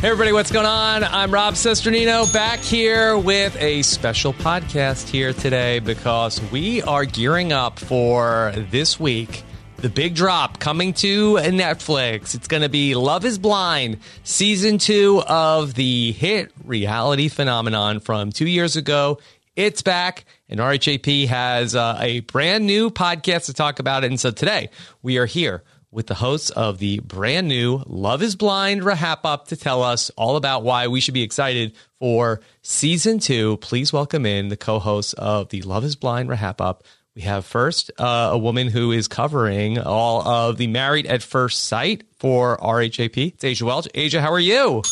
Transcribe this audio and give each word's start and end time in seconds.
Hey, 0.00 0.08
everybody, 0.08 0.32
what's 0.32 0.50
going 0.50 0.64
on? 0.64 1.04
I'm 1.04 1.30
Rob 1.30 1.52
Cesternino 1.52 2.32
back 2.32 2.60
here 2.60 3.18
with 3.18 3.54
a 3.60 3.82
special 3.82 4.32
podcast 4.32 5.10
here 5.10 5.34
today 5.34 5.78
because 5.78 6.40
we 6.50 6.80
are 6.80 7.04
gearing 7.04 7.52
up 7.52 7.78
for 7.78 8.50
this 8.70 8.98
week. 8.98 9.42
The 9.76 9.90
big 9.90 10.14
drop 10.14 10.58
coming 10.58 10.94
to 10.94 11.34
Netflix. 11.34 12.34
It's 12.34 12.48
going 12.48 12.62
to 12.62 12.70
be 12.70 12.94
Love 12.94 13.26
is 13.26 13.38
Blind, 13.38 13.98
season 14.24 14.78
two 14.78 15.22
of 15.28 15.74
the 15.74 16.12
hit 16.12 16.50
reality 16.64 17.28
phenomenon 17.28 18.00
from 18.00 18.32
two 18.32 18.48
years 18.48 18.76
ago. 18.76 19.18
It's 19.54 19.82
back, 19.82 20.24
and 20.48 20.60
RHAP 20.60 21.26
has 21.26 21.74
uh, 21.74 21.98
a 22.00 22.20
brand 22.20 22.66
new 22.66 22.88
podcast 22.88 23.46
to 23.46 23.52
talk 23.52 23.80
about 23.80 24.04
it. 24.04 24.06
And 24.06 24.18
so 24.18 24.30
today 24.30 24.70
we 25.02 25.18
are 25.18 25.26
here 25.26 25.62
with 25.92 26.06
the 26.06 26.14
hosts 26.14 26.50
of 26.50 26.78
the 26.78 27.00
brand 27.00 27.48
new 27.48 27.82
Love 27.86 28.22
is 28.22 28.36
Blind 28.36 28.82
RHAP-up 28.82 29.48
to 29.48 29.56
tell 29.56 29.82
us 29.82 30.10
all 30.16 30.36
about 30.36 30.62
why 30.62 30.86
we 30.86 31.00
should 31.00 31.14
be 31.14 31.22
excited 31.22 31.72
for 31.98 32.40
season 32.62 33.18
two. 33.18 33.56
Please 33.58 33.92
welcome 33.92 34.24
in 34.24 34.48
the 34.48 34.56
co 34.56 34.78
hosts 34.78 35.12
of 35.14 35.48
the 35.48 35.62
Love 35.62 35.84
is 35.84 35.96
Blind 35.96 36.28
RHAP-up. 36.28 36.84
We 37.16 37.22
have 37.22 37.44
first 37.44 37.90
uh, 37.98 38.30
a 38.32 38.38
woman 38.38 38.68
who 38.68 38.92
is 38.92 39.08
covering 39.08 39.78
all 39.78 40.26
of 40.26 40.58
the 40.58 40.68
Married 40.68 41.06
at 41.06 41.22
First 41.22 41.64
Sight 41.64 42.04
for 42.18 42.56
RHAP. 42.58 43.34
It's 43.34 43.44
Asia 43.44 43.64
Welch. 43.64 43.88
Asia, 43.94 44.20
how 44.20 44.32
are 44.32 44.38
you? 44.38 44.82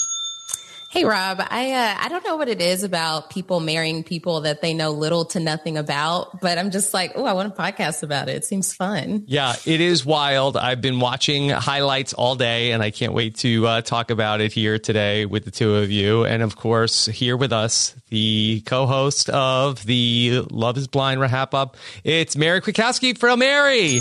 Hey 0.91 1.05
Rob, 1.05 1.39
I 1.39 1.73
uh, 1.73 1.97
I 2.01 2.09
don't 2.09 2.25
know 2.25 2.37
what 2.37 2.49
it 2.49 2.63
is 2.63 2.83
about 2.83 3.29
people 3.29 3.61
marrying 3.61 4.05
people 4.05 4.41
that 4.41 4.63
they 4.63 4.73
know 4.73 4.91
little 4.91 5.27
to 5.27 5.39
nothing 5.39 5.77
about, 5.77 6.41
but 6.41 6.57
I'm 6.57 6.71
just 6.71 6.95
like, 6.95 7.13
oh, 7.15 7.27
I 7.27 7.35
want 7.35 7.53
a 7.53 7.55
podcast 7.55 8.03
about 8.03 8.31
it. 8.31 8.37
It 8.37 8.47
seems 8.47 8.73
fun. 8.73 9.25
Yeah, 9.27 9.55
it 9.67 9.83
is 9.83 10.07
wild. 10.07 10.57
I've 10.57 10.81
been 10.81 10.99
watching 10.99 11.51
highlights 11.51 12.15
all 12.15 12.37
day, 12.37 12.73
and 12.73 12.83
I 12.83 12.91
can't 12.91 13.13
wait 13.13 13.37
to 13.37 13.67
uh, 13.67 13.81
talk 13.83 14.11
about 14.11 14.41
it 14.41 14.55
here 14.55 14.79
today 14.79 15.27
with 15.27 15.45
the 15.45 15.51
two 15.51 15.75
of 15.75 15.91
you, 15.91 16.25
and 16.25 16.43
of 16.43 16.57
course 16.57 17.05
here 17.05 17.37
with 17.37 17.53
us, 17.53 17.95
the 18.09 18.63
co-host 18.65 19.29
of 19.29 19.85
the 19.85 20.43
Love 20.51 20.79
Is 20.79 20.89
Blind 20.89 21.21
RHAP-up. 21.21 21.77
It's 22.03 22.35
Mary 22.35 22.63
Kwiatkowski 22.63 23.19
from 23.19 23.41
Mary. 23.41 24.01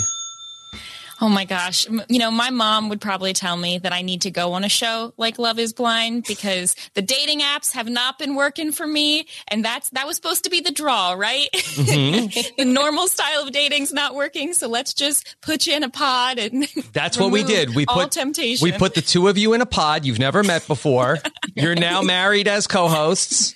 Oh 1.20 1.30
my 1.30 1.46
gosh. 1.46 1.88
You 2.10 2.20
know, 2.20 2.30
my 2.30 2.52
mom 2.52 2.90
would 2.90 3.02
probably 3.02 3.34
tell 3.34 3.58
me 3.58 3.80
that 3.80 3.92
I 3.92 4.04
need 4.04 4.22
to 4.22 4.32
go 4.32 4.54
on 4.54 4.64
a 4.64 4.70
show 4.70 5.14
like 5.18 5.40
Love 5.40 5.58
is 5.58 5.74
Blind 5.74 6.26
because 6.28 6.76
the 6.94 7.02
dating 7.02 7.40
apps 7.40 7.72
have 7.72 7.90
not 7.90 8.20
been 8.20 8.36
working 8.36 8.72
for 8.72 8.86
me. 8.86 9.28
And 9.48 9.66
that's, 9.66 9.90
that 9.92 10.06
was 10.06 10.16
supposed 10.16 10.44
to 10.44 10.52
be 10.52 10.62
the 10.62 10.72
draw, 10.72 11.14
right? 11.14 11.50
Mm-hmm. 11.54 12.56
the 12.58 12.66
normal 12.66 13.08
style 13.08 13.44
of 13.44 13.52
dating's 13.52 13.92
not 13.92 14.14
working. 14.14 14.54
So 14.54 14.68
let's 14.68 14.94
just 14.94 15.36
put 15.42 15.66
you 15.66 15.76
in 15.76 15.84
a 15.84 15.90
pod 15.90 16.38
and 16.38 16.64
that's 16.94 17.18
what 17.18 17.32
we 17.32 17.44
did. 17.44 17.74
We 17.74 17.88
put 17.88 18.12
temptation. 18.12 18.64
We 18.64 18.72
put 18.72 18.94
the 18.94 19.02
two 19.02 19.28
of 19.28 19.40
you 19.40 19.54
in 19.54 19.62
a 19.62 19.66
pod 19.66 20.06
you've 20.06 20.20
never 20.20 20.44
met 20.44 20.68
before. 20.68 21.18
You're 21.56 21.76
now 21.76 22.04
married 22.04 22.48
as 22.48 22.68
co-hosts. 22.68 23.56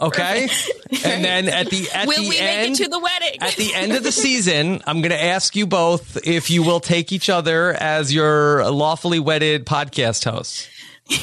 Okay. 0.00 0.48
And 1.04 1.24
then 1.24 1.48
at 1.48 1.68
the, 1.68 1.86
at 1.92 2.08
will 2.08 2.22
the 2.22 2.28
we 2.30 2.38
end, 2.38 2.70
make 2.70 2.80
it 2.80 2.84
to 2.84 2.88
the 2.88 2.98
wedding? 2.98 3.42
at 3.42 3.56
the 3.56 3.74
end 3.74 3.92
of 3.92 4.02
the 4.02 4.12
season, 4.12 4.82
I'm 4.86 5.02
going 5.02 5.10
to 5.10 5.22
ask 5.22 5.54
you 5.54 5.66
both 5.66 6.26
if 6.26 6.50
you 6.50 6.62
will 6.62 6.80
take 6.80 6.93
take 6.94 7.10
each 7.12 7.28
other 7.28 7.72
as 7.72 8.14
your 8.14 8.70
lawfully 8.70 9.18
wedded 9.18 9.66
podcast 9.66 10.24
hosts. 10.30 10.68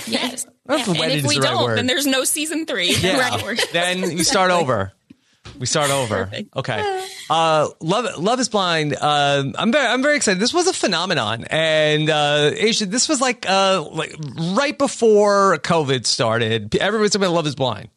Yes. 0.05 0.45
I 0.67 0.77
don't 0.77 0.95
if 0.95 1.01
and 1.01 1.11
if 1.11 1.25
we 1.25 1.35
the 1.35 1.41
don't, 1.41 1.63
word. 1.63 1.77
then 1.77 1.87
there's 1.87 2.05
no 2.05 2.23
season 2.23 2.65
three. 2.65 2.93
Yeah. 2.93 3.17
Right. 3.17 3.59
then 3.73 4.01
we 4.01 4.23
start 4.23 4.51
over. 4.51 4.91
We 5.57 5.65
start 5.65 5.89
over. 5.89 6.25
Perfect. 6.25 6.55
Okay. 6.55 7.05
Uh, 7.29 7.69
love, 7.79 8.17
love 8.21 8.39
is 8.39 8.49
blind. 8.49 8.95
Uh, 8.99 9.45
I'm 9.57 9.71
very, 9.71 9.87
I'm 9.87 10.01
very 10.01 10.17
excited. 10.17 10.41
This 10.41 10.53
was 10.53 10.67
a 10.67 10.73
phenomenon, 10.73 11.45
and 11.45 12.09
uh, 12.09 12.51
Asia, 12.53 12.85
this 12.85 13.09
was 13.09 13.21
like, 13.21 13.49
uh, 13.49 13.83
like 13.91 14.15
right 14.53 14.77
before 14.77 15.57
COVID 15.57 16.05
started. 16.05 16.75
Everybody's 16.75 17.11
talking 17.11 17.25
about 17.25 17.33
Love 17.33 17.47
is 17.47 17.55
Blind. 17.55 17.89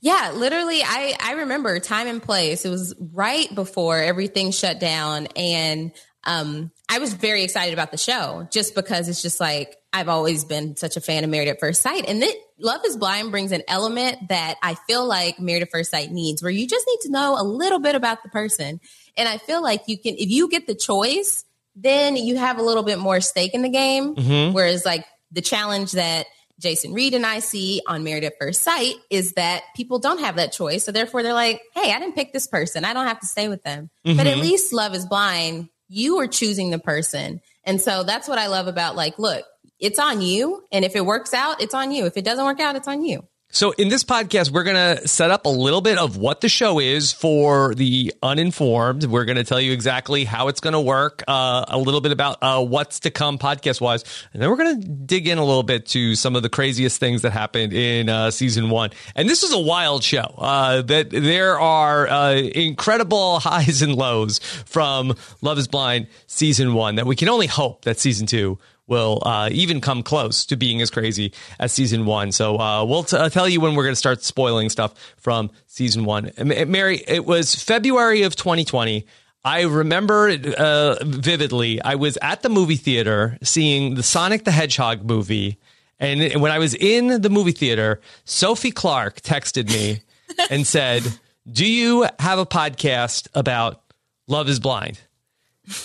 Yeah, 0.00 0.32
literally, 0.34 0.82
I 0.82 1.14
I 1.20 1.32
remember 1.32 1.78
time 1.78 2.06
and 2.06 2.22
place. 2.22 2.64
It 2.64 2.70
was 2.70 2.94
right 2.98 3.54
before 3.54 3.98
everything 3.98 4.50
shut 4.50 4.80
down, 4.80 5.26
and 5.36 5.92
um, 6.24 6.70
I 6.88 6.98
was 6.98 7.14
very 7.14 7.42
excited 7.42 7.72
about 7.72 7.90
the 7.90 7.96
show 7.96 8.46
just 8.50 8.74
because 8.74 9.08
it's 9.08 9.22
just 9.22 9.40
like 9.40 9.76
I've 9.92 10.08
always 10.08 10.44
been 10.44 10.76
such 10.76 10.96
a 10.96 11.00
fan 11.00 11.24
of 11.24 11.30
Married 11.30 11.48
at 11.48 11.60
First 11.60 11.82
Sight, 11.82 12.04
and 12.06 12.22
that 12.22 12.34
Love 12.58 12.82
Is 12.84 12.96
Blind 12.96 13.30
brings 13.30 13.52
an 13.52 13.62
element 13.66 14.28
that 14.28 14.56
I 14.62 14.74
feel 14.74 15.06
like 15.06 15.40
Married 15.40 15.62
at 15.62 15.70
First 15.70 15.90
Sight 15.90 16.10
needs, 16.10 16.42
where 16.42 16.50
you 16.50 16.66
just 16.66 16.86
need 16.86 17.00
to 17.02 17.10
know 17.10 17.36
a 17.38 17.44
little 17.44 17.78
bit 17.80 17.94
about 17.94 18.22
the 18.22 18.28
person, 18.28 18.80
and 19.16 19.28
I 19.28 19.38
feel 19.38 19.62
like 19.62 19.84
you 19.86 19.98
can 19.98 20.14
if 20.14 20.30
you 20.30 20.48
get 20.48 20.66
the 20.66 20.74
choice, 20.74 21.44
then 21.74 22.16
you 22.16 22.36
have 22.36 22.58
a 22.58 22.62
little 22.62 22.82
bit 22.82 22.98
more 22.98 23.20
stake 23.20 23.54
in 23.54 23.62
the 23.62 23.68
game. 23.70 24.14
Whereas 24.52 24.84
like 24.84 25.06
the 25.32 25.40
challenge 25.40 25.92
that 25.92 26.26
Jason 26.58 26.92
Reed 26.92 27.14
and 27.14 27.24
I 27.24 27.38
see 27.38 27.80
on 27.86 28.04
Married 28.04 28.24
at 28.24 28.34
First 28.38 28.60
Sight 28.62 28.96
is 29.08 29.32
that 29.32 29.62
people 29.74 29.98
don't 29.98 30.20
have 30.20 30.36
that 30.36 30.52
choice. 30.52 30.84
So 30.84 30.92
therefore 30.92 31.22
they're 31.22 31.32
like, 31.32 31.62
hey, 31.74 31.90
I 31.90 31.98
didn't 31.98 32.14
pick 32.14 32.34
this 32.34 32.46
person. 32.46 32.84
I 32.84 32.92
don't 32.92 33.06
have 33.06 33.20
to 33.20 33.26
stay 33.26 33.48
with 33.48 33.62
them. 33.62 33.88
But 34.04 34.26
at 34.26 34.36
least 34.42 34.70
Love 34.74 34.94
is 34.94 35.06
Blind, 35.06 35.69
you 35.90 36.20
are 36.20 36.28
choosing 36.28 36.70
the 36.70 36.78
person. 36.78 37.40
And 37.64 37.80
so 37.80 38.04
that's 38.04 38.28
what 38.28 38.38
I 38.38 38.46
love 38.46 38.68
about 38.68 38.94
like, 38.96 39.18
look, 39.18 39.44
it's 39.78 39.98
on 39.98 40.22
you. 40.22 40.64
And 40.70 40.84
if 40.84 40.94
it 40.94 41.04
works 41.04 41.34
out, 41.34 41.60
it's 41.60 41.74
on 41.74 41.90
you. 41.90 42.06
If 42.06 42.16
it 42.16 42.24
doesn't 42.24 42.44
work 42.44 42.60
out, 42.60 42.76
it's 42.76 42.88
on 42.88 43.04
you. 43.04 43.26
So 43.52 43.72
in 43.72 43.88
this 43.88 44.04
podcast, 44.04 44.52
we're 44.52 44.62
going 44.62 44.96
to 44.96 45.08
set 45.08 45.32
up 45.32 45.44
a 45.44 45.48
little 45.48 45.80
bit 45.80 45.98
of 45.98 46.16
what 46.16 46.40
the 46.40 46.48
show 46.48 46.78
is 46.78 47.10
for 47.10 47.74
the 47.74 48.14
uninformed. 48.22 49.02
We're 49.02 49.24
going 49.24 49.38
to 49.38 49.44
tell 49.44 49.60
you 49.60 49.72
exactly 49.72 50.24
how 50.24 50.46
it's 50.46 50.60
going 50.60 50.74
to 50.74 50.80
work, 50.80 51.24
uh, 51.26 51.64
a 51.66 51.76
little 51.76 52.00
bit 52.00 52.12
about 52.12 52.38
uh, 52.42 52.64
what's 52.64 53.00
to 53.00 53.10
come 53.10 53.38
podcast 53.38 53.80
wise, 53.80 54.04
and 54.32 54.40
then 54.40 54.50
we're 54.50 54.56
going 54.56 54.80
to 54.80 54.88
dig 54.88 55.26
in 55.26 55.38
a 55.38 55.44
little 55.44 55.64
bit 55.64 55.86
to 55.86 56.14
some 56.14 56.36
of 56.36 56.44
the 56.44 56.48
craziest 56.48 57.00
things 57.00 57.22
that 57.22 57.32
happened 57.32 57.72
in 57.72 58.08
uh, 58.08 58.30
season 58.30 58.70
one. 58.70 58.90
And 59.16 59.28
this 59.28 59.42
is 59.42 59.52
a 59.52 59.58
wild 59.58 60.04
show. 60.04 60.32
Uh, 60.38 60.82
that 60.82 61.10
there 61.10 61.58
are 61.58 62.06
uh, 62.06 62.34
incredible 62.34 63.40
highs 63.40 63.82
and 63.82 63.96
lows 63.96 64.38
from 64.38 65.16
Love 65.42 65.58
Is 65.58 65.66
Blind 65.66 66.06
season 66.28 66.72
one 66.74 66.94
that 66.94 67.06
we 67.06 67.16
can 67.16 67.28
only 67.28 67.48
hope 67.48 67.84
that 67.84 67.98
season 67.98 68.28
two 68.28 68.60
will 68.90 69.22
uh, 69.24 69.48
even 69.52 69.80
come 69.80 70.02
close 70.02 70.44
to 70.46 70.56
being 70.56 70.82
as 70.82 70.90
crazy 70.90 71.32
as 71.58 71.72
season 71.72 72.04
one. 72.04 72.32
So 72.32 72.58
uh, 72.58 72.84
we'll 72.84 73.04
t- 73.04 73.28
tell 73.30 73.48
you 73.48 73.60
when 73.60 73.74
we're 73.74 73.84
going 73.84 73.92
to 73.92 73.96
start 73.96 74.22
spoiling 74.22 74.68
stuff 74.68 74.92
from 75.16 75.50
season 75.66 76.04
one. 76.04 76.32
Mary, 76.36 77.02
it 77.06 77.24
was 77.24 77.54
February 77.54 78.22
of 78.22 78.36
2020. 78.36 79.06
I 79.42 79.62
remember 79.62 80.28
uh, 80.28 80.96
vividly. 81.02 81.80
I 81.80 81.94
was 81.94 82.18
at 82.20 82.42
the 82.42 82.50
movie 82.50 82.76
theater 82.76 83.38
seeing 83.42 83.94
the 83.94 84.02
Sonic 84.02 84.44
the 84.44 84.50
Hedgehog 84.50 85.04
movie. 85.04 85.58
And 85.98 86.40
when 86.42 86.50
I 86.50 86.58
was 86.58 86.74
in 86.74 87.22
the 87.22 87.30
movie 87.30 87.52
theater, 87.52 88.00
Sophie 88.24 88.70
Clarke 88.70 89.20
texted 89.22 89.70
me 89.72 90.02
and 90.50 90.66
said, 90.66 91.02
Do 91.50 91.64
you 91.64 92.06
have 92.18 92.38
a 92.38 92.46
podcast 92.46 93.28
about 93.34 93.82
Love 94.26 94.48
is 94.48 94.60
Blind? 94.60 95.00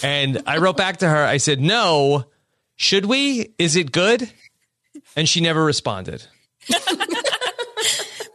And 0.01 0.41
I 0.47 0.57
wrote 0.57 0.77
back 0.77 0.97
to 0.97 1.07
her, 1.07 1.23
I 1.23 1.37
said, 1.37 1.61
No. 1.61 2.25
Should 2.75 3.05
we? 3.05 3.53
Is 3.57 3.75
it 3.75 3.91
good? 3.91 4.29
And 5.15 5.27
she 5.27 5.41
never 5.41 5.63
responded. 5.63 6.25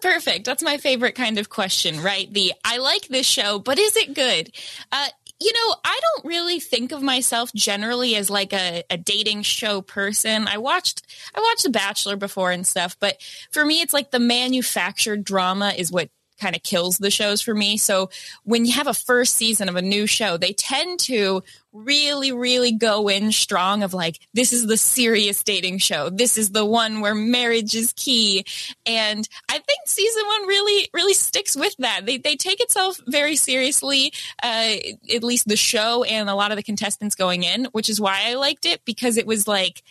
Perfect. 0.03 0.45
That's 0.45 0.63
my 0.63 0.79
favorite 0.79 1.15
kind 1.15 1.39
of 1.39 1.49
question, 1.51 2.03
right? 2.03 2.33
The 2.33 2.53
I 2.65 2.79
like 2.79 3.09
this 3.09 3.27
show, 3.27 3.59
but 3.59 3.79
is 3.79 3.97
it 3.97 4.15
good? 4.15 4.51
Uh, 4.91 5.09
you 5.41 5.53
know, 5.53 5.75
I 5.85 5.99
don't 6.01 6.29
really 6.29 6.61
think 6.61 6.93
of 6.93 7.03
myself 7.03 7.53
generally 7.55 8.15
as 8.17 8.29
like 8.29 8.53
a, 8.53 8.83
a 8.91 8.99
dating 8.99 9.43
show 9.43 9.81
person. 9.81 10.47
I 10.49 10.59
watched 10.59 11.03
I 11.35 11.41
watched 11.41 11.65
The 11.65 11.71
Bachelor 11.71 12.17
before 12.17 12.51
and 12.51 12.67
stuff, 12.67 12.97
but 13.01 13.21
for 13.51 13.65
me 13.65 13.81
it's 13.81 13.95
like 13.95 14.11
the 14.11 14.19
manufactured 14.19 15.25
drama 15.25 15.73
is 15.77 15.91
what 15.91 16.11
kind 16.41 16.57
of 16.57 16.63
kills 16.63 16.99
the 16.99 17.11
shows 17.11 17.41
for 17.41 17.55
me. 17.55 17.77
So 17.77 18.11
when 18.45 18.65
you 18.65 18.73
have 18.73 18.87
a 18.87 18.95
first 18.95 19.35
season 19.35 19.69
of 19.69 19.77
a 19.77 19.83
new 19.83 20.07
show, 20.07 20.37
they 20.37 20.53
tend 20.53 20.99
to 21.01 21.43
really, 21.73 22.33
really 22.33 22.73
go 22.73 23.09
in 23.09 23.33
strong 23.33 23.83
of 23.83 23.95
like, 23.95 24.19
this 24.35 24.53
is 24.53 24.67
the 24.67 24.77
serious 24.77 25.43
dating 25.43 25.79
show. 25.79 26.11
This 26.11 26.37
is 26.37 26.51
the 26.51 26.65
one 26.65 27.01
where 27.01 27.15
marriage 27.15 27.75
is 27.75 27.93
key. 27.95 28.45
And 28.87 29.29
I 29.49 29.59
think 29.59 29.81
season 29.87 30.27
one 30.27 30.47
really, 30.49 30.89
really 30.93 31.15
sticks 31.15 31.57
with 31.57 31.75
that. 31.79 32.07
They, 32.07 32.19
they 32.19 32.37
take 32.37 32.61
itself 32.61 33.01
very 33.07 33.37
seriously, 33.37 34.13
uh, 34.43 34.77
at 35.15 35.23
least 35.23 35.49
the 35.49 35.57
show 35.57 36.03
and 36.05 36.29
a 36.29 36.35
lot 36.35 36.51
of 36.51 36.57
the 36.57 36.63
contestants 36.63 37.15
going 37.15 37.45
in, 37.45 37.67
which 37.73 37.89
is 37.89 38.01
why 38.01 38.23
I 38.27 38.35
liked 38.35 38.67
it 38.67 38.85
because 38.85 39.17
it 39.17 39.27
was 39.27 39.47
like, 39.47 39.83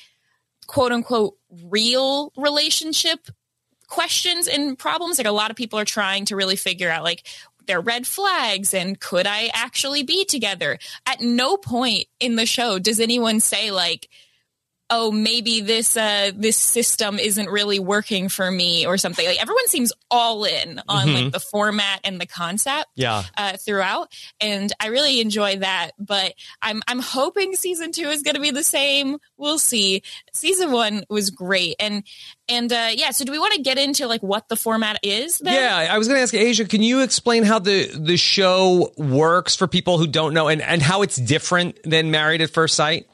quote 0.67 0.91
unquote 0.91 1.35
real 1.63 2.31
relationship 2.37 3.29
questions 3.87 4.47
and 4.47 4.77
problems 4.77 5.17
like 5.17 5.25
a 5.25 5.31
lot 5.31 5.49
of 5.49 5.57
people 5.57 5.79
are 5.79 5.85
trying 5.85 6.23
to 6.25 6.35
really 6.35 6.55
figure 6.55 6.91
out 6.91 7.03
like 7.03 7.25
their 7.69 7.79
red 7.79 8.05
flags 8.07 8.73
and 8.73 8.99
could 8.99 9.27
I 9.27 9.51
actually 9.53 10.03
be 10.03 10.25
together? 10.25 10.79
At 11.05 11.21
no 11.21 11.55
point 11.55 12.07
in 12.19 12.35
the 12.35 12.47
show 12.47 12.79
does 12.79 12.99
anyone 12.99 13.39
say 13.39 13.69
like 13.71 14.09
oh 14.89 15.11
maybe 15.11 15.61
this 15.61 15.95
uh 15.95 16.31
this 16.35 16.57
system 16.57 17.19
isn't 17.19 17.49
really 17.49 17.79
working 17.79 18.29
for 18.29 18.49
me 18.49 18.85
or 18.85 18.97
something. 18.97 19.25
Like 19.25 19.41
everyone 19.41 19.67
seems 19.67 19.93
all 20.11 20.43
in 20.45 20.81
on 20.87 21.07
mm-hmm. 21.07 21.23
like 21.23 21.31
the 21.33 21.39
format 21.39 22.01
and 22.03 22.19
the 22.19 22.25
concept 22.25 22.87
yeah. 22.95 23.23
uh, 23.37 23.57
throughout 23.57 24.11
and 24.41 24.71
i 24.79 24.87
really 24.87 25.21
enjoy 25.21 25.57
that 25.57 25.91
but 25.99 26.33
i'm 26.61 26.81
i'm 26.87 26.99
hoping 26.99 27.55
season 27.55 27.91
two 27.91 28.07
is 28.07 28.23
going 28.23 28.35
to 28.35 28.41
be 28.41 28.51
the 28.51 28.63
same. 28.63 29.17
We'll 29.37 29.59
see. 29.59 30.03
Season 30.33 30.71
one 30.71 31.03
was 31.09 31.29
great 31.29 31.75
and 31.79 32.03
and 32.47 32.71
uh, 32.71 32.89
yeah 32.93 33.11
so 33.11 33.25
do 33.25 33.31
we 33.31 33.39
want 33.39 33.53
to 33.53 33.61
get 33.61 33.77
into 33.77 34.07
like 34.07 34.21
what 34.21 34.49
the 34.49 34.55
format 34.55 34.99
is 35.03 35.39
then? 35.39 35.53
yeah 35.53 35.93
i 35.93 35.97
was 35.97 36.07
going 36.07 36.17
to 36.17 36.21
ask 36.21 36.33
asia 36.33 36.65
can 36.65 36.81
you 36.81 37.01
explain 37.01 37.43
how 37.43 37.59
the 37.59 37.87
the 37.87 38.17
show 38.17 38.91
works 38.97 39.55
for 39.55 39.67
people 39.67 39.97
who 39.97 40.07
don't 40.07 40.33
know 40.33 40.47
and 40.47 40.61
and 40.61 40.81
how 40.81 41.01
it's 41.01 41.15
different 41.15 41.77
than 41.83 42.11
married 42.11 42.41
at 42.41 42.49
first 42.49 42.75
sight 42.75 43.07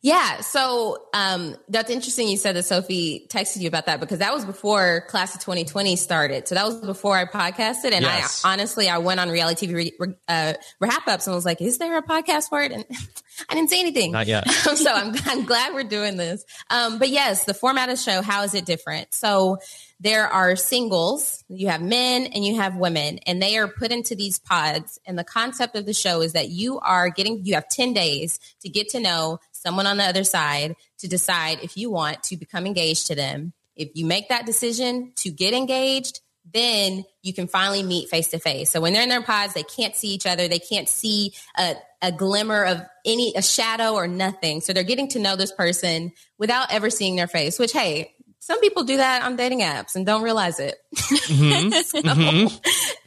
yeah. 0.00 0.40
So 0.42 1.08
um, 1.12 1.56
that's 1.68 1.90
interesting. 1.90 2.28
You 2.28 2.36
said 2.36 2.54
that 2.54 2.64
Sophie 2.64 3.26
texted 3.28 3.60
you 3.60 3.68
about 3.68 3.86
that 3.86 3.98
because 3.98 4.20
that 4.20 4.32
was 4.32 4.44
before 4.44 5.04
Class 5.08 5.34
of 5.34 5.40
2020 5.40 5.96
started. 5.96 6.46
So 6.46 6.54
that 6.54 6.64
was 6.64 6.76
before 6.76 7.16
I 7.16 7.24
podcasted. 7.24 7.92
And 7.92 8.02
yes. 8.02 8.44
I 8.44 8.52
honestly, 8.52 8.88
I 8.88 8.98
went 8.98 9.18
on 9.18 9.28
reality 9.28 9.66
TV 9.66 10.14
uh, 10.28 10.54
wrap 10.78 11.08
ups 11.08 11.26
and 11.26 11.34
was 11.34 11.44
like, 11.44 11.60
is 11.60 11.78
there 11.78 11.98
a 11.98 12.02
podcast 12.02 12.48
for 12.48 12.62
it? 12.62 12.70
And 12.70 12.84
I 13.48 13.54
didn't 13.54 13.70
say 13.70 13.80
anything. 13.80 14.12
Not 14.12 14.28
yet. 14.28 14.48
so 14.50 14.92
I'm, 14.92 15.14
I'm 15.26 15.44
glad 15.44 15.74
we're 15.74 15.82
doing 15.82 16.16
this. 16.16 16.44
Um, 16.70 16.98
but 16.98 17.08
yes, 17.08 17.44
the 17.44 17.54
format 17.54 17.88
of 17.88 17.96
the 17.96 18.02
show, 18.02 18.22
how 18.22 18.44
is 18.44 18.54
it 18.54 18.66
different? 18.66 19.12
So 19.14 19.58
there 20.00 20.28
are 20.28 20.54
singles, 20.54 21.42
you 21.48 21.68
have 21.68 21.82
men 21.82 22.26
and 22.26 22.44
you 22.44 22.56
have 22.56 22.76
women, 22.76 23.18
and 23.26 23.42
they 23.42 23.58
are 23.58 23.66
put 23.66 23.90
into 23.90 24.14
these 24.14 24.38
pods. 24.38 25.00
And 25.06 25.18
the 25.18 25.24
concept 25.24 25.74
of 25.74 25.86
the 25.86 25.92
show 25.92 26.20
is 26.20 26.34
that 26.34 26.50
you 26.50 26.78
are 26.78 27.10
getting, 27.10 27.44
you 27.44 27.54
have 27.54 27.68
10 27.68 27.94
days 27.94 28.38
to 28.60 28.68
get 28.68 28.90
to 28.90 29.00
know 29.00 29.40
someone 29.62 29.86
on 29.86 29.96
the 29.96 30.04
other 30.04 30.24
side 30.24 30.76
to 30.98 31.08
decide 31.08 31.58
if 31.62 31.76
you 31.76 31.90
want 31.90 32.22
to 32.24 32.36
become 32.36 32.66
engaged 32.66 33.08
to 33.08 33.14
them. 33.14 33.52
If 33.76 33.90
you 33.94 34.06
make 34.06 34.28
that 34.28 34.46
decision 34.46 35.12
to 35.16 35.30
get 35.30 35.54
engaged, 35.54 36.20
then 36.52 37.04
you 37.22 37.34
can 37.34 37.46
finally 37.46 37.82
meet 37.82 38.08
face 38.08 38.28
to 38.28 38.38
face. 38.38 38.70
So 38.70 38.80
when 38.80 38.92
they're 38.92 39.02
in 39.02 39.08
their 39.08 39.22
pods, 39.22 39.54
they 39.54 39.62
can't 39.62 39.94
see 39.94 40.08
each 40.08 40.26
other. 40.26 40.48
They 40.48 40.58
can't 40.58 40.88
see 40.88 41.34
a, 41.56 41.76
a 42.00 42.10
glimmer 42.10 42.64
of 42.64 42.82
any, 43.04 43.34
a 43.36 43.42
shadow 43.42 43.94
or 43.94 44.08
nothing. 44.08 44.60
So 44.60 44.72
they're 44.72 44.82
getting 44.82 45.08
to 45.08 45.18
know 45.18 45.36
this 45.36 45.52
person 45.52 46.12
without 46.38 46.72
ever 46.72 46.90
seeing 46.90 47.16
their 47.16 47.28
face, 47.28 47.58
which, 47.58 47.72
hey, 47.72 48.14
some 48.48 48.62
people 48.62 48.84
do 48.84 48.96
that 48.96 49.22
on 49.24 49.36
dating 49.36 49.60
apps 49.60 49.94
and 49.94 50.06
don't 50.06 50.22
realize 50.22 50.58
it. 50.58 50.78
Mm-hmm. 50.96 51.70
so, 51.82 52.00
mm-hmm. 52.00 52.56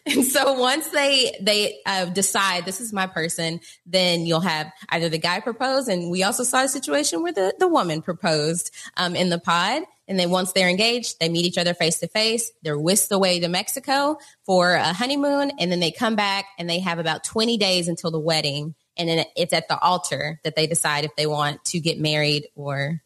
And 0.05 0.23
so 0.23 0.53
once 0.53 0.89
they 0.89 1.35
they 1.41 1.79
uh, 1.83 2.05
decide 2.05 2.63
this 2.63 2.79
is 2.79 2.93
my 2.93 3.07
person, 3.07 3.59
then 3.87 4.27
you'll 4.27 4.41
have 4.41 4.71
either 4.89 5.09
the 5.09 5.17
guy 5.17 5.39
propose, 5.39 5.87
and 5.87 6.11
we 6.11 6.21
also 6.21 6.43
saw 6.43 6.63
a 6.63 6.67
situation 6.67 7.23
where 7.23 7.33
the 7.33 7.55
the 7.57 7.67
woman 7.67 8.03
proposed 8.03 8.69
um, 8.97 9.15
in 9.15 9.29
the 9.29 9.39
pod. 9.39 9.81
And 10.07 10.19
then 10.19 10.29
once 10.29 10.51
they're 10.51 10.69
engaged, 10.69 11.19
they 11.19 11.29
meet 11.29 11.45
each 11.45 11.57
other 11.57 11.73
face 11.73 11.99
to 12.01 12.07
face. 12.07 12.51
They're 12.61 12.77
whisked 12.77 13.11
away 13.11 13.39
to 13.39 13.47
Mexico 13.47 14.17
for 14.45 14.73
a 14.73 14.93
honeymoon, 14.93 15.53
and 15.57 15.71
then 15.71 15.79
they 15.79 15.91
come 15.91 16.15
back 16.15 16.45
and 16.59 16.69
they 16.69 16.79
have 16.79 16.99
about 16.99 17.23
twenty 17.23 17.57
days 17.57 17.87
until 17.87 18.11
the 18.11 18.19
wedding. 18.19 18.75
And 18.95 19.09
then 19.09 19.25
it's 19.35 19.53
at 19.53 19.69
the 19.69 19.79
altar 19.79 20.39
that 20.43 20.55
they 20.55 20.67
decide 20.67 21.03
if 21.03 21.15
they 21.15 21.25
want 21.25 21.65
to 21.65 21.79
get 21.79 21.99
married 21.99 22.47
or 22.53 23.01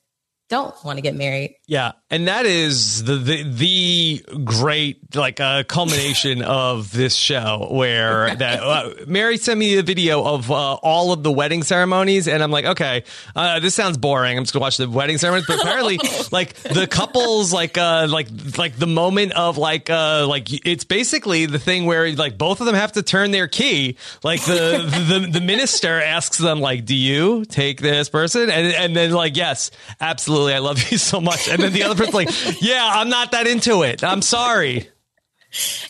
don't 0.50 0.76
want 0.84 0.98
to 0.98 1.02
get 1.02 1.16
married. 1.16 1.56
Yeah, 1.68 1.94
and 2.16 2.30
that 2.30 2.46
is 2.46 3.04
the 3.04 3.18
the, 3.18 3.44
the 3.44 4.26
great 4.46 5.16
like 5.16 5.42
uh, 5.42 5.64
culmination 5.64 6.42
of 6.44 6.92
this 6.94 7.14
show 7.14 7.68
where 7.70 8.34
that 8.34 8.64
uh, 8.64 8.92
Mary 9.06 9.36
sent 9.38 9.60
me 9.60 9.78
a 9.78 9.84
video 9.84 10.24
of 10.24 10.50
uh, 10.50 10.76
all 10.76 11.12
of 11.12 11.24
the 11.24 11.32
wedding 11.32 11.62
ceremonies, 11.64 12.30
and 12.30 12.42
I'm 12.42 12.52
like, 12.52 12.66
okay, 12.66 13.04
uh, 13.36 13.60
this 13.60 13.76
sounds 13.76 13.98
boring. 13.98 14.38
I'm 14.38 14.46
just 14.46 14.54
gonna 14.54 14.62
watch 14.62 14.78
the 14.78 14.90
wedding 14.90 15.18
ceremonies, 15.18 15.46
but 15.46 15.60
apparently, 15.60 16.00
like 16.32 16.54
the 16.54 16.88
couples, 16.88 17.52
like 17.52 17.78
uh, 17.78 18.08
like 18.10 18.30
like 18.58 18.78
the 18.78 18.88
moment 18.88 19.34
of 19.34 19.58
like 19.58 19.90
uh, 19.90 20.26
like 20.26 20.48
it's 20.66 20.86
basically 20.86 21.48
the 21.48 21.60
thing 21.60 21.86
where 21.86 22.14
like 22.14 22.38
both 22.38 22.62
of 22.62 22.66
them 22.66 22.76
have 22.76 22.94
to 22.94 23.04
turn 23.04 23.32
their 23.32 23.50
key. 23.50 23.98
Like 24.24 24.42
the 24.46 24.88
the 25.10 25.40
the 25.40 25.42
minister 25.42 26.02
asks 26.02 26.38
them 26.38 26.62
like, 26.62 26.86
do 26.86 26.96
you 26.96 27.44
take 27.44 27.82
this 27.82 28.08
person? 28.08 28.50
And 28.50 28.74
and 28.74 28.96
then 28.96 29.12
like, 29.12 29.36
yes, 29.36 29.70
absolutely, 30.00 30.54
I 30.54 30.60
love 30.60 30.82
you 30.90 30.98
so 30.98 31.20
much, 31.20 31.50
and 31.50 31.62
then 31.62 31.74
the 31.74 31.84
other 31.84 32.05
other 32.05 32.05
like, 32.14 32.30
yeah, 32.62 32.90
I'm 32.94 33.10
not 33.10 33.32
that 33.32 33.48
into 33.48 33.84
it. 33.84 34.04
I'm 34.04 34.22
sorry. 34.22 34.90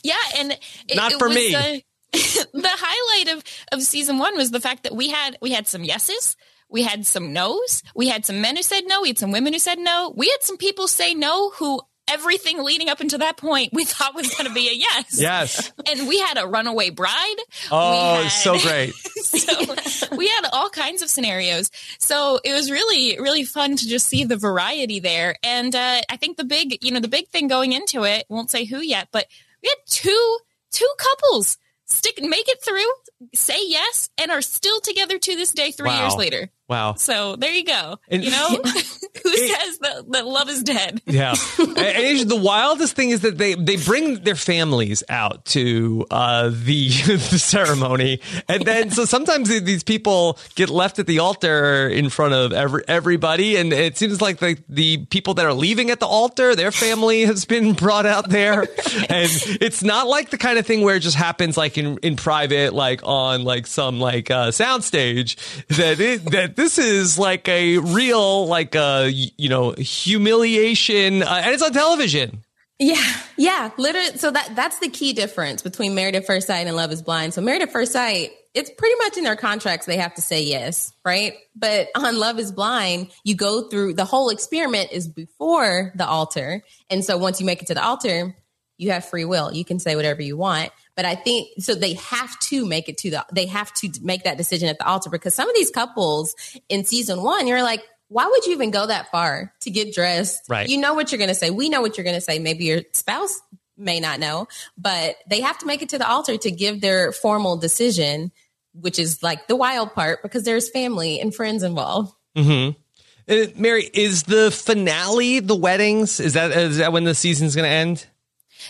Yeah, 0.04 0.16
and 0.38 0.52
it, 0.88 0.96
not 0.96 1.14
for 1.14 1.30
me. 1.30 1.52
The, 1.52 1.82
the 2.54 2.70
highlight 2.72 3.36
of 3.38 3.44
of 3.72 3.82
season 3.82 4.18
one 4.18 4.38
was 4.38 4.52
the 4.52 4.62
fact 4.62 4.84
that 4.84 4.96
we 4.96 5.10
had 5.10 5.38
we 5.42 5.52
had 5.52 5.68
some 5.68 5.84
yeses. 5.84 6.36
We 6.70 6.84
had 6.84 7.06
some 7.06 7.32
no's. 7.32 7.84
We 7.96 8.08
had 8.08 8.26
some 8.26 8.42
men 8.42 8.56
who 8.56 8.64
said 8.64 8.82
no. 8.88 9.02
We 9.02 9.10
had 9.10 9.20
some 9.20 9.32
women 9.32 9.54
who 9.54 9.60
said 9.60 9.80
no. 9.80 10.14
We 10.16 10.30
had 10.30 10.42
some 10.42 10.58
people 10.58 10.88
say 10.88 11.14
no 11.14 11.52
who 11.52 11.82
everything 12.08 12.64
leading 12.64 12.90
up 12.90 13.00
until 13.00 13.20
that 13.20 13.38
point 13.38 13.72
we 13.74 13.86
thought 13.86 14.16
was 14.16 14.34
going 14.36 14.48
to 14.48 14.54
be 14.54 14.70
a 14.70 14.74
yes. 14.74 15.20
Yes. 15.20 15.72
And 15.90 16.08
we 16.08 16.20
had 16.20 16.38
a 16.38 16.48
runaway 16.48 16.90
bride. 16.90 17.36
Oh, 17.72 18.24
had, 18.24 18.30
so 18.30 18.60
great. 18.60 18.94
so 19.16 20.16
we 20.16 20.28
had 20.28 20.48
all 20.52 20.70
kinds 20.70 21.02
of 21.02 21.10
scenarios. 21.10 21.72
So 22.00 22.40
it 22.44 22.54
was 22.54 22.72
really, 22.72 23.20
really 23.20 23.44
fun 23.44 23.76
to 23.76 23.88
just 23.88 24.08
see 24.08 24.24
the 24.24 24.38
variety 24.38 25.00
there. 25.00 25.36
And 25.44 25.76
uh, 25.76 26.02
I 26.10 26.18
think 26.18 26.38
the 26.38 26.46
big, 26.46 26.84
you 26.84 26.92
know, 26.92 27.00
the 27.00 27.08
big 27.08 27.28
thing 27.30 27.48
going 27.48 27.74
into 27.74 28.04
it, 28.04 28.26
won't 28.30 28.52
say 28.52 28.66
who 28.66 28.80
yet, 28.80 29.10
but 29.12 29.26
we 29.62 29.70
had 29.70 29.78
two, 29.88 30.38
two 30.72 30.90
couples 30.98 31.58
stick, 31.86 32.22
make 32.22 32.48
it 32.50 32.62
through, 32.64 33.30
say 33.34 33.58
yes, 33.68 34.10
and 34.18 34.32
are 34.32 34.42
still 34.42 34.80
together 34.82 35.18
to 35.18 35.36
this 35.36 35.52
day, 35.52 35.72
three 35.72 35.90
wow. 35.90 36.02
years 36.02 36.16
later. 36.16 36.50
Wow. 36.68 36.96
So 36.96 37.36
there 37.36 37.54
you 37.54 37.64
go. 37.64 38.00
And, 38.10 38.24
you 38.24 38.32
know, 38.32 38.48
who 38.60 38.62
it, 38.64 39.62
says 39.62 39.78
that, 39.80 40.12
that 40.12 40.26
love 40.26 40.50
is 40.50 40.64
dead? 40.64 41.02
Yeah. 41.06 41.36
and, 41.60 42.26
the 42.26 42.40
wildest 42.42 42.96
thing 42.96 43.12
is 43.12 43.22
that 43.22 43.38
they, 43.38 43.54
they 43.54 43.76
bring 43.76 44.24
their 44.24 44.36
families 44.36 45.04
out 45.08 45.46
to 45.46 46.06
uh, 46.10 46.50
the, 46.50 46.90
the 47.06 47.40
ceremony. 47.40 48.22
And 48.50 48.66
then, 48.66 48.90
so 48.90 49.06
sometimes 49.06 49.50
these 49.50 49.84
people 49.84 50.40
get 50.56 50.70
left 50.70 50.98
at 50.98 51.06
the 51.06 51.20
altar 51.20 51.88
in 51.88 52.10
front 52.10 52.34
of 52.34 52.52
every, 52.52 52.84
everybody. 52.88 53.58
And 53.58 53.72
it 53.72 53.98
seems 53.98 54.22
like 54.22 54.40
the, 54.40 54.58
the 54.68 55.06
people 55.06 55.36
that 55.36 55.46
are 55.46 55.54
leaving 55.54 55.92
at 55.92 56.00
the 56.00 56.08
altar, 56.08 56.56
their 56.56 56.72
family 56.72 57.26
has 57.26 57.46
been 57.46 57.74
brought 57.74 58.08
out 58.08 58.30
there. 58.30 58.62
and 58.62 59.30
it's 59.62 59.84
not 59.84 60.08
like 60.08 60.32
the 60.32 60.38
kind 60.38 60.58
of 60.58 60.66
thing 60.66 60.82
where 60.82 60.96
it 60.96 61.02
just 61.02 61.18
happens 61.18 61.58
like 61.58 61.78
in, 61.78 61.98
in 62.00 62.16
private, 62.16 62.74
like 62.74 63.02
on 63.04 63.44
like 63.44 63.68
some 63.68 64.00
like 64.00 64.32
uh, 64.32 64.50
soundstage 64.50 65.36
that 65.68 66.00
it, 66.00 66.26
that 66.32 66.55
this 66.56 66.78
is 66.78 67.20
like 67.20 67.48
a 67.48 67.78
real, 67.78 68.48
like 68.48 68.76
a 68.76 68.80
uh, 68.80 69.04
you 69.06 69.50
know, 69.50 69.72
humiliation, 69.72 71.24
uh, 71.24 71.42
and 71.44 71.54
it's 71.54 71.64
on 71.64 71.74
television. 71.74 72.44
Yeah, 72.78 73.04
yeah, 73.38 73.72
literally. 73.78 74.18
So 74.18 74.32
that 74.32 74.52
that's 74.56 74.80
the 74.80 74.90
key 74.90 75.14
difference 75.14 75.62
between 75.62 75.96
Married 75.96 76.16
at 76.16 76.26
First 76.26 76.48
Sight 76.48 76.68
and 76.68 76.76
Love 76.76 76.92
Is 76.92 77.02
Blind. 77.02 77.34
So 77.34 77.42
Married 77.42 77.62
at 77.62 77.72
First 77.72 77.94
Sight, 77.94 78.32
it's 78.54 78.70
pretty 78.70 78.96
much 79.00 79.18
in 79.18 79.24
their 79.24 79.38
contracts 79.38 79.86
they 79.86 79.98
have 79.98 80.14
to 80.16 80.22
say 80.22 80.44
yes, 80.44 80.92
right? 81.06 81.36
But 81.56 81.88
on 81.96 82.18
Love 82.18 82.38
Is 82.38 82.52
Blind, 82.52 83.12
you 83.24 83.36
go 83.36 83.70
through 83.70 83.94
the 83.94 84.04
whole 84.04 84.30
experiment 84.30 84.92
is 84.92 85.08
before 85.08 85.94
the 85.96 86.06
altar, 86.06 86.64
and 86.90 87.04
so 87.04 87.18
once 87.18 87.40
you 87.40 87.46
make 87.46 87.62
it 87.62 87.68
to 87.68 87.76
the 87.76 87.84
altar, 87.84 88.36
you 88.78 88.92
have 88.92 89.06
free 89.06 89.26
will. 89.26 89.54
You 89.54 89.64
can 89.64 89.80
say 89.80 89.96
whatever 89.96 90.22
you 90.22 90.36
want. 90.36 90.72
But 90.96 91.06
I 91.06 91.16
think 91.16 91.50
so 91.60 91.76
they 91.76 91.94
have 91.94 92.38
to 92.40 92.66
make 92.66 92.90
it 92.90 92.98
to 93.00 93.12
the 93.12 93.26
they 93.34 93.46
have 93.48 93.74
to 93.76 93.92
make 94.02 94.24
that 94.24 94.38
decision 94.38 94.70
at 94.70 94.78
the 94.78 94.88
altar 94.88 95.10
because 95.10 95.34
some 95.34 95.50
of 95.50 95.56
these 95.56 95.72
couples 95.72 96.36
in 96.70 96.86
season 96.86 97.22
one, 97.22 97.48
you're 97.48 97.64
like, 97.64 97.84
why 98.08 98.28
would 98.28 98.46
you 98.46 98.54
even 98.54 98.72
go 98.72 98.88
that 98.88 99.12
far 99.12 99.54
to 99.62 99.70
get 99.70 99.94
dressed? 99.94 100.44
Right. 100.48 100.70
You 100.70 100.80
know 100.80 100.94
what 100.94 101.12
you're 101.12 101.20
gonna 101.20 101.36
say. 101.36 101.50
We 101.50 101.70
know 101.70 101.82
what 101.82 101.98
you're 101.98 102.06
gonna 102.06 102.22
say. 102.22 102.40
Maybe 102.40 102.66
your 102.66 102.82
spouse 102.94 103.42
may 103.78 104.00
not 104.00 104.20
know, 104.20 104.48
but 104.78 105.18
they 105.30 105.42
have 105.42 105.58
to 105.60 105.66
make 105.66 105.82
it 105.82 105.90
to 105.90 105.98
the 105.98 106.08
altar 106.08 106.38
to 106.38 106.52
give 106.52 106.80
their 106.80 107.12
formal 107.12 107.58
decision 107.58 108.32
which 108.80 109.00
is 109.00 109.24
like 109.24 109.48
the 109.48 109.56
wild 109.56 109.94
part 109.94 110.22
because 110.22 110.44
there's 110.44 110.70
family 110.70 111.20
and 111.20 111.34
friends 111.34 111.64
involved. 111.64 112.14
Mm-hmm. 112.36 113.62
Mary, 113.62 113.90
is 113.94 114.24
the 114.24 114.52
finale 114.52 115.40
the 115.40 115.56
weddings? 115.56 116.20
Is 116.20 116.34
that 116.34 116.52
is 116.52 116.78
that 116.78 116.94
when 116.94 117.06
the 117.06 117.16
season's 117.16 117.56
going 117.56 117.68
to 117.68 117.74
end? 117.74 118.06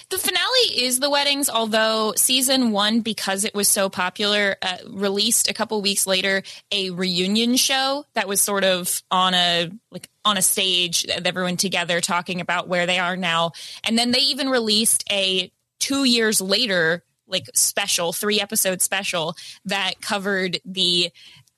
The 0.10 0.18
finale 0.20 0.84
is 0.84 1.00
the 1.00 1.10
weddings, 1.10 1.50
although 1.50 2.14
season 2.16 2.72
one, 2.72 3.02
because 3.02 3.44
it 3.44 3.56
was 3.56 3.68
so 3.68 3.90
popular, 3.90 4.56
uh, 4.62 4.78
released 4.88 5.50
a 5.50 5.54
couple 5.54 5.82
weeks 5.82 6.06
later 6.06 6.44
a 6.72 6.92
reunion 6.92 7.56
show 7.56 8.06
that 8.14 8.28
was 8.28 8.40
sort 8.40 8.64
of 8.64 9.02
on 9.10 9.34
a 9.34 9.72
like 9.92 10.10
on 10.24 10.38
a 10.38 10.42
stage, 10.42 11.06
with 11.08 11.26
everyone 11.26 11.58
together 11.58 12.02
talking 12.02 12.40
about 12.40 12.68
where 12.68 12.86
they 12.86 13.00
are 13.00 13.18
now, 13.18 13.52
and 13.84 13.98
then 13.98 14.12
they 14.12 14.20
even 14.20 14.50
released 14.50 15.04
a 15.12 15.52
two 15.80 16.04
years 16.04 16.40
later 16.40 17.04
like 17.28 17.50
special, 17.56 18.14
three 18.14 18.40
episode 18.40 18.82
special 18.82 19.36
that 19.66 20.00
covered 20.02 20.60
the 20.66 21.12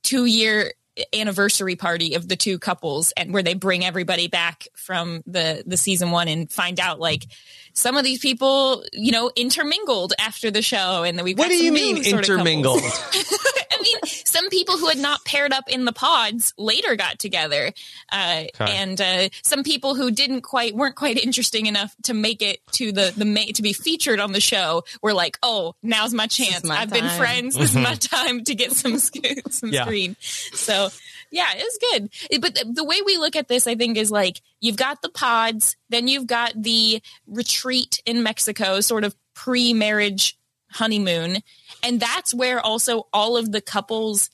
two 0.04 0.26
year 0.26 0.72
anniversary 1.14 1.76
party 1.76 2.16
of 2.16 2.28
the 2.28 2.36
two 2.36 2.58
couples 2.58 3.14
and 3.16 3.34
where 3.34 3.44
they 3.44 3.54
bring 3.54 3.86
everybody 3.86 4.28
back 4.28 4.68
from 4.74 5.24
the 5.28 5.64
the 5.66 5.78
season 5.78 6.12
one 6.12 6.28
and 6.28 6.52
find 6.52 6.80
out 6.80 7.00
like 7.00 7.28
some 7.74 7.96
of 7.96 8.04
these 8.04 8.20
people 8.20 8.84
you 8.94 9.12
know 9.12 9.32
intermingled 9.36 10.14
after 10.20 10.50
the 10.50 10.62
show 10.62 11.04
and 11.04 11.18
then 11.18 11.24
we 11.24 11.36
what 11.36 11.50
do 11.50 11.64
you 11.64 11.72
mean 11.72 11.98
intermingled 12.04 12.82
some 14.28 14.50
people 14.50 14.78
who 14.78 14.88
had 14.88 14.98
not 14.98 15.24
paired 15.26 15.54
up 15.54 15.70
in 15.70 15.86
the 15.86 15.94
pods 15.94 16.54
later 16.58 16.96
got 16.96 17.18
together, 17.18 17.72
uh, 18.12 18.44
okay. 18.62 18.78
and 18.78 19.00
uh, 19.00 19.30
some 19.42 19.64
people 19.64 19.96
who 19.96 20.12
didn't 20.12 20.42
quite 20.42 20.76
weren't 20.76 20.96
quite 20.96 21.18
interesting 21.24 21.66
enough 21.66 21.96
to 22.04 22.14
make 22.14 22.42
it 22.42 22.60
to 22.74 22.92
the 22.92 23.14
the 23.16 23.26
ma- 23.26 23.52
to 23.54 23.62
be 23.62 23.74
featured 23.74 24.20
on 24.20 24.34
the 24.34 24.42
show 24.42 24.84
were 25.02 25.14
like, 25.14 25.38
"Oh, 25.42 25.76
now's 25.82 26.14
my 26.14 26.28
chance. 26.28 26.64
My 26.64 26.80
I've 26.80 26.92
time. 26.92 27.02
been 27.02 27.10
friends. 27.18 27.56
This 27.56 27.72
is 27.72 27.78
my 27.78 27.96
time 27.96 28.44
to 28.44 28.56
get 28.56 28.74
some 28.74 28.98
some 28.98 29.70
yeah. 29.72 29.84
screen." 29.84 30.16
So 30.20 30.90
yeah, 31.32 31.50
it's 31.56 31.78
good. 31.78 32.42
But 32.42 32.56
the, 32.56 32.74
the, 32.74 32.84
way 32.84 33.02
we 33.06 33.18
look 33.18 33.36
at 33.36 33.48
this, 33.48 33.68
I 33.68 33.76
think, 33.76 33.98
is 33.98 34.12
like 34.12 34.42
you've 34.60 34.78
got 34.78 35.02
the 35.02 35.10
pods, 35.10 35.76
then 35.90 36.08
you've 36.08 36.28
got 36.28 36.54
the 36.56 37.02
retreat 37.26 38.02
in 38.06 38.24
Mexico, 38.24 38.80
sort 38.82 39.04
of 39.04 39.16
pre 39.34 39.74
marriage 39.74 40.37
honeymoon. 40.72 41.38
And 41.84 42.00
that's 42.00 42.34
where 42.34 42.60
also 42.60 43.08
all 43.14 43.38
of 43.38 43.52
the 43.52 43.62
couples 43.62 44.30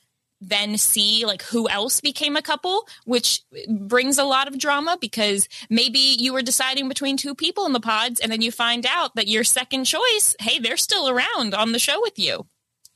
then 0.49 0.77
see 0.77 1.25
like 1.25 1.41
who 1.43 1.69
else 1.69 2.01
became 2.01 2.35
a 2.35 2.41
couple, 2.41 2.87
which 3.05 3.41
brings 3.69 4.17
a 4.17 4.23
lot 4.23 4.47
of 4.47 4.57
drama 4.57 4.97
because 4.99 5.47
maybe 5.69 5.99
you 5.99 6.33
were 6.33 6.41
deciding 6.41 6.89
between 6.89 7.17
two 7.17 7.35
people 7.35 7.65
in 7.65 7.73
the 7.73 7.79
pods 7.79 8.19
and 8.19 8.31
then 8.31 8.41
you 8.41 8.51
find 8.51 8.85
out 8.85 9.15
that 9.15 9.27
your 9.27 9.43
second 9.43 9.85
choice, 9.85 10.35
hey, 10.39 10.59
they're 10.59 10.77
still 10.77 11.09
around 11.09 11.53
on 11.53 11.71
the 11.71 11.79
show 11.79 12.01
with 12.01 12.19
you. 12.19 12.45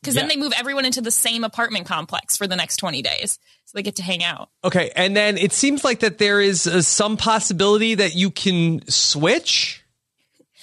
Because 0.01 0.15
yeah. 0.15 0.21
then 0.21 0.29
they 0.29 0.37
move 0.37 0.53
everyone 0.55 0.85
into 0.85 1.01
the 1.01 1.11
same 1.11 1.43
apartment 1.43 1.87
complex 1.87 2.37
for 2.37 2.47
the 2.47 2.55
next 2.55 2.77
20 2.77 3.01
days. 3.01 3.39
So 3.65 3.71
they 3.73 3.83
get 3.83 3.95
to 3.97 4.03
hang 4.03 4.23
out. 4.23 4.49
Okay. 4.63 4.91
And 4.95 5.15
then 5.15 5.37
it 5.37 5.51
seems 5.51 5.83
like 5.83 5.99
that 5.99 6.19
there 6.19 6.39
is 6.39 6.67
uh, 6.67 6.81
some 6.81 7.17
possibility 7.17 7.95
that 7.95 8.15
you 8.15 8.29
can 8.29 8.87
switch. 8.87 9.83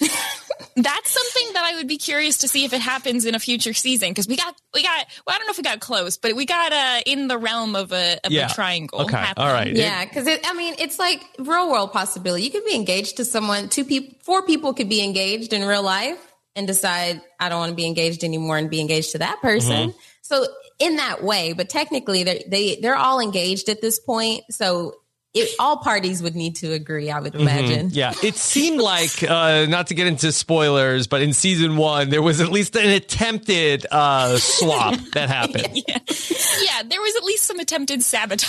That's 0.01 1.11
something 1.11 1.53
that 1.55 1.63
I 1.65 1.77
would 1.77 1.87
be 1.87 1.99
curious 1.99 2.39
to 2.39 2.49
see 2.49 2.65
if 2.65 2.73
it 2.73 2.81
happens 2.81 3.25
in 3.25 3.35
a 3.35 3.39
future 3.39 3.73
season 3.73 4.09
because 4.09 4.27
we 4.27 4.37
got 4.37 4.55
we 4.73 4.83
got 4.83 5.07
well 5.27 5.35
I 5.35 5.39
don't 5.39 5.47
know 5.47 5.53
if 5.53 5.57
we 5.57 5.63
got 5.63 5.79
close 5.81 6.17
but 6.17 6.35
we 6.35 6.47
got 6.47 6.73
uh 6.73 7.01
in 7.07 7.29
the 7.29 7.39
realm 7.39 7.77
of 7.77 7.93
a 7.93 8.19
of 8.25 8.33
yeah. 8.33 8.51
a 8.51 8.55
triangle. 8.55 9.03
Okay, 9.03 9.17
happening. 9.17 9.47
all 9.47 9.53
right, 9.53 9.75
yeah, 9.75 10.05
because 10.05 10.27
I 10.27 10.53
mean 10.55 10.75
it's 10.79 10.99
like 10.99 11.25
real 11.39 11.71
world 11.71 11.93
possibility. 11.93 12.45
You 12.45 12.51
could 12.51 12.65
be 12.65 12.75
engaged 12.75 13.19
to 13.19 13.25
someone. 13.25 13.69
Two 13.69 13.85
people, 13.85 14.19
four 14.23 14.45
people 14.45 14.75
could 14.75 14.89
be 14.89 15.03
engaged 15.03 15.53
in 15.53 15.65
real 15.65 15.83
life 15.83 16.19
and 16.57 16.67
decide 16.67 17.21
I 17.39 17.49
don't 17.49 17.59
want 17.59 17.71
to 17.71 17.77
be 17.77 17.87
engaged 17.87 18.25
anymore 18.25 18.59
and 18.59 18.69
be 18.69 18.81
engaged 18.81 19.13
to 19.13 19.19
that 19.19 19.41
person. 19.41 19.91
Mm-hmm. 19.91 19.99
So 20.23 20.47
in 20.79 20.97
that 20.97 21.23
way, 21.23 21.53
but 21.53 21.69
technically 21.69 22.25
they 22.25 22.45
they 22.49 22.81
they're 22.81 22.97
all 22.97 23.21
engaged 23.21 23.69
at 23.69 23.81
this 23.81 24.01
point. 24.01 24.43
So 24.51 24.95
it, 25.35 25.51
all 25.59 25.79
parties 25.79 26.23
would 26.23 26.37
need 26.37 26.57
to 26.57 26.73
agree, 26.73 27.11
I 27.11 27.19
would 27.19 27.33
mm-hmm. 27.33 27.43
imagine. 27.43 27.89
Mm-hmm. 27.89 27.99
Yeah, 27.99 28.15
it 28.23 28.37
seemed 28.37 28.81
like, 28.81 29.23
uh, 29.23 29.67
not 29.67 29.89
to 29.89 29.95
get 29.95 30.07
into 30.07 30.31
spoilers, 30.31 31.09
but 31.09 31.23
in 31.23 31.33
season 31.33 31.77
one, 31.77 32.09
there 32.11 32.23
was 32.23 32.41
at 32.41 32.51
least 32.51 32.77
an 32.77 32.89
attempted 32.89 33.85
uh, 33.91 34.39
swap 34.39 34.95
that 35.15 35.29
happened. 35.29 35.83
Yeah. 35.89 35.99
yeah, 35.99 36.83
there 36.89 37.01
was 37.01 37.17
at 37.17 37.25
least 37.25 37.45
some 37.45 37.59
attempted 37.59 38.05
sabotage. 38.05 38.47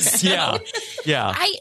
so, 0.00 0.28
yeah, 0.28 0.58
yeah. 1.04 1.32
I 1.34 1.54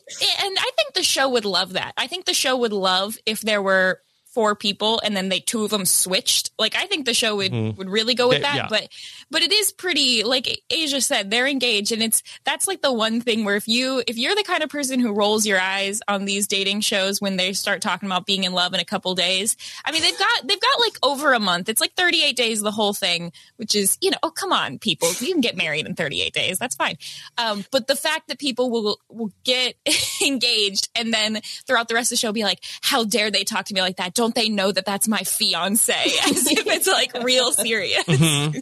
and 0.44 0.58
I 0.58 0.72
think 0.76 0.96
the 0.96 1.04
show 1.04 1.30
would 1.30 1.46
love 1.46 1.74
that. 1.74 1.94
I 1.96 2.08
think 2.08 2.26
the 2.26 2.34
show 2.34 2.58
would 2.58 2.74
love 2.74 3.18
if 3.28 3.42
there 3.42 3.62
were 3.62 4.02
four 4.34 4.56
people 4.56 5.00
and 5.04 5.16
then 5.16 5.30
they 5.30 5.40
two 5.40 5.64
of 5.64 5.70
them 5.70 5.86
switched. 5.86 6.52
Like 6.58 6.76
I 6.76 6.88
think 6.88 7.06
the 7.06 7.14
show 7.14 7.36
would 7.36 7.52
mm-hmm. 7.52 7.78
would 7.78 7.90
really 7.90 8.16
go 8.16 8.28
with 8.28 8.42
that. 8.42 8.56
Yeah. 8.56 8.68
But 8.70 8.90
but 9.30 9.42
it 9.42 9.52
is 9.52 9.72
pretty 9.72 10.24
like 10.24 10.62
Asia 10.70 11.02
said, 11.02 11.30
they're 11.30 11.48
engaged 11.48 11.92
and 11.92 12.02
it's 12.02 12.24
that's 12.44 12.68
like 12.68 12.82
the 12.82 12.92
one 12.92 13.22
thing 13.22 13.46
where 13.46 13.56
if 13.56 13.68
you 13.68 14.04
if 14.08 14.18
you're 14.18 14.36
the 14.36 14.44
kind 14.44 14.64
of 14.64 14.70
person 14.70 15.00
who 15.00 15.14
rolls 15.14 15.46
your 15.46 15.60
eyes 15.60 16.02
on 16.08 16.26
these 16.26 16.48
dating 16.48 16.82
shows 16.82 17.22
when 17.22 17.38
they 17.38 17.54
start 17.54 17.82
talking 17.82 18.08
about 18.08 18.26
being 18.26 18.44
in 18.44 18.54
love 18.54 18.74
in 18.74 18.80
a 18.80 18.86
couple 18.86 19.14
days, 19.14 19.56
I 19.86 19.92
mean 19.92 20.02
they've 20.02 20.18
got 20.18 20.48
they've 20.48 20.62
got 20.62 20.80
like 20.80 20.98
over 21.04 21.34
a 21.34 21.40
month. 21.40 21.70
It's 21.70 21.82
like 21.82 21.94
38 21.96 22.36
days 22.36 22.62
the 22.62 22.72
whole 22.72 22.94
thing, 22.94 23.32
which 23.58 23.76
is, 23.76 23.98
you 24.02 24.10
know, 24.10 24.18
oh 24.24 24.32
come 24.32 24.52
on, 24.52 24.80
people. 24.80 25.10
You 25.20 25.32
can 25.32 25.42
get 25.42 25.56
married 25.56 25.86
in 25.86 25.96
38 25.96 26.34
days. 26.34 26.58
That's 26.58 26.76
fine. 26.76 26.98
Um, 27.38 27.66
but 27.72 27.88
the 27.88 27.96
fact 27.96 28.30
that 28.30 28.40
people 28.40 28.72
will 28.72 29.00
will 29.10 29.32
get 29.44 29.76
engaged 30.26 30.90
and 30.96 31.14
then 31.14 31.42
throughout 31.68 31.88
the 31.88 31.94
rest 31.94 32.12
of 32.12 32.18
the 32.18 32.20
show 32.20 32.32
be 32.32 32.44
like, 32.44 32.64
how 32.82 33.04
dare 33.04 33.30
they 33.30 33.44
talk 33.44 33.66
to 33.66 33.74
me 33.74 33.82
like 33.82 33.98
that? 33.98 34.14
don't 34.23 34.23
they 34.30 34.50
know 34.50 34.72
that 34.72 34.86
that's 34.86 35.08
my 35.08 35.20
fiance? 35.20 35.94
As 36.26 36.48
if 36.48 36.66
it's 36.68 36.88
like 36.88 37.14
real 37.24 37.52
serious. 37.52 38.04
Mm-hmm. 38.04 38.60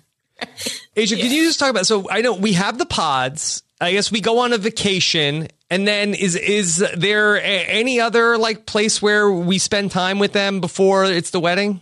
Asia, 0.95 1.15
yeah. 1.15 1.23
can 1.23 1.31
you 1.31 1.45
just 1.45 1.59
talk 1.59 1.69
about? 1.69 1.85
So 1.85 2.09
I 2.09 2.21
know 2.21 2.33
we 2.33 2.53
have 2.53 2.77
the 2.77 2.85
pods. 2.85 3.63
I 3.79 3.93
guess 3.93 4.11
we 4.11 4.21
go 4.21 4.39
on 4.39 4.53
a 4.53 4.57
vacation, 4.57 5.47
and 5.69 5.87
then 5.87 6.13
is 6.13 6.35
is 6.35 6.85
there 6.95 7.35
a, 7.37 7.39
any 7.39 7.99
other 7.99 8.37
like 8.37 8.65
place 8.65 9.01
where 9.01 9.29
we 9.29 9.57
spend 9.57 9.91
time 9.91 10.19
with 10.19 10.33
them 10.33 10.61
before 10.61 11.05
it's 11.05 11.31
the 11.31 11.39
wedding? 11.39 11.81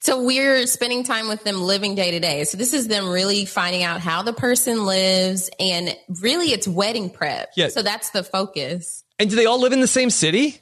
So 0.00 0.22
we're 0.22 0.66
spending 0.66 1.02
time 1.02 1.28
with 1.28 1.44
them 1.44 1.62
living 1.62 1.94
day 1.94 2.10
to 2.10 2.20
day. 2.20 2.44
So 2.44 2.58
this 2.58 2.74
is 2.74 2.88
them 2.88 3.08
really 3.08 3.46
finding 3.46 3.84
out 3.84 4.00
how 4.00 4.22
the 4.22 4.34
person 4.34 4.84
lives, 4.84 5.50
and 5.58 5.96
really 6.20 6.52
it's 6.52 6.68
wedding 6.68 7.08
prep. 7.08 7.52
Yeah. 7.56 7.68
So 7.68 7.82
that's 7.82 8.10
the 8.10 8.22
focus. 8.22 9.02
And 9.18 9.30
do 9.30 9.36
they 9.36 9.46
all 9.46 9.60
live 9.60 9.72
in 9.72 9.80
the 9.80 9.86
same 9.86 10.10
city? 10.10 10.60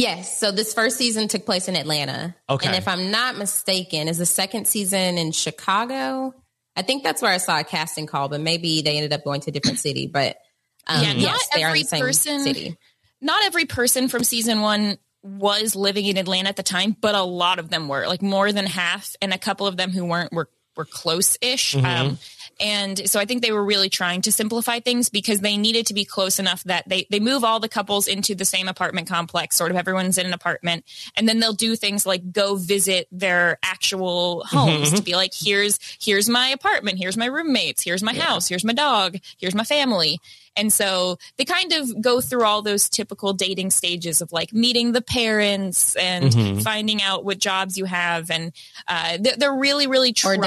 Yes. 0.00 0.38
So 0.38 0.50
this 0.50 0.72
first 0.72 0.96
season 0.96 1.28
took 1.28 1.44
place 1.44 1.68
in 1.68 1.76
Atlanta. 1.76 2.34
Okay. 2.48 2.66
And 2.66 2.76
if 2.76 2.88
I'm 2.88 3.10
not 3.10 3.36
mistaken, 3.36 4.08
is 4.08 4.18
the 4.18 4.26
second 4.26 4.66
season 4.66 5.18
in 5.18 5.32
Chicago? 5.32 6.34
I 6.74 6.82
think 6.82 7.02
that's 7.02 7.20
where 7.20 7.30
I 7.30 7.36
saw 7.36 7.60
a 7.60 7.64
casting 7.64 8.06
call, 8.06 8.28
but 8.28 8.40
maybe 8.40 8.80
they 8.82 8.96
ended 8.96 9.12
up 9.12 9.24
going 9.24 9.42
to 9.42 9.50
a 9.50 9.52
different 9.52 9.78
city. 9.78 10.06
But 10.06 10.38
um, 10.86 11.02
yeah, 11.02 11.12
yes, 11.12 11.48
not 11.52 11.62
every 11.62 11.82
the 11.82 11.98
person, 11.98 12.40
city. 12.40 12.76
Not 13.20 13.44
every 13.44 13.66
person 13.66 14.08
from 14.08 14.24
season 14.24 14.62
one 14.62 14.96
was 15.22 15.76
living 15.76 16.06
in 16.06 16.16
Atlanta 16.16 16.48
at 16.48 16.56
the 16.56 16.62
time, 16.62 16.96
but 16.98 17.14
a 17.14 17.22
lot 17.22 17.58
of 17.58 17.68
them 17.68 17.86
were, 17.88 18.06
like 18.06 18.22
more 18.22 18.50
than 18.52 18.64
half, 18.64 19.14
and 19.20 19.34
a 19.34 19.38
couple 19.38 19.66
of 19.66 19.76
them 19.76 19.90
who 19.90 20.06
weren't 20.06 20.32
were 20.32 20.48
were 20.76 20.86
close 20.86 21.36
ish. 21.42 21.74
Mm-hmm. 21.74 21.86
Um, 21.86 22.18
and 22.60 23.08
so 23.08 23.18
I 23.18 23.24
think 23.24 23.40
they 23.42 23.52
were 23.52 23.64
really 23.64 23.88
trying 23.88 24.20
to 24.22 24.32
simplify 24.32 24.80
things 24.80 25.08
because 25.08 25.40
they 25.40 25.56
needed 25.56 25.86
to 25.86 25.94
be 25.94 26.04
close 26.04 26.38
enough 26.38 26.62
that 26.64 26.86
they, 26.86 27.06
they 27.10 27.18
move 27.18 27.42
all 27.42 27.58
the 27.58 27.68
couples 27.68 28.06
into 28.06 28.34
the 28.34 28.44
same 28.44 28.68
apartment 28.68 29.08
complex, 29.08 29.56
sort 29.56 29.70
of 29.70 29.78
everyone's 29.78 30.18
in 30.18 30.26
an 30.26 30.34
apartment. 30.34 30.84
And 31.16 31.26
then 31.26 31.40
they'll 31.40 31.54
do 31.54 31.74
things 31.74 32.04
like 32.04 32.32
go 32.32 32.56
visit 32.56 33.08
their 33.10 33.58
actual 33.62 34.44
homes 34.44 34.88
mm-hmm. 34.88 34.96
to 34.96 35.02
be 35.02 35.16
like, 35.16 35.32
here's, 35.34 35.78
here's 36.00 36.28
my 36.28 36.48
apartment. 36.48 36.98
Here's 36.98 37.16
my 37.16 37.26
roommates. 37.26 37.82
Here's 37.82 38.02
my 38.02 38.12
yeah. 38.12 38.24
house. 38.24 38.48
Here's 38.48 38.64
my 38.64 38.74
dog. 38.74 39.16
Here's 39.38 39.54
my 39.54 39.64
family. 39.64 40.20
And 40.56 40.70
so 40.70 41.16
they 41.38 41.44
kind 41.46 41.72
of 41.72 42.02
go 42.02 42.20
through 42.20 42.44
all 42.44 42.60
those 42.60 42.90
typical 42.90 43.32
dating 43.32 43.70
stages 43.70 44.20
of 44.20 44.32
like 44.32 44.52
meeting 44.52 44.92
the 44.92 45.00
parents 45.00 45.96
and 45.96 46.26
mm-hmm. 46.26 46.58
finding 46.60 47.00
out 47.00 47.24
what 47.24 47.38
jobs 47.38 47.78
you 47.78 47.86
have. 47.86 48.30
And 48.30 48.52
uh, 48.86 49.16
they're, 49.18 49.36
they're 49.36 49.54
really, 49.54 49.86
really 49.86 50.12
trying 50.12 50.42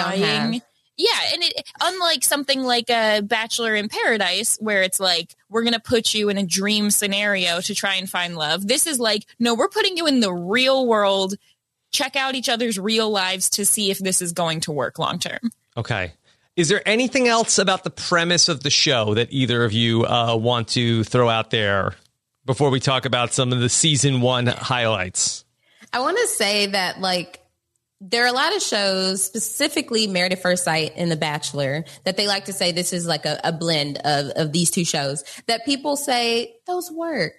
yeah, 0.98 1.20
and 1.34 1.44
it 1.44 1.68
unlike 1.82 2.24
something 2.24 2.62
like 2.62 2.90
a 2.90 3.22
Bachelor 3.22 3.76
in 3.76 3.90
Paradise 3.90 4.58
where 4.60 4.84
it's 4.84 5.00
like 5.00 5.36
we're 5.50 5.64
going 5.64 5.74
to 5.74 5.80
put 5.80 6.14
you 6.14 6.30
in 6.30 6.38
a 6.38 6.46
dream 6.46 6.92
scenario 6.92 7.62
to 7.62 7.74
try 7.74 7.96
and 7.96 8.10
find 8.10 8.36
love. 8.36 8.68
This 8.68 8.88
is 8.88 9.00
like 9.00 9.26
no, 9.40 9.56
we're 9.56 9.70
putting 9.70 9.98
you 9.98 10.08
in 10.08 10.20
the 10.20 10.34
real 10.34 10.86
world. 10.88 11.36
Check 11.92 12.16
out 12.16 12.36
each 12.36 12.50
other's 12.50 12.80
real 12.80 13.10
lives 13.10 13.52
to 13.52 13.66
see 13.66 13.92
if 13.92 14.00
this 14.00 14.22
is 14.22 14.34
going 14.34 14.62
to 14.62 14.72
work 14.72 14.98
long 14.98 15.20
term. 15.20 15.52
Okay. 15.78 16.14
Is 16.56 16.70
there 16.70 16.88
anything 16.88 17.28
else 17.28 17.58
about 17.58 17.84
the 17.84 17.90
premise 17.90 18.48
of 18.48 18.62
the 18.62 18.70
show 18.70 19.16
that 19.16 19.30
either 19.32 19.64
of 19.64 19.74
you 19.74 20.06
uh, 20.06 20.36
want 20.36 20.68
to 20.70 21.04
throw 21.04 21.28
out 21.28 21.50
there 21.50 21.96
before 22.46 22.70
we 22.70 22.80
talk 22.80 23.06
about 23.06 23.34
some 23.34 23.52
of 23.52 23.60
the 23.60 23.70
season 23.70 24.22
one 24.22 24.46
highlights? 24.46 25.46
I 25.92 26.00
want 26.00 26.18
to 26.18 26.28
say 26.28 26.68
that, 26.68 27.00
like, 27.00 27.43
there 28.06 28.26
are 28.26 28.28
a 28.28 28.34
lot 28.34 28.54
of 28.54 28.62
shows, 28.62 29.24
specifically 29.24 30.08
Married 30.08 30.34
at 30.34 30.42
First 30.42 30.66
Sight 30.66 30.94
and 30.98 31.10
The 31.10 31.16
Bachelor, 31.16 31.86
that 32.04 32.18
they 32.18 32.28
like 32.28 32.46
to 32.46 32.54
say 32.54 32.74
this 32.74 32.92
is 32.92 33.08
like 33.08 33.26
a, 33.26 33.40
a 33.46 33.54
blend 33.54 33.98
of, 34.04 34.28
of 34.36 34.52
these 34.52 34.72
two 34.72 34.84
shows 34.84 35.24
that 35.48 35.64
people 35.64 35.96
say 35.96 36.56
those 36.68 36.92
work. 36.92 37.34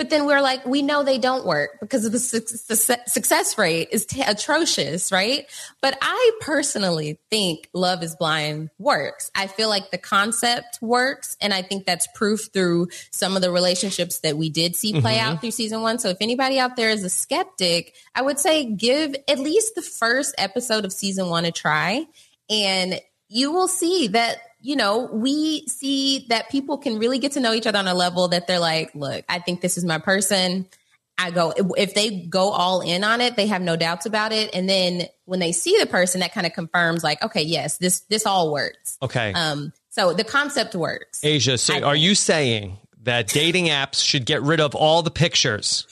But 0.00 0.08
then 0.08 0.24
we're 0.24 0.40
like, 0.40 0.64
we 0.64 0.80
know 0.80 1.02
they 1.02 1.18
don't 1.18 1.44
work 1.44 1.78
because 1.78 2.06
of 2.06 2.12
the 2.12 2.18
success 2.18 3.58
rate 3.58 3.88
is 3.92 4.06
t- 4.06 4.22
atrocious, 4.22 5.12
right? 5.12 5.44
But 5.82 5.98
I 6.00 6.30
personally 6.40 7.18
think 7.28 7.68
Love 7.74 8.02
is 8.02 8.16
Blind 8.16 8.70
works. 8.78 9.30
I 9.34 9.46
feel 9.46 9.68
like 9.68 9.90
the 9.90 9.98
concept 9.98 10.78
works. 10.80 11.36
And 11.42 11.52
I 11.52 11.60
think 11.60 11.84
that's 11.84 12.06
proof 12.14 12.48
through 12.50 12.88
some 13.10 13.36
of 13.36 13.42
the 13.42 13.50
relationships 13.50 14.20
that 14.20 14.38
we 14.38 14.48
did 14.48 14.74
see 14.74 14.98
play 14.98 15.18
mm-hmm. 15.18 15.32
out 15.32 15.42
through 15.42 15.50
season 15.50 15.82
one. 15.82 15.98
So 15.98 16.08
if 16.08 16.16
anybody 16.22 16.58
out 16.58 16.76
there 16.76 16.88
is 16.88 17.04
a 17.04 17.10
skeptic, 17.10 17.94
I 18.14 18.22
would 18.22 18.38
say 18.38 18.72
give 18.72 19.14
at 19.28 19.38
least 19.38 19.74
the 19.74 19.82
first 19.82 20.34
episode 20.38 20.86
of 20.86 20.94
season 20.94 21.28
one 21.28 21.44
a 21.44 21.52
try. 21.52 22.06
And 22.48 22.98
you 23.28 23.52
will 23.52 23.68
see 23.68 24.08
that 24.08 24.38
you 24.60 24.76
know, 24.76 25.08
we 25.12 25.66
see 25.66 26.26
that 26.28 26.50
people 26.50 26.78
can 26.78 26.98
really 26.98 27.18
get 27.18 27.32
to 27.32 27.40
know 27.40 27.52
each 27.52 27.66
other 27.66 27.78
on 27.78 27.88
a 27.88 27.94
level 27.94 28.28
that 28.28 28.46
they're 28.46 28.58
like, 28.58 28.94
look, 28.94 29.24
I 29.28 29.38
think 29.38 29.60
this 29.60 29.78
is 29.78 29.84
my 29.84 29.98
person. 29.98 30.66
I 31.16 31.30
go, 31.30 31.52
if 31.76 31.94
they 31.94 32.10
go 32.10 32.50
all 32.50 32.80
in 32.80 33.04
on 33.04 33.20
it, 33.20 33.36
they 33.36 33.46
have 33.46 33.60
no 33.60 33.76
doubts 33.76 34.06
about 34.06 34.32
it. 34.32 34.54
And 34.54 34.68
then 34.68 35.06
when 35.26 35.38
they 35.38 35.52
see 35.52 35.78
the 35.78 35.86
person, 35.86 36.20
that 36.20 36.32
kind 36.32 36.46
of 36.46 36.52
confirms 36.52 37.04
like, 37.04 37.22
okay, 37.22 37.42
yes, 37.42 37.76
this, 37.76 38.00
this 38.08 38.24
all 38.24 38.52
works. 38.52 38.96
Okay. 39.02 39.32
Um, 39.34 39.72
so 39.90 40.14
the 40.14 40.24
concept 40.24 40.74
works. 40.74 41.22
Asia, 41.22 41.58
so 41.58 41.74
I 41.74 41.82
are 41.82 41.92
think. 41.92 42.04
you 42.04 42.14
saying 42.14 42.78
that 43.02 43.28
dating 43.28 43.66
apps 43.66 44.04
should 44.04 44.24
get 44.24 44.42
rid 44.42 44.60
of 44.60 44.74
all 44.74 45.02
the 45.02 45.10
pictures? 45.10 45.86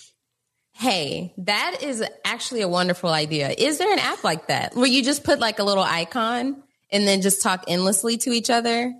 Hey, 0.72 1.34
that 1.38 1.82
is 1.82 2.04
actually 2.24 2.62
a 2.62 2.68
wonderful 2.68 3.10
idea. 3.10 3.50
Is 3.50 3.78
there 3.78 3.92
an 3.92 3.98
app 3.98 4.24
like 4.24 4.46
that 4.46 4.74
where 4.76 4.86
you 4.86 5.02
just 5.02 5.24
put 5.24 5.40
like 5.40 5.58
a 5.58 5.64
little 5.64 5.82
icon 5.82 6.62
and 6.90 7.06
then 7.06 7.22
just 7.22 7.42
talk 7.42 7.64
endlessly 7.68 8.16
to 8.18 8.30
each 8.30 8.50
other. 8.50 8.94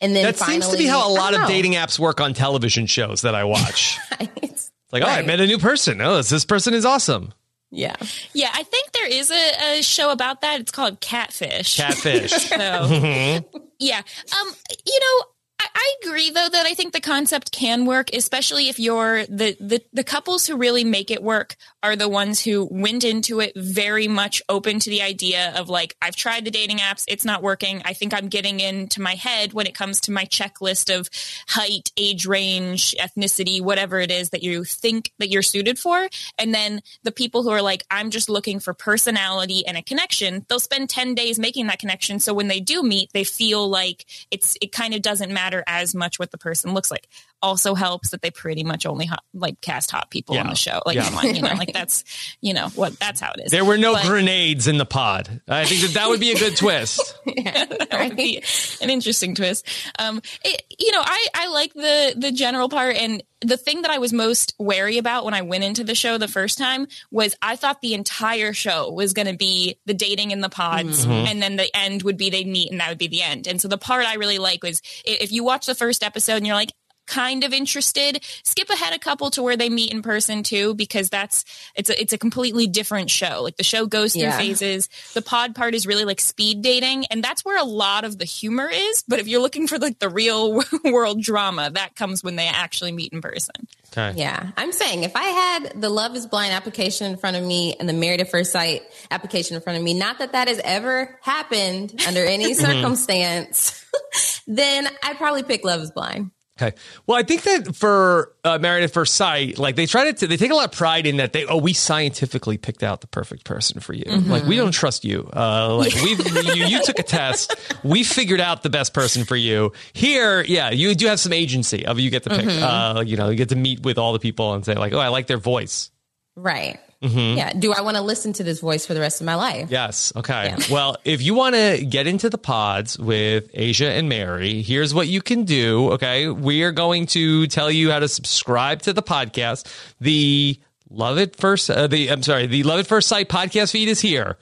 And 0.00 0.14
then 0.14 0.24
that 0.24 0.36
finally, 0.36 0.60
seems 0.60 0.72
to 0.72 0.78
be 0.78 0.86
how 0.86 1.08
a 1.08 1.12
lot 1.12 1.34
of 1.34 1.46
dating 1.46 1.72
apps 1.72 1.98
work 1.98 2.20
on 2.20 2.34
television 2.34 2.86
shows 2.86 3.22
that 3.22 3.34
I 3.34 3.44
watch. 3.44 3.98
it's 4.42 4.70
like, 4.92 5.02
right. 5.02 5.18
oh, 5.18 5.22
I 5.22 5.22
met 5.22 5.40
a 5.40 5.46
new 5.46 5.58
person. 5.58 6.00
Oh, 6.00 6.20
this 6.20 6.44
person 6.44 6.74
is 6.74 6.84
awesome. 6.84 7.32
Yeah. 7.70 7.96
Yeah. 8.32 8.50
I 8.52 8.62
think 8.64 8.92
there 8.92 9.08
is 9.08 9.30
a, 9.30 9.78
a 9.78 9.82
show 9.82 10.10
about 10.10 10.42
that. 10.42 10.60
It's 10.60 10.70
called 10.70 11.00
Catfish. 11.00 11.76
Catfish. 11.76 12.30
so, 12.48 12.56
mm-hmm. 12.56 13.58
yeah. 13.78 13.98
Um, 13.98 14.54
you 14.86 15.00
know, 15.00 15.26
I 15.74 15.94
agree 16.02 16.30
though 16.30 16.48
that 16.48 16.66
I 16.66 16.74
think 16.74 16.92
the 16.92 17.00
concept 17.00 17.52
can 17.52 17.86
work, 17.86 18.12
especially 18.12 18.68
if 18.68 18.78
you're 18.78 19.24
the, 19.26 19.56
the 19.60 19.82
the 19.92 20.04
couples 20.04 20.46
who 20.46 20.56
really 20.56 20.84
make 20.84 21.10
it 21.10 21.22
work 21.22 21.56
are 21.82 21.96
the 21.96 22.08
ones 22.08 22.40
who 22.40 22.66
went 22.70 23.04
into 23.04 23.40
it 23.40 23.52
very 23.56 24.08
much 24.08 24.42
open 24.48 24.80
to 24.80 24.90
the 24.90 25.02
idea 25.02 25.52
of 25.56 25.68
like 25.68 25.96
I've 26.02 26.16
tried 26.16 26.44
the 26.44 26.50
dating 26.50 26.78
apps, 26.78 27.04
it's 27.06 27.24
not 27.24 27.42
working. 27.42 27.82
I 27.84 27.92
think 27.92 28.12
I'm 28.12 28.28
getting 28.28 28.60
into 28.60 29.00
my 29.00 29.14
head 29.14 29.52
when 29.52 29.66
it 29.66 29.74
comes 29.74 30.00
to 30.02 30.12
my 30.12 30.24
checklist 30.24 30.94
of 30.94 31.08
height, 31.48 31.92
age 31.96 32.26
range, 32.26 32.94
ethnicity, 33.00 33.60
whatever 33.60 34.00
it 34.00 34.10
is 34.10 34.30
that 34.30 34.42
you 34.42 34.64
think 34.64 35.12
that 35.18 35.30
you're 35.30 35.42
suited 35.42 35.78
for. 35.78 36.08
And 36.38 36.52
then 36.52 36.80
the 37.02 37.12
people 37.12 37.42
who 37.42 37.50
are 37.50 37.62
like 37.62 37.84
I'm 37.90 38.10
just 38.10 38.28
looking 38.28 38.58
for 38.58 38.74
personality 38.74 39.66
and 39.66 39.76
a 39.76 39.82
connection, 39.82 40.44
they'll 40.48 40.58
spend 40.58 40.90
10 40.90 41.14
days 41.14 41.38
making 41.38 41.68
that 41.68 41.78
connection 41.78 42.18
so 42.18 42.34
when 42.34 42.48
they 42.48 42.60
do 42.60 42.82
meet, 42.82 43.12
they 43.12 43.24
feel 43.24 43.68
like 43.68 44.06
it's 44.30 44.56
it 44.60 44.72
kind 44.72 44.94
of 44.94 45.02
doesn't 45.02 45.32
matter 45.32 45.53
as 45.66 45.94
much 45.94 46.18
what 46.18 46.30
the 46.30 46.38
person 46.38 46.74
looks 46.74 46.90
like. 46.90 47.06
Also 47.44 47.74
helps 47.74 48.10
that 48.10 48.22
they 48.22 48.30
pretty 48.30 48.64
much 48.64 48.86
only 48.86 49.04
hot, 49.04 49.22
like 49.34 49.60
cast 49.60 49.90
hot 49.90 50.10
people 50.10 50.34
yeah. 50.34 50.40
on 50.42 50.48
the 50.48 50.56
show. 50.56 50.80
Like, 50.86 50.96
yeah. 50.96 51.10
on, 51.14 51.34
you 51.34 51.42
know, 51.42 51.52
like 51.54 51.72
that's 51.74 52.04
you 52.40 52.54
know 52.54 52.68
what 52.68 52.98
that's 52.98 53.20
how 53.20 53.32
it 53.32 53.44
is. 53.44 53.50
There 53.50 53.64
were 53.64 53.76
no 53.76 53.92
but, 53.92 54.06
grenades 54.06 54.66
in 54.66 54.78
the 54.78 54.86
pod. 54.86 55.42
I 55.46 55.66
think 55.66 55.82
that 55.82 55.94
that 55.94 56.08
would 56.08 56.20
be 56.20 56.32
a 56.32 56.38
good 56.38 56.56
twist. 56.56 57.18
yeah, 57.26 57.66
that 57.66 58.08
would 58.08 58.16
be 58.16 58.42
an 58.80 58.88
interesting 58.88 59.34
twist. 59.34 59.68
Um, 59.98 60.22
it, 60.42 60.62
you 60.78 60.92
know, 60.92 61.02
I 61.04 61.26
I 61.34 61.48
like 61.48 61.74
the 61.74 62.14
the 62.16 62.32
general 62.32 62.68
part 62.68 62.96
and 62.96 63.22
the 63.44 63.56
thing 63.56 63.82
that 63.82 63.90
I 63.90 63.98
was 63.98 64.12
most 64.12 64.54
wary 64.58 64.98
about 64.98 65.24
when 65.24 65.34
I 65.34 65.42
went 65.42 65.64
into 65.64 65.84
the 65.84 65.94
show 65.94 66.18
the 66.18 66.28
first 66.28 66.58
time 66.58 66.86
was 67.10 67.36
I 67.42 67.56
thought 67.56 67.80
the 67.80 67.94
entire 67.94 68.52
show 68.52 68.90
was 68.90 69.12
going 69.12 69.26
to 69.26 69.36
be 69.36 69.78
the 69.86 69.94
dating 69.94 70.30
in 70.30 70.40
the 70.40 70.48
pods, 70.48 71.04
mm-hmm. 71.04 71.12
and 71.12 71.42
then 71.42 71.56
the 71.56 71.74
end 71.76 72.02
would 72.02 72.16
be 72.16 72.30
they 72.30 72.44
meet, 72.44 72.70
and 72.70 72.80
that 72.80 72.88
would 72.88 72.98
be 72.98 73.08
the 73.08 73.22
end. 73.22 73.46
And 73.46 73.60
so 73.60 73.68
the 73.68 73.78
part 73.78 74.06
I 74.06 74.14
really 74.14 74.38
like 74.38 74.62
was 74.62 74.80
if 75.04 75.32
you 75.32 75.44
watch 75.44 75.66
the 75.66 75.74
first 75.74 76.02
episode 76.02 76.36
and 76.36 76.46
you're 76.46 76.56
like, 76.56 76.72
kind 77.06 77.44
of 77.44 77.52
interested 77.52 78.22
skip 78.42 78.68
ahead 78.70 78.94
a 78.94 78.98
couple 78.98 79.30
to 79.30 79.42
where 79.42 79.56
they 79.56 79.68
meet 79.68 79.92
in 79.92 80.02
person 80.02 80.42
too 80.42 80.74
because 80.74 81.08
that's 81.08 81.44
it's 81.74 81.90
a, 81.90 82.00
it's 82.00 82.12
a 82.12 82.18
completely 82.18 82.66
different 82.66 83.10
show. 83.10 83.42
Like 83.42 83.56
the 83.56 83.64
show 83.64 83.86
goes 83.86 84.12
through 84.12 84.22
yeah. 84.22 84.38
phases. 84.38 84.88
The 85.14 85.22
pod 85.22 85.54
part 85.54 85.74
is 85.74 85.86
really 85.86 86.04
like 86.04 86.20
speed 86.20 86.62
dating 86.62 87.06
and 87.06 87.22
that's 87.22 87.44
where 87.44 87.60
a 87.60 87.64
lot 87.64 88.04
of 88.04 88.18
the 88.18 88.24
humor 88.24 88.68
is. 88.68 89.04
But 89.06 89.20
if 89.20 89.28
you're 89.28 89.40
looking 89.40 89.66
for 89.66 89.78
like 89.78 89.98
the 89.98 90.08
real 90.08 90.62
world 90.84 91.22
drama 91.22 91.70
that 91.70 91.94
comes 91.94 92.22
when 92.22 92.36
they 92.36 92.48
actually 92.48 92.92
meet 92.92 93.12
in 93.12 93.20
person. 93.20 93.68
Okay. 93.92 94.18
Yeah. 94.18 94.50
I'm 94.56 94.72
saying 94.72 95.04
if 95.04 95.14
i 95.14 95.22
had 95.22 95.80
the 95.80 95.88
love 95.88 96.16
is 96.16 96.26
blind 96.26 96.52
application 96.52 97.10
in 97.10 97.16
front 97.16 97.36
of 97.36 97.44
me 97.44 97.74
and 97.78 97.88
the 97.88 97.92
married 97.92 98.20
at 98.20 98.30
first 98.30 98.52
sight 98.52 98.82
application 99.10 99.56
in 99.56 99.62
front 99.62 99.78
of 99.78 99.84
me 99.84 99.94
not 99.94 100.18
that 100.18 100.32
that 100.32 100.48
has 100.48 100.60
ever 100.64 101.18
happened 101.22 102.00
under 102.06 102.24
any 102.24 102.44
mm-hmm. 102.54 102.64
circumstance 102.64 103.84
then 104.46 104.88
i'd 105.02 105.16
probably 105.16 105.42
pick 105.42 105.64
love 105.64 105.80
is 105.80 105.90
blind 105.90 106.30
Okay. 106.60 106.76
Well, 107.08 107.18
I 107.18 107.24
think 107.24 107.42
that 107.42 107.74
for 107.74 108.32
uh, 108.44 108.58
Married 108.58 108.84
at 108.84 108.92
First 108.92 109.14
Sight, 109.14 109.58
like 109.58 109.74
they 109.74 109.86
try 109.86 110.12
to, 110.12 110.26
they 110.26 110.36
take 110.36 110.52
a 110.52 110.54
lot 110.54 110.66
of 110.66 110.78
pride 110.78 111.04
in 111.04 111.16
that 111.16 111.32
they, 111.32 111.44
oh, 111.46 111.56
we 111.56 111.72
scientifically 111.72 112.58
picked 112.58 112.84
out 112.84 113.00
the 113.00 113.08
perfect 113.08 113.44
person 113.44 113.80
for 113.80 113.92
you. 113.92 114.04
Mm-hmm. 114.04 114.30
Like 114.30 114.44
we 114.44 114.54
don't 114.54 114.70
trust 114.70 115.04
you. 115.04 115.28
Uh, 115.34 115.74
like 115.74 115.92
we, 115.94 116.10
you, 116.54 116.66
you 116.66 116.82
took 116.84 117.00
a 117.00 117.02
test, 117.02 117.56
we 117.82 118.04
figured 118.04 118.40
out 118.40 118.62
the 118.62 118.70
best 118.70 118.94
person 118.94 119.24
for 119.24 119.34
you. 119.34 119.72
Here, 119.94 120.42
yeah, 120.42 120.70
you 120.70 120.94
do 120.94 121.08
have 121.08 121.18
some 121.18 121.32
agency 121.32 121.84
of 121.86 121.98
you 121.98 122.08
get 122.10 122.22
to 122.22 122.30
pick. 122.30 122.46
Mm-hmm. 122.46 122.62
Uh, 122.62 123.00
you 123.00 123.16
know, 123.16 123.30
you 123.30 123.36
get 123.36 123.48
to 123.48 123.56
meet 123.56 123.82
with 123.82 123.98
all 123.98 124.12
the 124.12 124.20
people 124.20 124.54
and 124.54 124.64
say 124.64 124.74
like, 124.74 124.92
oh, 124.92 125.00
I 125.00 125.08
like 125.08 125.26
their 125.26 125.38
voice. 125.38 125.90
Right. 126.36 126.78
Mm-hmm. 127.04 127.38
Yeah. 127.38 127.52
Do 127.52 127.72
I 127.72 127.82
want 127.82 127.96
to 127.96 128.02
listen 128.02 128.32
to 128.34 128.44
this 128.44 128.60
voice 128.60 128.86
for 128.86 128.94
the 128.94 129.00
rest 129.00 129.20
of 129.20 129.26
my 129.26 129.34
life? 129.34 129.70
Yes. 129.70 130.12
Okay. 130.16 130.46
Yeah. 130.46 130.58
Well, 130.70 130.96
if 131.04 131.20
you 131.22 131.34
want 131.34 131.54
to 131.54 131.84
get 131.84 132.06
into 132.06 132.30
the 132.30 132.38
pods 132.38 132.98
with 132.98 133.50
Asia 133.52 133.90
and 133.90 134.08
Mary, 134.08 134.62
here's 134.62 134.94
what 134.94 135.06
you 135.06 135.20
can 135.20 135.44
do. 135.44 135.92
Okay. 135.92 136.28
We 136.28 136.62
are 136.62 136.72
going 136.72 137.06
to 137.08 137.46
tell 137.46 137.70
you 137.70 137.90
how 137.90 137.98
to 137.98 138.08
subscribe 138.08 138.82
to 138.82 138.92
the 138.92 139.02
podcast. 139.02 139.66
The 140.00 140.58
Love 140.88 141.18
It 141.18 141.36
First, 141.36 141.70
uh, 141.70 141.86
the, 141.86 142.10
I'm 142.10 142.22
sorry, 142.22 142.46
the 142.46 142.62
Love 142.62 142.80
It 142.80 142.86
First 142.86 143.08
Sight 143.08 143.28
podcast 143.28 143.72
feed 143.72 143.88
is 143.88 144.00
here, 144.00 144.38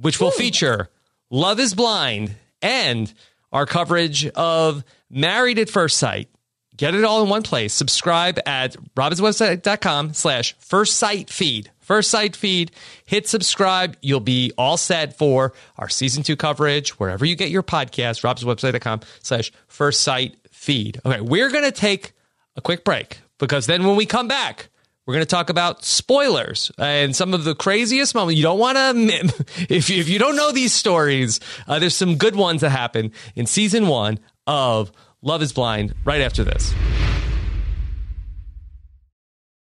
which 0.00 0.20
will 0.20 0.28
Ooh. 0.28 0.32
feature 0.32 0.90
Love 1.30 1.58
is 1.58 1.74
Blind 1.74 2.36
and 2.62 3.12
our 3.52 3.66
coverage 3.66 4.26
of 4.28 4.84
Married 5.10 5.58
at 5.58 5.70
First 5.70 5.96
Sight. 5.96 6.28
Get 6.76 6.94
it 6.94 7.04
all 7.04 7.22
in 7.22 7.28
one 7.28 7.42
place. 7.42 7.72
Subscribe 7.72 8.38
at 8.46 8.76
robhasawebsite.com 8.96 10.12
slash 10.12 10.56
first 10.58 10.96
sight 10.96 11.30
feed. 11.30 11.70
First 11.84 12.10
sight 12.10 12.34
feed. 12.34 12.72
Hit 13.04 13.28
subscribe. 13.28 13.96
You'll 14.00 14.20
be 14.20 14.52
all 14.56 14.76
set 14.76 15.18
for 15.18 15.52
our 15.76 15.88
season 15.88 16.22
two 16.22 16.34
coverage 16.34 16.98
wherever 16.98 17.24
you 17.24 17.36
get 17.36 17.50
your 17.50 17.62
podcast. 17.62 18.22
robhasawebsite.com 18.22 19.00
slash 19.22 19.52
first 19.68 20.00
sight 20.00 20.36
feed. 20.50 21.00
Okay, 21.04 21.20
we're 21.20 21.50
going 21.50 21.64
to 21.64 21.72
take 21.72 22.12
a 22.56 22.62
quick 22.62 22.84
break 22.84 23.20
because 23.38 23.66
then 23.66 23.84
when 23.84 23.96
we 23.96 24.06
come 24.06 24.28
back, 24.28 24.70
we're 25.06 25.12
going 25.12 25.26
to 25.26 25.30
talk 25.30 25.50
about 25.50 25.84
spoilers 25.84 26.72
and 26.78 27.14
some 27.14 27.34
of 27.34 27.44
the 27.44 27.54
craziest 27.54 28.14
moments. 28.14 28.38
You 28.38 28.44
don't 28.44 28.58
want 28.58 28.78
to, 28.78 29.44
if 29.68 29.90
you, 29.90 30.00
if 30.00 30.08
you 30.08 30.18
don't 30.18 30.36
know 30.36 30.52
these 30.52 30.72
stories, 30.72 31.40
uh, 31.68 31.78
there's 31.78 31.94
some 31.94 32.16
good 32.16 32.36
ones 32.36 32.62
that 32.62 32.70
happen 32.70 33.12
in 33.34 33.44
season 33.44 33.88
one 33.88 34.18
of 34.46 34.90
Love 35.20 35.42
is 35.42 35.52
Blind 35.52 35.94
right 36.04 36.22
after 36.22 36.44
this. 36.44 36.72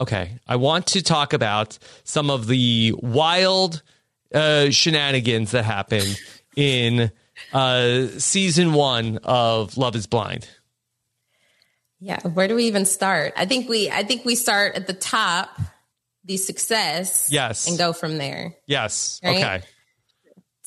Okay, 0.00 0.38
I 0.48 0.56
want 0.56 0.86
to 0.88 1.02
talk 1.02 1.34
about 1.34 1.78
some 2.04 2.30
of 2.30 2.46
the 2.46 2.94
wild 2.96 3.82
uh, 4.34 4.70
shenanigans 4.70 5.50
that 5.50 5.64
happened 5.64 6.18
in 6.56 7.12
uh, 7.52 8.06
season 8.18 8.72
one 8.72 9.18
of 9.24 9.76
Love 9.76 9.94
Is 9.94 10.06
Blind. 10.06 10.48
Yeah, 11.98 12.20
where 12.28 12.48
do 12.48 12.54
we 12.54 12.64
even 12.64 12.86
start? 12.86 13.34
I 13.36 13.44
think 13.44 13.68
we 13.68 13.90
I 13.90 14.02
think 14.02 14.24
we 14.24 14.34
start 14.34 14.74
at 14.74 14.86
the 14.86 14.94
top, 14.94 15.60
the 16.24 16.38
success. 16.38 17.28
Yes. 17.30 17.68
And 17.68 17.76
go 17.76 17.92
from 17.92 18.16
there. 18.16 18.54
Yes. 18.66 19.20
Right? 19.22 19.36
Okay. 19.36 19.62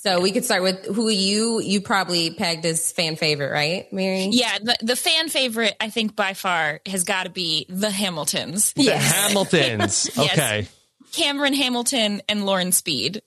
So 0.03 0.19
we 0.19 0.33
could 0.33 0.43
start 0.43 0.63
with 0.63 0.85
who 0.85 1.07
you 1.07 1.61
you 1.61 1.79
probably 1.79 2.31
pegged 2.31 2.65
as 2.65 2.91
fan 2.91 3.15
favorite, 3.15 3.51
right, 3.51 3.91
Mary? 3.93 4.27
Yeah, 4.31 4.57
the, 4.61 4.75
the 4.81 4.95
fan 4.97 5.29
favorite, 5.29 5.77
I 5.79 5.89
think 5.89 6.13
by 6.13 6.33
far 6.33 6.81
has 6.85 7.05
got 7.05 7.23
to 7.23 7.29
be 7.29 7.65
the 7.69 7.89
Hamiltons. 7.89 8.73
The 8.73 8.91
Hamiltons. 8.91 10.11
Yes. 10.17 10.31
Okay. 10.33 10.67
Cameron 11.13 11.53
Hamilton 11.53 12.21
and 12.27 12.45
Lauren 12.45 12.73
Speed. 12.73 13.21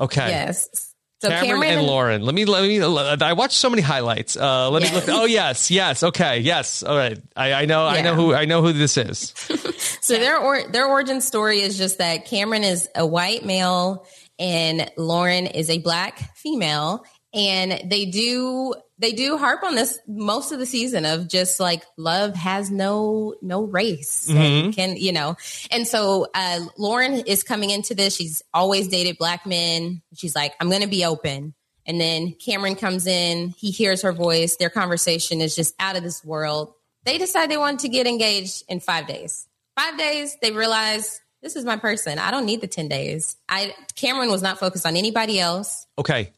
Okay. 0.00 0.28
Yes. 0.28 0.94
So 1.20 1.28
Cameron, 1.28 1.64
and 1.64 1.86
Lauren. 1.86 2.22
Let 2.22 2.34
me 2.34 2.46
let 2.46 2.62
me. 2.62 2.80
I 2.80 3.32
watched 3.34 3.56
so 3.56 3.68
many 3.68 3.82
highlights. 3.82 4.36
Uh, 4.36 4.70
let 4.70 4.82
me 4.82 4.90
look. 4.92 5.04
Oh 5.08 5.24
yes, 5.24 5.70
yes. 5.70 6.02
Okay, 6.02 6.40
yes. 6.40 6.82
All 6.82 6.96
right. 6.96 7.18
I, 7.34 7.52
I 7.52 7.64
know. 7.64 7.86
I 7.86 8.00
know 8.02 8.14
who. 8.14 8.34
I 8.34 8.44
know 8.44 8.62
who 8.62 8.72
this 8.72 8.96
is. 8.96 9.34
So 10.06 10.16
their 10.18 10.38
or, 10.38 10.68
their 10.70 10.86
origin 10.86 11.20
story 11.20 11.62
is 11.62 11.76
just 11.76 11.98
that 11.98 12.26
Cameron 12.26 12.62
is 12.62 12.88
a 12.94 13.04
white 13.04 13.44
male 13.44 14.06
and 14.38 14.90
Lauren 14.96 15.46
is 15.46 15.70
a 15.70 15.78
black 15.78 16.36
female, 16.36 17.04
and 17.34 17.90
they 17.90 18.06
do 18.06 18.74
they 18.98 19.12
do 19.12 19.36
harp 19.36 19.62
on 19.62 19.74
this 19.74 19.98
most 20.06 20.52
of 20.52 20.58
the 20.58 20.66
season 20.66 21.04
of 21.04 21.28
just 21.28 21.60
like 21.60 21.84
love 21.98 22.34
has 22.34 22.70
no 22.70 23.34
no 23.42 23.64
race 23.64 24.28
and 24.30 24.74
can 24.74 24.96
you 24.96 25.12
know, 25.12 25.36
and 25.70 25.86
so 25.86 26.26
uh, 26.34 26.60
Lauren 26.78 27.14
is 27.26 27.42
coming 27.42 27.70
into 27.70 27.94
this. 27.94 28.16
She's 28.16 28.42
always 28.54 28.88
dated 28.88 29.18
black 29.18 29.46
men. 29.46 30.02
She's 30.14 30.34
like, 30.34 30.54
I'm 30.60 30.70
going 30.70 30.82
to 30.82 30.88
be 30.88 31.04
open. 31.04 31.54
And 31.86 32.00
then 32.00 32.32
Cameron 32.32 32.74
comes 32.74 33.06
in, 33.06 33.50
he 33.56 33.70
hears 33.70 34.02
her 34.02 34.12
voice. 34.12 34.56
Their 34.56 34.70
conversation 34.70 35.40
is 35.40 35.54
just 35.54 35.74
out 35.78 35.96
of 35.96 36.02
this 36.02 36.24
world. 36.24 36.72
They 37.04 37.18
decide 37.18 37.48
they 37.50 37.56
want 37.56 37.80
to 37.80 37.88
get 37.88 38.08
engaged 38.08 38.64
in 38.68 38.80
five 38.80 39.06
days. 39.06 39.46
Five 39.76 39.96
days, 39.96 40.36
they 40.42 40.50
realize 40.50 41.20
this 41.46 41.54
is 41.54 41.64
my 41.64 41.76
person. 41.76 42.18
I 42.18 42.32
don't 42.32 42.44
need 42.44 42.60
the 42.60 42.66
10 42.66 42.88
days. 42.88 43.36
I 43.48 43.72
Cameron 43.94 44.30
was 44.30 44.42
not 44.42 44.58
focused 44.58 44.84
on 44.84 44.96
anybody 44.96 45.38
else. 45.38 45.86
Okay. 45.96 46.32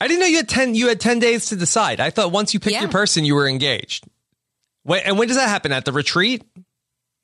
I 0.00 0.08
didn't 0.08 0.18
know 0.20 0.26
you 0.26 0.38
had 0.38 0.48
ten. 0.48 0.74
You 0.74 0.88
had 0.88 1.00
ten 1.00 1.20
days 1.20 1.46
to 1.46 1.56
decide. 1.56 2.00
I 2.00 2.10
thought 2.10 2.32
once 2.32 2.52
you 2.52 2.58
picked 2.60 2.74
Yeah. 2.74 2.80
your 2.82 2.90
person, 2.90 3.24
you 3.24 3.34
were 3.36 3.48
engaged. 3.48 4.04
Wait, 4.84 5.02
and 5.06 5.16
when 5.18 5.28
does 5.28 5.36
that 5.36 5.48
happen? 5.48 5.70
At 5.72 5.84
the 5.84 5.92
retreat? 5.92 6.42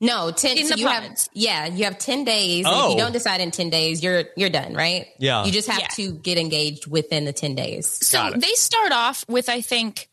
No, 0.01 0.31
10 0.31 0.57
In 0.57 0.65
so 0.67 0.73
the 0.75 0.79
you 0.81 0.87
have 0.87 1.27
yeah, 1.33 1.65
you 1.67 1.83
have 1.83 1.97
10 1.99 2.23
days. 2.25 2.65
And 2.65 2.73
if 2.75 2.81
Oh. 2.81 2.91
you 2.91 2.97
don't 2.97 3.11
decide 3.13 3.41
in 3.41 3.51
10 3.51 3.69
days, 3.69 4.01
you're 4.01 4.23
you're 4.37 4.49
done, 4.49 4.73
right? 4.73 5.07
Yeah. 5.19 5.45
You 5.45 5.51
just 5.51 5.67
have 5.69 5.81
Yeah. 5.81 5.87
to 5.97 6.13
get 6.13 6.37
engaged 6.37 6.87
within 6.87 7.25
the 7.25 7.33
10 7.33 7.53
days. 7.53 7.85
So 7.87 8.31
they 8.35 8.53
start 8.53 8.91
off 8.91 9.23
with, 9.27 9.49
I 9.49 9.61
think, 9.61 10.09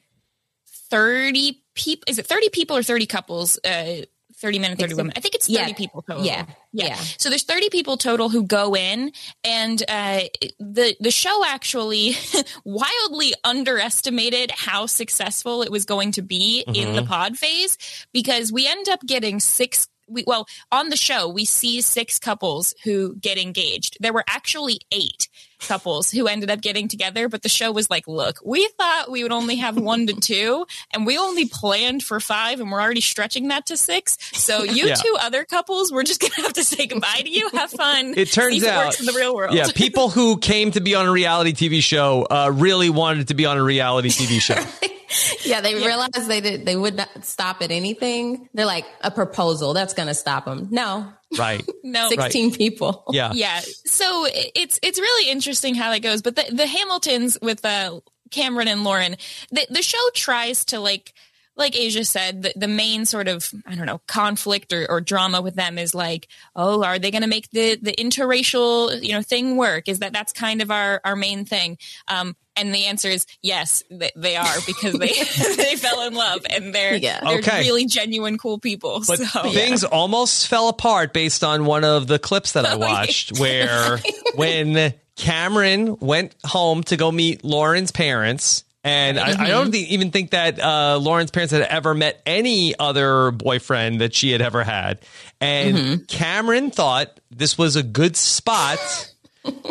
30 0.90 1.62
people. 1.74 2.04
Is 2.08 2.18
it 2.18 2.26
30 2.26 2.48
people 2.50 2.76
or 2.76 2.82
30 2.82 3.06
couples? 3.06 3.58
Uh, 3.64 4.02
30 4.40 4.58
men 4.58 4.70
and 4.70 4.80
30 4.80 4.94
women. 4.94 5.12
I 5.16 5.20
think 5.20 5.34
it's 5.34 5.46
30 5.46 5.70
yeah. 5.70 5.76
people 5.76 6.02
total. 6.02 6.24
Yeah. 6.24 6.46
yeah. 6.72 6.86
Yeah. 6.86 6.94
So 6.94 7.28
there's 7.28 7.44
30 7.44 7.68
people 7.70 7.96
total 7.96 8.28
who 8.28 8.44
go 8.44 8.74
in 8.74 9.12
and 9.44 9.82
uh, 9.88 10.22
the 10.58 10.96
the 11.00 11.10
show 11.10 11.44
actually 11.46 12.14
wildly 12.64 13.34
underestimated 13.44 14.50
how 14.50 14.86
successful 14.86 15.62
it 15.62 15.70
was 15.70 15.84
going 15.84 16.12
to 16.12 16.22
be 16.22 16.64
in 16.66 16.94
the 16.94 17.02
pod 17.02 17.36
phase 17.36 17.76
because 18.12 18.52
we 18.52 18.66
end 18.66 18.88
up 18.88 19.00
getting 19.06 19.40
six 19.40 19.88
we, 20.10 20.24
well, 20.26 20.46
on 20.72 20.88
the 20.90 20.96
show, 20.96 21.28
we 21.28 21.44
see 21.44 21.80
six 21.80 22.18
couples 22.18 22.74
who 22.84 23.14
get 23.16 23.38
engaged. 23.38 23.96
There 24.00 24.12
were 24.12 24.24
actually 24.28 24.80
eight 24.92 25.28
couples 25.60 26.10
who 26.10 26.26
ended 26.26 26.50
up 26.50 26.60
getting 26.62 26.88
together, 26.88 27.28
but 27.28 27.42
the 27.42 27.48
show 27.48 27.70
was 27.70 27.90
like, 27.90 28.08
look, 28.08 28.38
we 28.44 28.66
thought 28.78 29.10
we 29.10 29.22
would 29.22 29.32
only 29.32 29.56
have 29.56 29.76
one 29.76 30.06
to 30.06 30.14
two, 30.14 30.66
and 30.92 31.04
we 31.04 31.18
only 31.18 31.46
planned 31.46 32.02
for 32.02 32.18
five, 32.18 32.60
and 32.60 32.70
we're 32.72 32.80
already 32.80 33.02
stretching 33.02 33.48
that 33.48 33.66
to 33.66 33.76
six. 33.76 34.16
So 34.32 34.62
you 34.62 34.86
Yeah. 34.86 34.94
two 34.94 35.16
other 35.20 35.44
couples, 35.44 35.92
we're 35.92 36.02
just 36.02 36.20
going 36.20 36.30
to 36.32 36.42
have 36.42 36.54
to 36.54 36.64
say 36.64 36.86
goodbye 36.86 37.20
to 37.22 37.30
you. 37.30 37.48
Have 37.52 37.70
fun. 37.70 38.14
It 38.16 38.32
turns 38.32 38.60
See 38.62 38.68
out 38.68 38.82
it 38.82 38.86
works 38.86 39.00
in 39.00 39.06
the 39.06 39.12
real 39.12 39.34
world. 39.36 39.54
Yeah, 39.54 39.66
people 39.74 40.08
who 40.08 40.38
came 40.38 40.70
to 40.72 40.80
be 40.80 40.94
on 40.94 41.06
a 41.06 41.10
reality 41.12 41.52
TV 41.52 41.82
show 41.82 42.26
uh, 42.30 42.50
really 42.54 42.88
wanted 42.88 43.28
to 43.28 43.34
be 43.34 43.44
on 43.44 43.58
a 43.58 43.62
reality 43.62 44.08
TV 44.08 44.40
show. 44.40 44.54
Yeah, 45.44 45.60
they 45.60 45.74
realized 45.74 46.28
they 46.28 46.40
did 46.40 46.66
they 46.66 46.76
would 46.76 46.96
not 46.96 47.24
stop 47.24 47.62
at 47.62 47.70
anything. 47.70 48.48
They're 48.54 48.66
like 48.66 48.86
a 49.00 49.10
proposal 49.10 49.72
that's 49.72 49.94
going 49.94 50.08
to 50.08 50.14
stop 50.14 50.44
them. 50.44 50.68
No. 50.70 51.12
right. 51.38 51.64
no, 51.84 52.08
16 52.08 52.54
people. 52.54 53.04
Yeah. 53.10 53.32
yeah 53.34 53.60
so 53.86 54.26
it's 54.54 54.78
it's 54.82 54.98
really 54.98 55.30
interesting 55.30 55.74
how 55.74 55.90
that 55.90 56.00
goes 56.00 56.22
but 56.22 56.36
the, 56.36 56.44
the 56.52 56.66
hamiltons 56.66 57.38
with 57.42 57.64
uh, 57.64 58.00
cameron 58.30 58.68
and 58.68 58.84
lauren 58.84 59.16
the, 59.50 59.66
the 59.70 59.82
show 59.82 59.98
tries 60.14 60.64
to 60.66 60.80
like 60.80 61.12
like 61.56 61.76
asia 61.76 62.04
said 62.04 62.42
the, 62.42 62.52
the 62.56 62.68
main 62.68 63.04
sort 63.04 63.28
of 63.28 63.52
i 63.66 63.74
don't 63.74 63.86
know 63.86 64.00
conflict 64.06 64.72
or, 64.72 64.88
or 64.88 65.00
drama 65.00 65.40
with 65.42 65.54
them 65.54 65.78
is 65.78 65.94
like 65.94 66.28
oh 66.56 66.82
are 66.82 66.98
they 66.98 67.10
going 67.10 67.22
to 67.22 67.28
make 67.28 67.50
the 67.50 67.76
the 67.76 67.92
interracial 67.92 69.02
you 69.02 69.12
know 69.12 69.22
thing 69.22 69.56
work 69.56 69.88
is 69.88 69.98
that 69.98 70.12
that's 70.12 70.32
kind 70.32 70.62
of 70.62 70.70
our 70.70 71.00
our 71.04 71.16
main 71.16 71.44
thing 71.44 71.76
um 72.08 72.36
and 72.60 72.74
the 72.74 72.86
answer 72.86 73.08
is 73.08 73.26
yes 73.42 73.82
they, 73.90 74.10
they 74.16 74.36
are 74.36 74.54
because 74.66 74.94
they 74.98 75.08
they 75.56 75.76
fell 75.76 76.02
in 76.06 76.14
love 76.14 76.40
and 76.48 76.74
they're 76.74 76.96
Yeah. 76.96 77.20
they're 77.20 77.38
Okay. 77.38 77.60
really 77.60 77.86
genuine 77.86 78.38
cool 78.38 78.58
people 78.58 79.02
But 79.06 79.18
so 79.18 79.50
things 79.50 79.82
almost 79.84 80.48
fell 80.48 80.68
apart 80.68 81.12
based 81.12 81.42
on 81.42 81.64
one 81.64 81.84
of 81.84 82.06
the 82.06 82.18
clips 82.18 82.52
that 82.52 82.66
I 82.66 82.74
watched 82.76 83.38
where 83.38 83.98
when 84.34 84.94
Cameron 85.16 85.98
went 86.00 86.34
home 86.44 86.82
to 86.84 86.96
go 86.96 87.10
meet 87.12 87.44
Lauren's 87.44 87.90
parents. 87.92 88.64
And 88.82 89.18
I, 89.18 89.44
I 89.44 89.48
don't 89.48 89.70
thi- 89.70 89.88
even 89.92 90.10
think 90.10 90.30
that 90.30 90.58
uh, 90.58 90.96
Lauren's 90.98 91.30
parents 91.30 91.52
had 91.52 91.60
ever 91.60 91.92
met 91.94 92.22
any 92.24 92.74
other 92.78 93.30
boyfriend 93.30 94.00
that 94.00 94.14
she 94.14 94.30
had 94.32 94.40
ever 94.40 94.64
had. 94.64 95.00
And 95.38 96.08
Cameron 96.08 96.70
thought 96.70 97.20
this 97.30 97.58
was 97.58 97.76
a 97.76 97.82
good 97.82 98.16
spot 98.16 98.78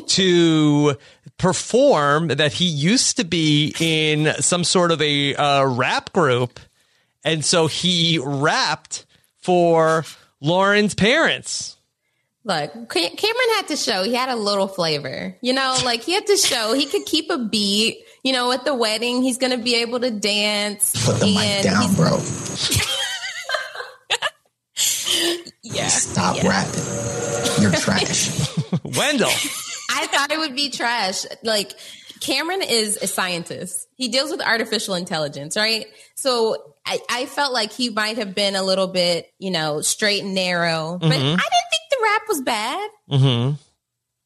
to 0.07 0.95
perform 1.39 2.27
that 2.27 2.53
he 2.53 2.65
used 2.65 3.17
to 3.17 3.23
be 3.23 3.73
in 3.79 4.33
some 4.39 4.63
sort 4.63 4.91
of 4.91 5.01
a 5.01 5.33
uh, 5.33 5.65
rap 5.65 6.13
group. 6.13 6.59
And 7.23 7.43
so 7.43 7.65
he 7.65 8.19
rapped 8.23 9.07
for 9.37 10.05
Lauren's 10.39 10.93
parents. 10.93 11.77
Look, 12.43 12.71
Cameron 12.89 13.49
had 13.55 13.67
to 13.69 13.75
show 13.75 14.03
he 14.03 14.13
had 14.13 14.29
a 14.29 14.35
little 14.35 14.67
flavor. 14.67 15.35
You 15.41 15.53
know, 15.53 15.77
like 15.83 16.03
he 16.03 16.13
had 16.13 16.27
to 16.27 16.37
show 16.37 16.73
he 16.73 16.85
could 16.85 17.05
keep 17.05 17.29
a 17.29 17.37
beat. 17.37 18.05
You 18.23 18.33
know, 18.33 18.51
at 18.51 18.65
the 18.65 18.75
wedding, 18.75 19.21
he's 19.23 19.37
going 19.37 19.57
to 19.57 19.63
be 19.63 19.75
able 19.75 19.99
to 20.01 20.11
dance. 20.11 21.05
Put 21.05 21.19
the 21.19 21.27
mic 21.27 21.63
down, 21.63 21.95
bro. 21.95 22.17
yeah 25.63 25.87
Stop 25.87 26.43
rapping. 26.43 27.61
You're 27.61 27.71
trash. 27.71 28.57
Wendell. 28.83 29.31
I 29.89 30.07
thought 30.07 30.31
it 30.31 30.39
would 30.39 30.55
be 30.55 30.69
trash. 30.69 31.25
Like 31.43 31.73
Cameron 32.21 32.61
is 32.61 32.97
a 32.97 33.07
scientist. 33.07 33.87
He 33.95 34.09
deals 34.09 34.31
with 34.31 34.41
artificial 34.41 34.95
intelligence, 34.95 35.57
right? 35.57 35.87
So 36.15 36.75
I, 36.85 36.99
I 37.09 37.25
felt 37.25 37.53
like 37.53 37.71
he 37.71 37.89
might 37.89 38.17
have 38.17 38.35
been 38.35 38.55
a 38.55 38.63
little 38.63 38.87
bit, 38.87 39.31
you 39.39 39.51
know, 39.51 39.81
straight 39.81 40.23
and 40.23 40.35
narrow. 40.35 40.97
But 40.99 41.11
I 41.11 41.17
didn't 41.17 41.37
think 41.37 41.83
the 41.89 41.97
rap 42.03 42.21
was 42.27 42.41
bad. 42.41 42.89
Mm-hmm. 43.11 43.55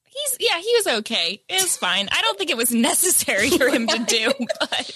He's 0.06 0.38
yeah, 0.39 0.60
he 0.60 0.71
was 0.76 0.88
okay. 0.99 1.41
It 1.49 1.62
was 1.62 1.76
fine. 1.76 2.08
I 2.12 2.21
don't 2.21 2.38
think 2.38 2.52
it 2.52 2.58
was 2.58 2.71
necessary 2.73 3.49
for 3.49 3.67
him 3.67 3.88
to 3.88 3.99
do, 3.99 4.32
but 4.60 4.91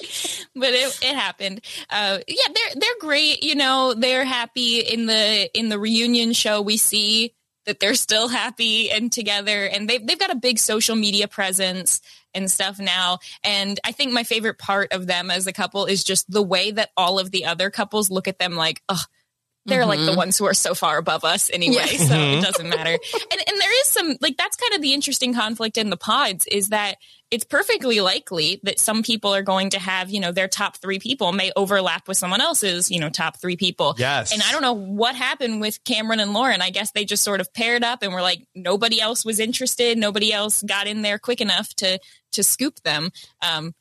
but 0.56 0.74
it, 0.74 1.00
it 1.02 1.16
happened. 1.16 1.62
Uh, 1.90 2.20
yeah, 2.28 2.48
they're 2.54 2.76
they're 2.76 3.00
great. 3.00 3.44
You 3.44 3.56
know, 3.56 3.96
they're 3.96 4.26
happy 4.26 4.80
in 4.80 5.08
the 5.08 5.50
in 5.58 5.70
the 5.70 5.80
reunion 5.80 6.34
show. 6.34 6.62
We 6.62 6.78
see 6.78 7.34
that 7.68 7.80
they're 7.80 7.94
still 7.94 8.30
happy 8.30 8.90
and 8.90 9.12
together, 9.12 9.66
and 9.66 9.88
they've, 9.88 10.06
they've 10.06 10.18
got 10.18 10.32
a 10.32 10.36
big 10.36 10.58
social 10.58 10.96
media 10.96 11.28
presence 11.28 12.02
and 12.34 12.50
stuff 12.50 12.80
now. 12.80 13.20
And 13.44 13.80
I 13.84 13.92
think 13.92 14.14
my 14.14 14.24
favorite 14.24 14.58
part 14.58 14.94
of 14.94 15.06
them 15.06 15.30
as 15.30 15.46
a 15.48 15.54
couple 15.54 15.86
is 15.86 16.04
just 16.04 16.32
the 16.32 16.42
way 16.42 16.72
that 16.72 16.90
all 16.98 17.20
of 17.20 17.32
the 17.32 17.46
other 17.46 17.70
couples 17.70 18.10
look 18.10 18.28
at 18.28 18.40
them 18.40 18.56
like, 18.56 18.82
oh, 18.90 19.04
they're 19.68 19.86
like 19.86 20.00
the 20.00 20.16
ones 20.16 20.38
who 20.38 20.46
are 20.46 20.54
so 20.54 20.74
far 20.74 20.98
above 20.98 21.24
us 21.24 21.50
anyway, 21.54 21.76
Yeah. 21.92 22.08
so 22.08 22.16
it 22.16 22.42
doesn't 22.42 22.70
matter. 22.70 22.92
and 22.92 23.42
and 23.48 23.62
there 23.62 23.82
is 23.82 23.88
some 23.90 24.16
like 24.22 24.38
that's 24.38 24.56
kind 24.56 24.74
of 24.74 24.82
the 24.82 24.94
interesting 24.94 25.34
conflict 25.34 25.78
in 25.78 25.90
the 25.90 25.98
pods 25.98 26.48
is 26.48 26.70
that 26.70 26.96
it's 27.30 27.44
perfectly 27.44 28.00
likely 28.00 28.62
that 28.64 28.80
some 28.80 29.04
people 29.04 29.36
are 29.36 29.42
going 29.42 29.72
to 29.72 29.80
have, 29.80 30.10
you 30.10 30.22
know, 30.22 30.32
their 30.32 30.48
top 30.48 30.78
3 30.78 30.98
people 31.00 31.34
may 31.34 31.52
overlap 31.58 32.08
with 32.08 32.18
someone 32.18 32.40
else's, 32.40 32.90
you 32.90 33.02
know, 33.02 33.10
top 33.10 33.38
3 33.42 33.58
people. 33.58 33.96
Yes. 33.98 34.32
And 34.32 34.42
I 34.42 34.54
don't 34.54 34.62
know 34.62 34.72
what 34.72 35.14
happened 35.14 35.60
with 35.60 35.84
Cameron 35.84 36.22
and 36.22 36.32
Lauren. 36.34 36.62
I 36.62 36.70
guess 36.70 36.92
they 36.92 37.04
just 37.04 37.26
sort 37.26 37.42
of 37.42 37.54
paired 37.54 37.84
up 37.84 38.02
and 38.02 38.14
were 38.14 38.22
like 38.22 38.48
nobody 38.56 39.02
else 39.02 39.26
was 39.26 39.42
interested, 39.42 39.98
nobody 39.98 40.32
else 40.32 40.64
got 40.64 40.88
in 40.88 41.02
there 41.02 41.20
quick 41.20 41.42
enough 41.42 41.74
to 41.76 42.00
to 42.32 42.44
scoop 42.44 42.80
them. 42.84 43.12
Um 43.42 43.74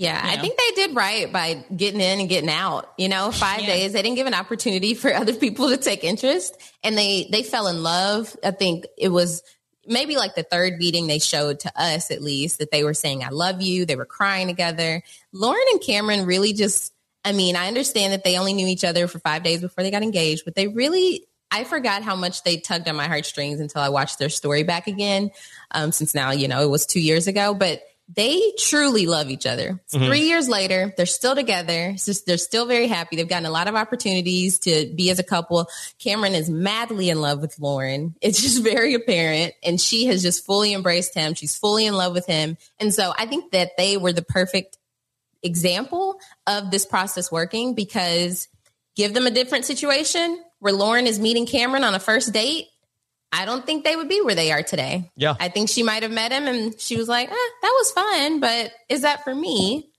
Yeah, 0.00 0.20
I 0.22 0.36
know. 0.36 0.42
think 0.42 0.56
they 0.56 0.70
did 0.86 0.94
right 0.94 1.32
by 1.32 1.64
getting 1.74 2.00
in 2.00 2.20
and 2.20 2.28
getting 2.28 2.48
out. 2.48 2.92
You 2.98 3.08
know, 3.08 3.32
five 3.32 3.62
Yeah. 3.62 3.66
days. 3.66 3.92
They 3.94 4.00
didn't 4.02 4.14
give 4.14 4.28
an 4.28 4.34
opportunity 4.34 4.94
for 4.94 5.12
other 5.14 5.34
people 5.34 5.70
to 5.70 5.76
take 5.76 6.04
interest, 6.04 6.56
and 6.84 6.96
they 6.96 7.28
they 7.32 7.42
fell 7.42 7.66
in 7.66 7.82
love. 7.82 8.36
I 8.44 8.52
think 8.52 8.86
it 8.96 9.08
was 9.08 9.42
maybe 9.88 10.16
like 10.16 10.36
the 10.36 10.44
third 10.44 10.78
meeting 10.78 11.08
they 11.08 11.18
showed 11.18 11.58
to 11.60 11.72
us, 11.74 12.12
at 12.12 12.22
least, 12.22 12.58
that 12.58 12.70
they 12.70 12.84
were 12.84 12.94
saying 12.94 13.24
"I 13.24 13.30
love 13.30 13.60
you." 13.60 13.86
They 13.86 13.96
were 13.96 14.04
crying 14.06 14.46
together. 14.46 15.02
Lauren 15.32 15.64
and 15.72 15.80
Cameron 15.80 16.26
really 16.26 16.52
just. 16.52 16.92
I 17.24 17.32
mean, 17.32 17.56
I 17.56 17.66
understand 17.66 18.12
that 18.12 18.22
they 18.22 18.38
only 18.38 18.52
knew 18.52 18.68
each 18.68 18.84
other 18.84 19.08
for 19.08 19.18
five 19.18 19.42
days 19.42 19.60
before 19.60 19.82
they 19.82 19.90
got 19.90 20.04
engaged, 20.04 20.44
but 20.44 20.54
they 20.54 20.68
really. 20.68 21.24
I 21.50 21.64
forgot 21.64 22.02
how 22.02 22.14
much 22.14 22.42
they 22.44 22.58
tugged 22.58 22.88
on 22.88 22.94
my 22.94 23.08
heartstrings 23.08 23.58
until 23.58 23.80
I 23.80 23.88
watched 23.88 24.18
their 24.18 24.28
story 24.28 24.62
back 24.64 24.86
again. 24.86 25.30
Um, 25.72 25.90
since 25.92 26.14
now, 26.14 26.30
you 26.30 26.46
know, 26.46 26.62
it 26.62 26.68
was 26.68 26.84
two 26.86 27.00
years 27.00 27.26
ago, 27.26 27.54
but 27.54 27.80
they 28.08 28.52
truly 28.58 29.06
love 29.06 29.28
each 29.28 29.44
other. 29.44 29.80
Mm-hmm. 29.92 30.06
Three 30.06 30.22
years 30.22 30.48
later, 30.48 30.94
they're 30.96 31.06
still 31.06 31.34
together. 31.34 31.92
Just, 31.92 32.24
they're 32.24 32.38
still 32.38 32.64
very 32.64 32.86
happy. 32.86 33.16
They've 33.16 33.28
gotten 33.28 33.44
a 33.44 33.50
lot 33.50 33.68
of 33.68 33.74
opportunities 33.74 34.58
to 34.60 34.90
be 34.94 35.10
as 35.10 35.18
a 35.18 35.22
couple. 35.22 35.68
Cameron 35.98 36.34
is 36.34 36.48
madly 36.48 37.10
in 37.10 37.20
love 37.20 37.40
with 37.40 37.58
Lauren. 37.58 38.14
It's 38.28 38.42
just 38.42 38.62
very 38.62 38.94
apparent. 38.94 39.54
And 39.62 39.80
she 39.80 40.06
has 40.06 40.22
just 40.22 40.44
fully 40.44 40.74
embraced 40.74 41.14
him. 41.14 41.34
She's 41.34 41.56
fully 41.56 41.86
in 41.86 41.94
love 41.94 42.12
with 42.12 42.26
him. 42.26 42.58
And 42.78 42.92
so 42.92 43.12
I 43.16 43.26
think 43.26 43.52
that 43.52 43.72
they 43.78 43.96
were 43.96 44.12
the 44.12 44.22
perfect 44.22 44.76
example 45.42 46.18
of 46.46 46.70
this 46.70 46.84
process 46.84 47.32
working 47.32 47.74
because 47.74 48.48
give 48.96 49.14
them 49.14 49.26
a 49.26 49.30
different 49.30 49.64
situation 49.64 50.42
where 50.58 50.72
Lauren 50.72 51.06
is 51.06 51.18
meeting 51.18 51.46
Cameron 51.46 51.84
on 51.84 51.94
a 51.94 52.00
first 52.00 52.32
date 52.32 52.66
I 53.30 53.44
don't 53.44 53.66
think 53.66 53.84
they 53.84 53.94
would 53.94 54.08
be 54.08 54.20
where 54.22 54.34
they 54.34 54.52
are 54.52 54.62
today. 54.62 55.10
Yeah. 55.16 55.34
I 55.38 55.48
think 55.48 55.68
she 55.68 55.82
might 55.82 56.02
have 56.02 56.12
met 56.12 56.32
him 56.32 56.46
and 56.46 56.78
she 56.80 56.96
was 56.96 57.08
like, 57.08 57.30
eh, 57.30 57.34
that 57.34 57.74
was 57.78 57.92
fun, 57.92 58.40
but 58.40 58.72
is 58.88 59.02
that 59.02 59.22
for 59.24 59.34
me? 59.34 59.90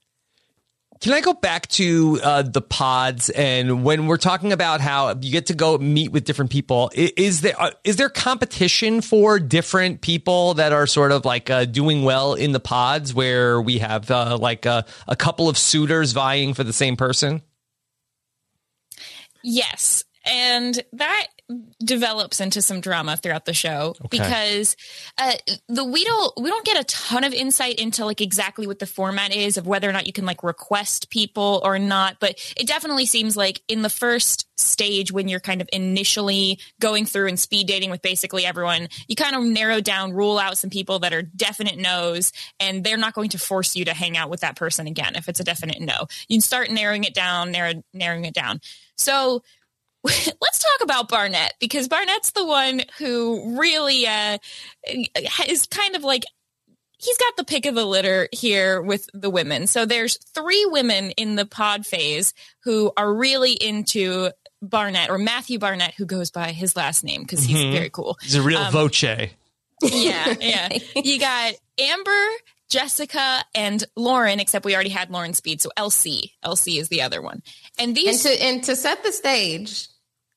Can 1.00 1.14
I 1.14 1.22
go 1.22 1.32
back 1.32 1.66
to 1.68 2.20
uh, 2.22 2.42
the 2.42 2.60
pods 2.60 3.30
and 3.30 3.84
when 3.84 4.06
we're 4.06 4.18
talking 4.18 4.52
about 4.52 4.82
how 4.82 5.14
you 5.18 5.32
get 5.32 5.46
to 5.46 5.54
go 5.54 5.78
meet 5.78 6.12
with 6.12 6.24
different 6.24 6.50
people? 6.50 6.90
Is 6.94 7.40
there 7.40 7.58
uh, 7.58 7.70
is 7.84 7.96
there 7.96 8.10
competition 8.10 9.00
for 9.00 9.38
different 9.38 10.02
people 10.02 10.54
that 10.54 10.74
are 10.74 10.86
sort 10.86 11.12
of 11.12 11.24
like 11.24 11.48
uh, 11.48 11.64
doing 11.64 12.02
well 12.02 12.34
in 12.34 12.52
the 12.52 12.60
pods 12.60 13.14
where 13.14 13.62
we 13.62 13.78
have 13.78 14.10
uh, 14.10 14.36
like 14.36 14.66
a, 14.66 14.84
a 15.08 15.16
couple 15.16 15.48
of 15.48 15.56
suitors 15.56 16.12
vying 16.12 16.52
for 16.52 16.64
the 16.64 16.72
same 16.72 16.96
person? 16.96 17.40
Yes, 19.42 20.04
and 20.26 20.84
that 20.92 21.28
develops 21.84 22.40
into 22.40 22.62
some 22.62 22.80
drama 22.80 23.16
throughout 23.16 23.44
the 23.44 23.54
show 23.54 23.94
okay. 24.04 24.18
because 24.18 24.76
uh, 25.18 25.32
the 25.68 25.84
we 25.84 26.04
don't 26.04 26.32
we 26.40 26.48
don't 26.48 26.64
get 26.64 26.80
a 26.80 26.84
ton 26.84 27.24
of 27.24 27.32
insight 27.32 27.76
into 27.76 28.04
like 28.04 28.20
exactly 28.20 28.66
what 28.66 28.78
the 28.78 28.86
format 28.86 29.34
is 29.34 29.56
of 29.56 29.66
whether 29.66 29.88
or 29.88 29.92
not 29.92 30.06
you 30.06 30.12
can 30.12 30.24
like 30.24 30.42
request 30.42 31.10
people 31.10 31.60
or 31.64 31.78
not 31.78 32.16
but 32.20 32.38
it 32.56 32.66
definitely 32.66 33.06
seems 33.06 33.36
like 33.36 33.62
in 33.68 33.82
the 33.82 33.90
first 33.90 34.46
stage 34.58 35.10
when 35.10 35.28
you're 35.28 35.40
kind 35.40 35.60
of 35.60 35.68
initially 35.72 36.58
going 36.80 37.06
through 37.06 37.26
and 37.26 37.40
speed 37.40 37.66
dating 37.66 37.90
with 37.90 38.02
basically 38.02 38.44
everyone 38.44 38.88
you 39.08 39.16
kind 39.16 39.34
of 39.34 39.42
narrow 39.42 39.80
down 39.80 40.12
rule 40.12 40.38
out 40.38 40.58
some 40.58 40.70
people 40.70 40.98
that 40.98 41.12
are 41.12 41.22
definite 41.22 41.78
no's 41.78 42.32
and 42.60 42.84
they're 42.84 42.96
not 42.96 43.14
going 43.14 43.30
to 43.30 43.38
force 43.38 43.74
you 43.74 43.84
to 43.84 43.94
hang 43.94 44.16
out 44.16 44.30
with 44.30 44.40
that 44.40 44.56
person 44.56 44.86
again 44.86 45.16
if 45.16 45.28
it's 45.28 45.40
a 45.40 45.44
definite 45.44 45.80
no 45.80 46.06
you 46.28 46.40
start 46.40 46.70
narrowing 46.70 47.04
it 47.04 47.14
down 47.14 47.50
narrow, 47.50 47.72
narrowing 47.92 48.24
it 48.24 48.34
down 48.34 48.60
so 48.96 49.42
let's 50.04 50.58
talk 50.58 50.82
about 50.82 51.08
Barnett 51.08 51.54
because 51.60 51.88
Barnett's 51.88 52.30
the 52.32 52.46
one 52.46 52.82
who 52.98 53.58
really 53.58 54.06
uh, 54.06 54.38
is 55.46 55.66
kind 55.66 55.96
of 55.96 56.02
like 56.02 56.24
he's 56.98 57.18
got 57.18 57.36
the 57.36 57.44
pick 57.44 57.66
of 57.66 57.74
the 57.74 57.84
litter 57.84 58.28
here 58.32 58.80
with 58.80 59.08
the 59.12 59.30
women. 59.30 59.66
So 59.66 59.86
there's 59.86 60.18
three 60.34 60.66
women 60.66 61.10
in 61.12 61.36
the 61.36 61.46
pod 61.46 61.86
phase 61.86 62.34
who 62.64 62.92
are 62.96 63.12
really 63.12 63.52
into 63.52 64.30
Barnett 64.62 65.10
or 65.10 65.18
Matthew 65.18 65.58
Barnett, 65.58 65.94
who 65.94 66.04
goes 66.04 66.30
by 66.30 66.52
his 66.52 66.76
last 66.76 67.02
name 67.02 67.22
because 67.22 67.44
he's 67.44 67.58
mm-hmm. 67.58 67.72
very 67.72 67.90
cool. 67.90 68.16
He's 68.22 68.34
a 68.34 68.42
real 68.42 68.58
um, 68.58 68.72
voce. 68.72 69.04
Yeah, 69.82 70.34
yeah. 70.38 70.76
you 70.94 71.18
got 71.18 71.54
Amber, 71.78 72.26
Jessica, 72.70 73.44
and 73.54 73.84
Lauren, 73.96 74.40
except 74.40 74.64
we 74.64 74.74
already 74.74 74.90
had 74.90 75.10
Lauren 75.10 75.34
Speed. 75.34 75.60
So 75.60 75.70
LC. 75.76 76.32
LC 76.44 76.78
is 76.78 76.88
the 76.88 77.02
other 77.02 77.20
one. 77.20 77.42
And 77.78 77.94
these 77.94 78.24
and 78.24 78.36
to, 78.36 78.44
and 78.44 78.64
to 78.64 78.76
set 78.76 79.02
the 79.02 79.12
stage, 79.12 79.88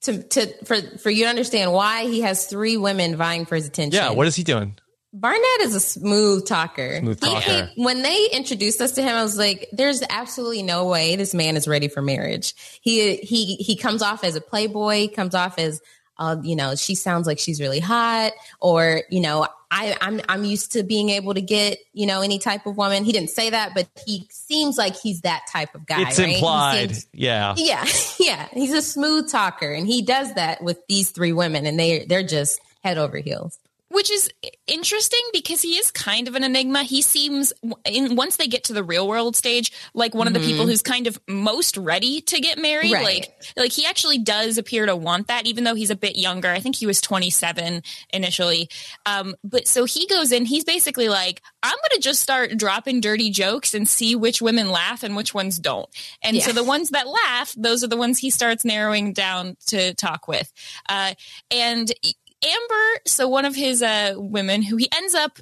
to 0.01 0.23
to 0.23 0.65
for 0.65 0.81
for 0.97 1.09
you 1.09 1.23
to 1.23 1.29
understand 1.29 1.71
why 1.71 2.03
he 2.03 2.21
has 2.21 2.45
three 2.45 2.77
women 2.77 3.15
vying 3.15 3.45
for 3.45 3.55
his 3.55 3.67
attention. 3.67 4.01
Yeah, 4.01 4.11
what 4.11 4.27
is 4.27 4.35
he 4.35 4.43
doing? 4.43 4.75
Barnett 5.15 5.61
is 5.61 5.75
a 5.75 5.79
smooth 5.79 6.47
talker. 6.47 6.97
Smooth 6.99 7.21
talker. 7.21 7.69
He, 7.75 7.83
when 7.83 8.01
they 8.01 8.29
introduced 8.33 8.81
us 8.81 8.93
to 8.93 9.03
him, 9.03 9.15
I 9.15 9.21
was 9.21 9.37
like, 9.37 9.69
"There's 9.71 10.01
absolutely 10.09 10.63
no 10.63 10.87
way 10.87 11.15
this 11.15 11.35
man 11.35 11.55
is 11.55 11.67
ready 11.67 11.87
for 11.87 12.01
marriage." 12.01 12.55
He 12.81 13.17
he 13.17 13.55
he 13.57 13.75
comes 13.75 14.01
off 14.01 14.23
as 14.23 14.35
a 14.35 14.41
playboy. 14.41 15.09
Comes 15.09 15.35
off 15.35 15.59
as, 15.59 15.81
uh, 16.17 16.37
you 16.43 16.55
know, 16.55 16.75
she 16.75 16.95
sounds 16.95 17.27
like 17.27 17.39
she's 17.39 17.59
really 17.59 17.79
hot, 17.79 18.33
or 18.59 19.01
you 19.09 19.21
know, 19.21 19.47
I, 19.71 19.97
I'm 20.01 20.21
I'm 20.29 20.43
used 20.45 20.73
to 20.73 20.83
being 20.83 21.09
able 21.09 21.33
to 21.33 21.41
get 21.41 21.79
you 21.93 22.05
know 22.05 22.21
any 22.21 22.37
type 22.37 22.65
of 22.65 22.77
woman. 22.77 23.03
He 23.03 23.11
didn't 23.11 23.31
say 23.31 23.49
that, 23.49 23.73
but 23.73 23.87
he 24.05 24.27
seems 24.29 24.77
like 24.77 24.95
he's 24.95 25.21
that 25.21 25.45
type 25.51 25.73
of 25.73 25.85
guy. 25.85 26.07
It's 26.07 26.19
right? 26.19 26.35
implied, 26.35 26.91
seems, 26.91 27.07
yeah, 27.13 27.55
yeah, 27.57 27.85
yeah. 28.19 28.47
He's 28.53 28.73
a 28.73 28.81
smooth 28.81 29.29
talker, 29.29 29.71
and 29.71 29.87
he 29.87 30.03
does 30.03 30.33
that 30.35 30.63
with 30.63 30.85
these 30.87 31.09
three 31.09 31.33
women, 31.33 31.65
and 31.65 31.79
they 31.79 32.05
they're 32.05 32.23
just 32.23 32.59
head 32.83 32.97
over 32.97 33.17
heels 33.17 33.57
which 33.93 34.11
is 34.11 34.29
interesting 34.67 35.21
because 35.31 35.61
he 35.61 35.77
is 35.77 35.91
kind 35.91 36.27
of 36.27 36.35
an 36.35 36.43
enigma. 36.43 36.83
He 36.83 37.01
seems 37.01 37.53
in 37.85 38.15
once 38.15 38.37
they 38.37 38.47
get 38.47 38.65
to 38.65 38.73
the 38.73 38.83
real 38.83 39.07
world 39.07 39.35
stage 39.35 39.71
like 39.93 40.15
one 40.15 40.27
mm-hmm. 40.27 40.35
of 40.35 40.41
the 40.41 40.47
people 40.47 40.63
mm-hmm. 40.63 40.71
who's 40.71 40.81
kind 40.81 41.07
of 41.07 41.19
most 41.27 41.77
ready 41.77 42.21
to 42.21 42.41
get 42.41 42.57
married. 42.57 42.91
Right. 42.91 43.03
Like 43.03 43.31
like 43.55 43.71
he 43.71 43.85
actually 43.85 44.17
does 44.17 44.57
appear 44.57 44.85
to 44.87 44.95
want 44.95 45.27
that 45.27 45.45
even 45.45 45.63
though 45.63 45.75
he's 45.75 45.91
a 45.91 45.95
bit 45.95 46.17
younger. 46.17 46.49
I 46.49 46.59
think 46.59 46.75
he 46.75 46.87
was 46.87 47.01
27 47.01 47.83
initially. 48.11 48.69
Um, 49.05 49.35
but 49.43 49.67
so 49.67 49.85
he 49.85 50.07
goes 50.07 50.31
in, 50.31 50.45
he's 50.45 50.63
basically 50.63 51.07
like 51.07 51.41
I'm 51.61 51.77
going 51.77 51.95
to 51.95 52.01
just 52.01 52.21
start 52.21 52.57
dropping 52.57 52.99
dirty 52.99 53.29
jokes 53.29 53.73
and 53.73 53.87
see 53.87 54.15
which 54.15 54.41
women 54.41 54.69
laugh 54.69 55.03
and 55.03 55.15
which 55.15 55.33
ones 55.33 55.59
don't. 55.59 55.87
And 56.23 56.35
yeah. 56.35 56.43
so 56.43 56.51
the 56.51 56.63
ones 56.63 56.89
that 56.89 57.07
laugh, 57.07 57.53
those 57.55 57.83
are 57.83 57.87
the 57.87 57.97
ones 57.97 58.17
he 58.17 58.31
starts 58.31 58.65
narrowing 58.65 59.13
down 59.13 59.55
to 59.67 59.93
talk 59.93 60.27
with. 60.27 60.51
Uh, 60.89 61.13
and 61.51 61.91
Amber, 62.45 63.01
so 63.05 63.27
one 63.27 63.45
of 63.45 63.55
his 63.55 63.81
uh, 63.81 64.13
women 64.17 64.61
who 64.61 64.77
he 64.77 64.89
ends 64.93 65.13
up 65.13 65.39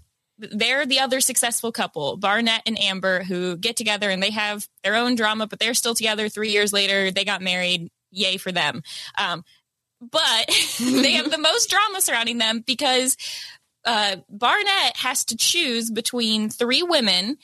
they're 0.52 0.86
the 0.86 1.00
other 1.00 1.22
successful 1.22 1.72
couple, 1.72 2.18
Barnett 2.18 2.64
and 2.66 2.80
Amber, 2.80 3.24
who 3.24 3.58
get 3.58 3.76
together 3.76 4.10
and 4.10 4.22
they 4.22 4.32
have 4.32 4.68
their 4.84 4.96
own 4.96 5.16
drama, 5.16 5.48
but 5.48 5.60
they're 5.60 5.74
still 5.74 5.96
together 5.96 6.30
three 6.30 6.50
years 6.50 6.74
later. 6.74 7.12
They 7.12 7.26
got 7.26 7.42
married. 7.42 7.90
Yay 8.12 8.38
for 8.38 8.52
them. 8.52 8.82
Um, 9.20 9.44
but 10.02 10.48
they 10.80 11.14
have 11.14 11.32
the 11.32 11.38
most 11.38 11.70
drama 11.70 12.02
surrounding 12.02 12.40
them 12.40 12.64
because 12.66 13.16
uh, 13.86 14.18
Barnett 14.30 14.98
has 14.98 15.26
to 15.26 15.38
choose 15.38 15.90
between 15.90 16.50
three 16.50 16.84
women 16.84 17.38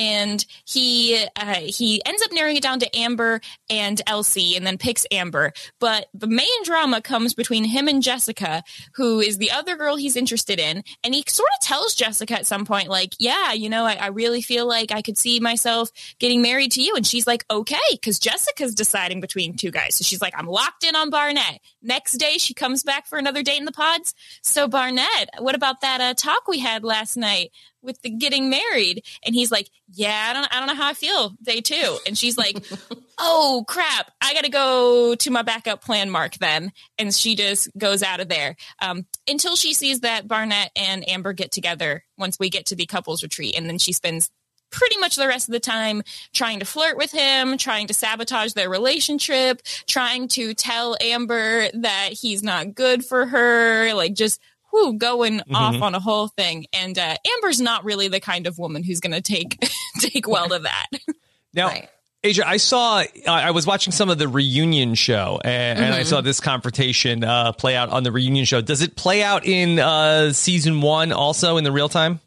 and 0.00 0.46
he 0.64 1.26
uh, 1.36 1.54
he 1.56 2.00
ends 2.06 2.22
up 2.22 2.32
narrowing 2.32 2.56
it 2.56 2.62
down 2.62 2.80
to 2.80 2.96
Amber 2.96 3.42
and 3.68 4.00
LC, 4.06 4.56
and 4.56 4.66
then 4.66 4.78
picks 4.78 5.06
Amber. 5.10 5.52
But 5.78 6.06
the 6.14 6.26
main 6.26 6.64
drama 6.64 7.02
comes 7.02 7.34
between 7.34 7.64
him 7.64 7.86
and 7.86 8.02
Jessica, 8.02 8.62
who 8.94 9.20
is 9.20 9.36
the 9.36 9.50
other 9.50 9.76
girl 9.76 9.96
he's 9.96 10.16
interested 10.16 10.58
in, 10.58 10.82
and 11.04 11.14
he 11.14 11.22
sort 11.28 11.50
of 11.60 11.66
tells 11.66 11.94
Jessica 11.94 12.34
at 12.34 12.46
some 12.46 12.64
point, 12.64 12.88
like, 12.88 13.14
"Yeah, 13.18 13.52
you 13.52 13.68
know, 13.68 13.84
I, 13.84 13.94
I 13.94 14.06
really 14.06 14.40
feel 14.40 14.66
like 14.66 14.90
I 14.90 15.02
could 15.02 15.18
see 15.18 15.38
myself 15.38 15.90
getting 16.18 16.40
married 16.40 16.72
to 16.72 16.82
you," 16.82 16.96
and 16.96 17.06
she's 17.06 17.26
like, 17.26 17.44
"Okay," 17.50 17.76
because 17.92 18.18
Jessica's 18.18 18.74
deciding 18.74 19.20
between 19.20 19.54
two 19.54 19.70
guys, 19.70 19.96
so 19.96 20.02
she's 20.02 20.22
like, 20.22 20.34
"I'm 20.34 20.46
locked 20.46 20.82
in 20.82 20.96
on 20.96 21.10
Barnett." 21.10 21.60
Next 21.82 22.14
day, 22.14 22.38
she 22.38 22.54
comes 22.54 22.82
back 22.82 23.06
for 23.06 23.18
another 23.18 23.42
date 23.42 23.58
in 23.58 23.66
the 23.66 23.72
pods. 23.72 24.14
So 24.42 24.66
Barnett, 24.66 25.28
what 25.38 25.54
about 25.54 25.82
that 25.82 26.00
uh, 26.00 26.14
talk 26.14 26.48
we 26.48 26.58
had 26.58 26.84
last 26.84 27.18
night? 27.18 27.50
With 27.82 28.00
the 28.02 28.10
getting 28.10 28.50
married. 28.50 29.04
And 29.24 29.34
he's 29.34 29.50
like 29.50 29.70
yeah 29.92 30.28
i 30.30 30.32
don't 30.32 30.48
i 30.54 30.58
don't 30.58 30.68
know 30.68 30.74
how 30.74 30.88
i 30.88 30.94
feel. 30.94 31.34
Day 31.42 31.60
two 31.60 31.98
and 32.06 32.16
she's 32.16 32.36
like 32.36 32.64
oh 33.18 33.64
crap. 33.68 34.10
I 34.20 34.34
gotta 34.34 34.50
go 34.50 35.14
to 35.14 35.30
my 35.30 35.42
backup 35.42 35.82
plan 35.82 36.10
mark 36.10 36.38
then. 36.38 36.72
And 36.98 37.14
she 37.14 37.36
just 37.36 37.68
goes 37.76 38.02
out 38.02 38.20
of 38.20 38.28
there. 38.28 38.56
Um, 38.80 39.06
until 39.28 39.56
she 39.56 39.74
sees 39.74 40.00
that 40.00 40.28
barnett 40.28 40.70
and 40.76 41.08
amber 41.08 41.32
get 41.32 41.52
together 41.52 42.04
once 42.18 42.38
we 42.38 42.50
get 42.50 42.66
to 42.66 42.76
the 42.76 42.86
couples 42.86 43.22
retreat. 43.22 43.56
And 43.56 43.68
then 43.68 43.78
she 43.78 43.92
spends 43.92 44.30
pretty 44.70 44.98
much 44.98 45.16
the 45.16 45.26
rest 45.26 45.48
of 45.48 45.52
the 45.52 45.60
time 45.60 46.02
trying 46.32 46.60
to 46.60 46.64
flirt 46.64 46.96
with 46.96 47.12
him, 47.12 47.58
trying 47.58 47.86
to 47.88 47.94
sabotage 47.94 48.52
their 48.52 48.70
relationship, 48.70 49.62
trying 49.86 50.28
to 50.28 50.54
tell 50.54 50.96
Amber 51.00 51.68
that 51.74 52.10
he's 52.12 52.42
not 52.42 52.74
good 52.74 53.04
for 53.04 53.26
her, 53.26 53.92
like 53.94 54.14
just 54.14 54.40
whoo, 54.72 54.94
going 54.94 55.38
mm-hmm. 55.38 55.54
off 55.54 55.80
on 55.82 55.94
a 55.94 56.00
whole 56.00 56.28
thing. 56.28 56.66
And 56.72 56.98
uh, 56.98 57.16
Amber's 57.36 57.60
not 57.60 57.84
really 57.84 58.08
the 58.08 58.20
kind 58.20 58.46
of 58.46 58.58
woman 58.58 58.82
who's 58.82 59.00
going 59.00 59.12
to 59.12 59.20
take 59.20 59.58
take 60.00 60.28
well 60.28 60.48
to 60.48 60.60
that. 60.60 60.86
Now, 61.52 61.66
right. 61.66 61.88
Asia, 62.22 62.46
I 62.46 62.58
saw, 62.58 63.02
I 63.26 63.50
was 63.50 63.66
watching 63.66 63.92
some 63.92 64.08
of 64.08 64.18
the 64.18 64.28
reunion 64.28 64.94
show 64.94 65.40
and, 65.42 65.78
mm-hmm. 65.78 65.84
and 65.84 65.94
I 65.94 66.04
saw 66.04 66.20
this 66.20 66.38
confrontation 66.38 67.24
uh, 67.24 67.50
play 67.50 67.74
out 67.74 67.88
on 67.88 68.04
the 68.04 68.12
reunion 68.12 68.44
show. 68.44 68.60
Does 68.60 68.82
it 68.82 68.94
play 68.94 69.24
out 69.24 69.44
in 69.44 69.80
uh, 69.80 70.32
season 70.32 70.80
one 70.80 71.10
also 71.10 71.56
in 71.56 71.64
the 71.64 71.72
real 71.72 71.88
time? 71.88 72.20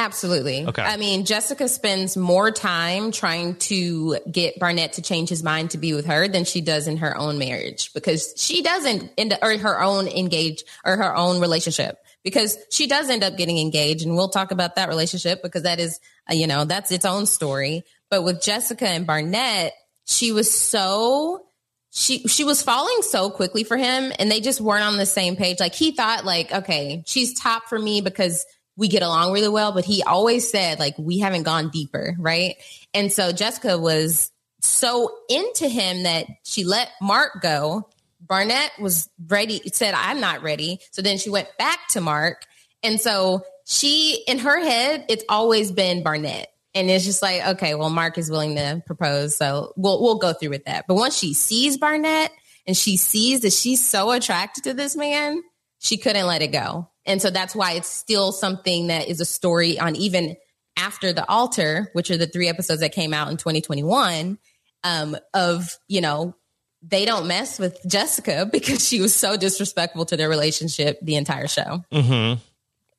Absolutely. 0.00 0.64
Okay. 0.64 0.80
I 0.80 0.96
mean, 0.96 1.26
Jessica 1.26 1.68
spends 1.68 2.16
more 2.16 2.50
time 2.50 3.12
trying 3.12 3.56
to 3.56 4.16
get 4.30 4.58
Barnett 4.58 4.94
to 4.94 5.02
change 5.02 5.28
his 5.28 5.42
mind 5.42 5.72
to 5.72 5.78
be 5.78 5.92
with 5.92 6.06
her 6.06 6.26
than 6.26 6.44
she 6.44 6.62
does 6.62 6.88
in 6.88 6.96
her 6.96 7.14
own 7.18 7.38
marriage 7.38 7.92
because 7.92 8.32
she 8.38 8.62
doesn't 8.62 9.10
end 9.18 9.36
or 9.42 9.58
her 9.58 9.82
own 9.82 10.08
engage 10.08 10.64
or 10.86 10.96
her 10.96 11.14
own 11.14 11.38
relationship 11.38 11.98
because 12.24 12.56
she 12.70 12.86
does 12.86 13.10
end 13.10 13.22
up 13.22 13.36
getting 13.36 13.58
engaged 13.58 14.06
and 14.06 14.16
we'll 14.16 14.30
talk 14.30 14.52
about 14.52 14.76
that 14.76 14.88
relationship 14.88 15.42
because 15.42 15.64
that 15.64 15.78
is, 15.78 16.00
uh, 16.30 16.34
you 16.34 16.46
know, 16.46 16.64
that's 16.64 16.90
its 16.90 17.04
own 17.04 17.26
story. 17.26 17.82
But 18.08 18.22
with 18.22 18.42
Jessica 18.42 18.88
and 18.88 19.06
Barnett, 19.06 19.74
she 20.06 20.32
was 20.32 20.50
so 20.50 21.44
she 21.90 22.26
she 22.26 22.44
was 22.44 22.62
falling 22.62 23.02
so 23.02 23.28
quickly 23.28 23.64
for 23.64 23.76
him 23.76 24.12
and 24.18 24.30
they 24.30 24.40
just 24.40 24.62
weren't 24.62 24.84
on 24.84 24.96
the 24.96 25.04
same 25.04 25.36
page. 25.36 25.60
Like 25.60 25.74
he 25.74 25.92
thought 25.92 26.24
like, 26.24 26.50
okay, 26.52 27.02
she's 27.06 27.38
top 27.38 27.64
for 27.68 27.78
me 27.78 28.00
because 28.00 28.46
we 28.80 28.88
get 28.88 29.02
along 29.02 29.32
really 29.32 29.48
well, 29.48 29.72
but 29.72 29.84
he 29.84 30.02
always 30.02 30.50
said 30.50 30.80
like 30.80 30.94
we 30.98 31.18
haven't 31.18 31.42
gone 31.42 31.68
deeper, 31.68 32.16
right? 32.18 32.56
And 32.94 33.12
so 33.12 33.30
Jessica 33.30 33.78
was 33.78 34.32
so 34.62 35.14
into 35.28 35.68
him 35.68 36.04
that 36.04 36.26
she 36.44 36.64
let 36.64 36.90
Mark 37.00 37.42
go. 37.42 37.88
Barnett 38.20 38.70
was 38.80 39.10
ready, 39.28 39.60
said, 39.72 39.92
I'm 39.94 40.20
not 40.20 40.42
ready. 40.42 40.80
So 40.92 41.02
then 41.02 41.18
she 41.18 41.28
went 41.28 41.48
back 41.58 41.78
to 41.90 42.00
Mark. 42.00 42.44
And 42.82 42.98
so 42.98 43.42
she, 43.66 44.24
in 44.26 44.38
her 44.38 44.58
head, 44.58 45.04
it's 45.10 45.24
always 45.28 45.70
been 45.70 46.02
Barnett. 46.02 46.48
And 46.74 46.88
it's 46.88 47.04
just 47.04 47.20
like, 47.20 47.46
okay, 47.48 47.74
well, 47.74 47.90
Mark 47.90 48.16
is 48.16 48.30
willing 48.30 48.56
to 48.56 48.82
propose. 48.86 49.36
So 49.36 49.74
we'll, 49.76 50.00
we'll 50.00 50.18
go 50.18 50.32
through 50.32 50.50
with 50.50 50.64
that. 50.64 50.86
But 50.88 50.94
once 50.94 51.18
she 51.18 51.34
sees 51.34 51.76
Barnett 51.76 52.32
and 52.66 52.76
she 52.76 52.96
sees 52.96 53.40
that 53.40 53.52
she's 53.52 53.86
so 53.86 54.10
attracted 54.10 54.64
to 54.64 54.74
this 54.74 54.96
man, 54.96 55.42
she 55.80 55.98
couldn't 55.98 56.26
let 56.26 56.42
it 56.42 56.52
go. 56.52 56.89
And 57.06 57.20
so 57.20 57.30
that's 57.30 57.54
why 57.54 57.72
it's 57.72 57.88
still 57.88 58.32
something 58.32 58.88
that 58.88 59.08
is 59.08 59.20
a 59.20 59.24
story 59.24 59.78
on 59.78 59.96
even 59.96 60.36
after 60.76 61.12
the 61.12 61.28
altar, 61.28 61.90
which 61.92 62.10
are 62.10 62.16
the 62.16 62.26
three 62.26 62.48
episodes 62.48 62.80
that 62.80 62.92
came 62.92 63.12
out 63.12 63.30
in 63.30 63.36
2021, 63.36 64.38
um, 64.84 65.16
of, 65.34 65.78
you 65.88 66.00
know, 66.00 66.34
they 66.82 67.04
don't 67.04 67.26
mess 67.26 67.58
with 67.58 67.78
Jessica 67.86 68.46
because 68.52 68.86
she 68.86 69.00
was 69.00 69.14
so 69.14 69.36
disrespectful 69.36 70.06
to 70.06 70.16
their 70.16 70.28
relationship 70.28 70.98
the 71.02 71.16
entire 71.16 71.48
show. 71.48 71.84
Mm-hmm. 71.92 72.40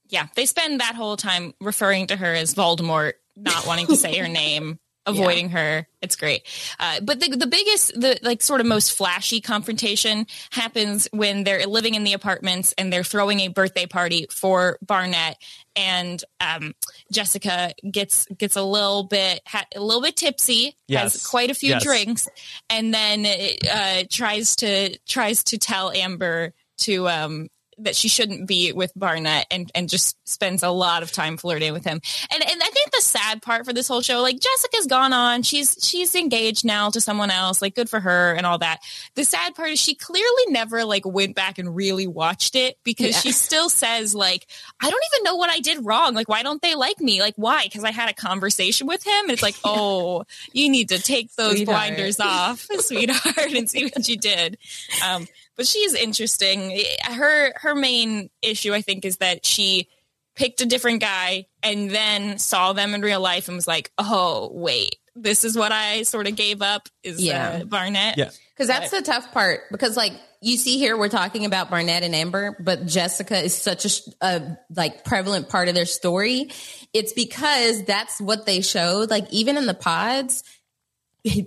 Yeah, 0.10 0.28
they 0.36 0.46
spend 0.46 0.82
that 0.82 0.96
whole 0.96 1.16
time 1.16 1.54
referring 1.62 2.08
to 2.08 2.18
her 2.18 2.34
as 2.34 2.54
Voldemort, 2.54 3.14
not 3.38 3.66
wanting 3.66 3.88
to 3.88 3.96
say 3.96 4.18
her 4.18 4.28
name, 4.28 4.78
avoiding 5.06 5.50
yeah. 5.50 5.58
her. 5.58 5.88
It's 6.02 6.16
great. 6.16 6.44
Uh, 6.80 7.00
but 7.02 7.20
the 7.20 7.30
the 7.30 7.48
biggest, 7.48 8.00
the 8.00 8.20
like 8.22 8.42
sort 8.42 8.62
of 8.62 8.68
most 8.68 8.92
flashy 8.96 9.42
confrontation 9.42 10.26
happens 10.52 11.08
when 11.12 11.44
they're 11.44 11.66
living 11.66 11.96
in 11.96 12.04
the 12.04 12.14
apartments 12.14 12.74
and 12.78 12.92
they're 12.92 13.04
throwing 13.04 13.40
a 13.42 13.48
birthday 13.50 13.86
party 13.86 14.28
for 14.32 14.78
Barnett, 14.82 15.38
and 15.76 16.24
um, 16.40 16.74
Jessica 17.12 17.74
gets 17.90 18.26
gets 18.38 18.56
a 18.56 18.64
little 18.64 19.04
bit 19.04 19.42
ha- 19.46 19.68
a 19.76 19.82
little 19.82 20.02
bit 20.02 20.16
tipsy, 20.16 20.76
yes. 20.88 21.14
has 21.14 21.28
quite 21.28 21.52
a 21.52 21.56
few 21.56 21.72
yes. 21.72 21.84
drinks, 21.84 22.30
and 22.70 22.94
then 22.94 23.26
uh, 23.72 24.04
tries 24.10 24.56
to 24.58 24.98
tries 25.08 25.44
to 25.46 25.58
tell 25.58 25.92
Amber 25.92 26.54
to 26.80 27.08
um, 27.08 27.48
that 27.84 27.96
she 27.96 28.08
shouldn't 28.08 28.48
be 28.48 28.72
with 28.72 28.92
Barnett 28.96 29.48
and, 29.52 29.72
and 29.74 29.90
just 29.90 30.18
spends 30.28 30.64
a 30.64 30.70
lot 30.70 31.04
of 31.04 31.12
time 31.12 31.38
flirting 31.38 31.74
with 31.74 31.84
him. 31.84 32.00
And 32.32 32.44
and 32.44 32.62
I 32.62 32.70
think 32.70 32.91
the 33.02 33.08
sad 33.08 33.42
part 33.42 33.66
for 33.66 33.74
this 33.74 33.88
whole 33.88 34.02
show, 34.02 34.22
like 34.22 34.40
Jessica's 34.40 34.86
gone 34.86 35.14
on, 35.14 35.44
she's 35.44 35.78
she's 35.82 36.14
engaged 36.16 36.64
now 36.64 36.90
to 36.90 37.02
someone 37.02 37.32
else, 37.32 37.62
like 37.62 37.76
good 37.76 37.90
for 37.90 38.00
her 38.00 38.34
and 38.34 38.46
all 38.46 38.60
that. 38.60 38.80
The 39.16 39.24
sad 39.24 39.56
part 39.56 39.70
is 39.72 39.80
she 39.80 39.96
clearly 39.96 40.44
never 40.50 40.86
like 40.86 41.06
went 41.06 41.36
back 41.36 41.58
and 41.58 41.76
really 41.76 42.08
watched 42.08 42.56
it 42.56 42.78
because 42.84 43.12
yeah. 43.12 43.20
she 43.20 43.32
still 43.32 43.70
says 43.70 44.14
like, 44.14 44.48
I 44.80 44.90
don't 44.90 45.04
even 45.14 45.24
know 45.24 45.36
what 45.36 45.50
I 45.50 45.60
did 45.60 45.86
wrong. 45.86 46.14
Like, 46.14 46.30
why 46.30 46.44
don't 46.44 46.62
they 46.62 46.76
like 46.76 47.00
me? 47.00 47.22
Like, 47.22 47.36
why? 47.36 47.64
Because 47.64 47.84
I 47.84 47.92
had 47.92 48.10
a 48.10 48.14
conversation 48.14 48.88
with 48.88 49.06
him. 49.06 49.24
And 49.24 49.32
it's 49.32 49.44
like, 49.44 49.56
oh, 49.64 50.26
you 50.54 50.70
need 50.70 50.90
to 50.90 51.00
take 51.00 51.34
those 51.36 51.56
sweetheart. 51.56 51.88
blinders 51.88 52.20
off, 52.20 52.68
sweetheart, 52.80 53.54
and 53.54 53.70
see 53.70 53.86
what 53.86 54.08
you 54.08 54.18
did. 54.18 54.58
Um, 55.06 55.28
but 55.56 55.68
she's 55.68 55.94
interesting. 55.94 56.80
Her 57.04 57.54
her 57.56 57.76
main 57.76 58.30
issue, 58.42 58.74
I 58.74 58.82
think, 58.82 59.06
is 59.06 59.18
that 59.18 59.46
she 59.46 59.88
picked 60.36 60.62
a 60.62 60.66
different 60.66 61.02
guy 61.02 61.46
and 61.64 61.90
then 61.90 62.40
saw 62.40 62.74
them 62.74 62.94
in 62.94 63.02
real 63.02 63.20
life 63.20 63.48
and 63.48 63.56
was 63.56 63.68
like, 63.68 63.92
"Oh, 63.98 64.50
wait, 64.54 64.96
this 65.16 65.44
is 65.44 65.58
what 65.58 65.72
I 65.72 66.04
sort 66.04 66.28
of 66.28 66.36
gave 66.36 66.62
up." 66.62 66.88
Is 67.04 67.22
yeah. 67.22 67.62
Uh, 67.62 67.66
Barnett? 67.66 68.18
Yeah, 68.18 68.30
because 68.56 68.68
that's 68.68 68.92
the 68.92 69.02
tough 69.02 69.32
part. 69.32 69.62
Because 69.72 69.98
like 69.98 70.14
you 70.42 70.58
see 70.58 70.78
here, 70.78 70.98
we're 70.98 71.10
talking 71.10 71.46
about 71.46 71.70
Barnett 71.70 72.04
and 72.04 72.16
Amber, 72.16 72.58
but 72.60 72.86
Jessica 72.86 73.38
is 73.38 73.56
such 73.56 73.86
a, 73.86 73.92
a 74.22 74.58
like 74.76 75.06
prevalent 75.06 75.50
part 75.50 75.68
of 75.68 75.76
their 75.76 75.86
story. 75.86 76.50
It's 76.94 77.14
because 77.14 77.84
that's 77.84 78.20
what 78.20 78.46
they 78.46 78.62
showed. 78.62 79.10
Like 79.10 79.32
even 79.32 79.58
in 79.58 79.66
the 79.66 79.74
pods 79.74 80.44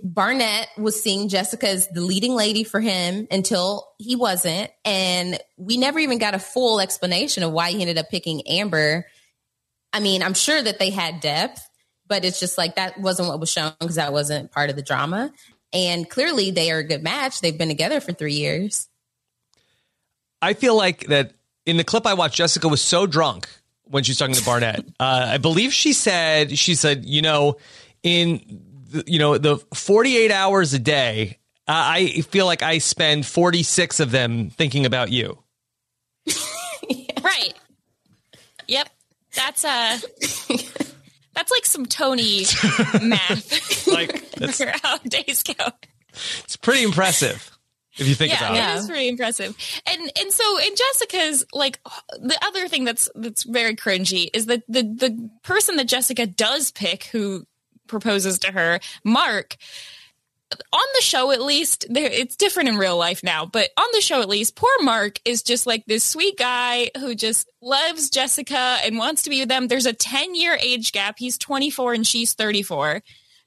Barnett 0.03 0.69
was 0.77 1.01
seeing 1.01 1.27
Jessica 1.29 1.69
as 1.69 1.87
the 1.89 2.01
leading 2.01 2.33
lady 2.33 2.63
for 2.63 2.79
him 2.79 3.27
until 3.29 3.87
he 3.97 4.15
wasn't. 4.15 4.71
And 4.83 5.39
we 5.57 5.77
never 5.77 5.99
even 5.99 6.17
got 6.17 6.33
a 6.33 6.39
full 6.39 6.79
explanation 6.79 7.43
of 7.43 7.51
why 7.51 7.71
he 7.71 7.81
ended 7.81 7.97
up 7.97 8.09
picking 8.09 8.47
Amber. 8.47 9.05
I 9.91 9.99
mean, 9.99 10.23
I'm 10.23 10.33
sure 10.33 10.61
that 10.61 10.79
they 10.79 10.89
had 10.89 11.19
depth, 11.19 11.61
but 12.07 12.23
it's 12.23 12.39
just 12.39 12.57
like 12.57 12.75
that 12.75 12.99
wasn't 12.99 13.27
what 13.27 13.39
was 13.39 13.51
shown 13.51 13.73
because 13.79 13.95
that 13.95 14.13
wasn't 14.13 14.51
part 14.51 14.69
of 14.69 14.75
the 14.75 14.81
drama. 14.81 15.31
And 15.73 16.09
clearly 16.09 16.51
they 16.51 16.71
are 16.71 16.79
a 16.79 16.83
good 16.83 17.03
match. 17.03 17.41
They've 17.41 17.57
been 17.57 17.67
together 17.67 17.99
for 17.99 18.13
three 18.13 18.35
years. 18.35 18.87
I 20.41 20.53
feel 20.53 20.75
like 20.75 21.07
that 21.07 21.33
in 21.65 21.77
the 21.77 21.83
clip 21.83 22.05
I 22.05 22.13
watched, 22.13 22.35
Jessica 22.35 22.67
was 22.67 22.81
so 22.81 23.07
drunk 23.07 23.49
when 23.83 24.03
she 24.03 24.11
was 24.11 24.17
talking 24.17 24.35
to 24.35 24.45
Barnett. 24.45 24.85
uh, 24.99 25.27
I 25.31 25.37
believe 25.37 25.73
she 25.73 25.91
said, 25.91 26.57
she 26.57 26.75
said, 26.75 27.03
you 27.05 27.21
know, 27.21 27.57
in 28.03 28.61
you 29.05 29.19
know, 29.19 29.37
the 29.37 29.57
48 29.73 30.31
hours 30.31 30.73
a 30.73 30.79
day, 30.79 31.39
I 31.67 32.21
feel 32.29 32.45
like 32.45 32.61
I 32.61 32.77
spend 32.77 33.25
46 33.25 33.99
of 33.99 34.11
them 34.11 34.49
thinking 34.49 34.85
about 34.85 35.11
you. 35.11 35.39
right. 37.23 37.53
Yep. 38.67 38.89
That's 39.35 39.65
uh 39.65 39.97
that's 41.33 41.51
like 41.51 41.65
some 41.65 41.85
Tony 41.85 42.45
math. 43.01 43.87
like 43.87 44.31
that's 44.37 44.61
how 44.81 44.97
days 44.99 45.43
go. 45.43 45.65
It's 46.43 46.55
pretty 46.55 46.83
impressive 46.83 47.51
if 47.97 48.07
you 48.07 48.15
think 48.15 48.31
yeah, 48.31 48.37
about 48.37 48.55
yeah, 48.55 48.73
it. 48.73 48.75
It 48.75 48.79
is 48.79 48.87
pretty 48.87 49.07
impressive. 49.09 49.57
And 49.85 50.11
and 50.19 50.31
so 50.31 50.59
in 50.59 50.75
Jessica's 50.75 51.45
like 51.53 51.79
the 52.21 52.37
other 52.45 52.67
thing 52.67 52.85
that's 52.85 53.09
that's 53.15 53.43
very 53.43 53.75
cringy 53.75 54.29
is 54.33 54.45
that 54.45 54.63
the 54.67 54.83
the 54.83 55.29
person 55.43 55.75
that 55.77 55.87
Jessica 55.87 56.25
does 56.25 56.71
pick 56.71 57.05
who 57.05 57.45
proposes 57.87 58.39
to 58.39 58.51
her, 58.51 58.79
Mark, 59.03 59.57
on 60.51 60.85
the 60.93 61.01
show 61.01 61.31
at 61.31 61.41
least 61.41 61.85
it's 61.89 62.35
different 62.35 62.69
in 62.69 62.77
real 62.77 62.95
life 62.95 63.23
now 63.23 63.45
but 63.45 63.71
on 63.77 63.87
the 63.93 63.99
show 63.99 64.21
at 64.21 64.29
least 64.29 64.55
poor 64.55 64.69
mark 64.83 65.19
is 65.25 65.41
just 65.41 65.65
like 65.65 65.83
this 65.85 66.03
sweet 66.03 66.37
guy 66.37 66.89
who 66.99 67.15
just 67.15 67.51
loves 67.61 68.11
jessica 68.11 68.77
and 68.83 68.97
wants 68.97 69.23
to 69.23 69.31
be 69.31 69.39
with 69.39 69.49
them. 69.49 69.67
There's 69.67 69.87
a 69.87 69.91
10 69.91 70.35
year 70.35 70.57
age 70.61 70.91
gap. 70.91 71.15
He's 71.17 71.39
24 71.39 71.95
and 71.95 72.07
she's 72.07 72.33
34 72.33 73.01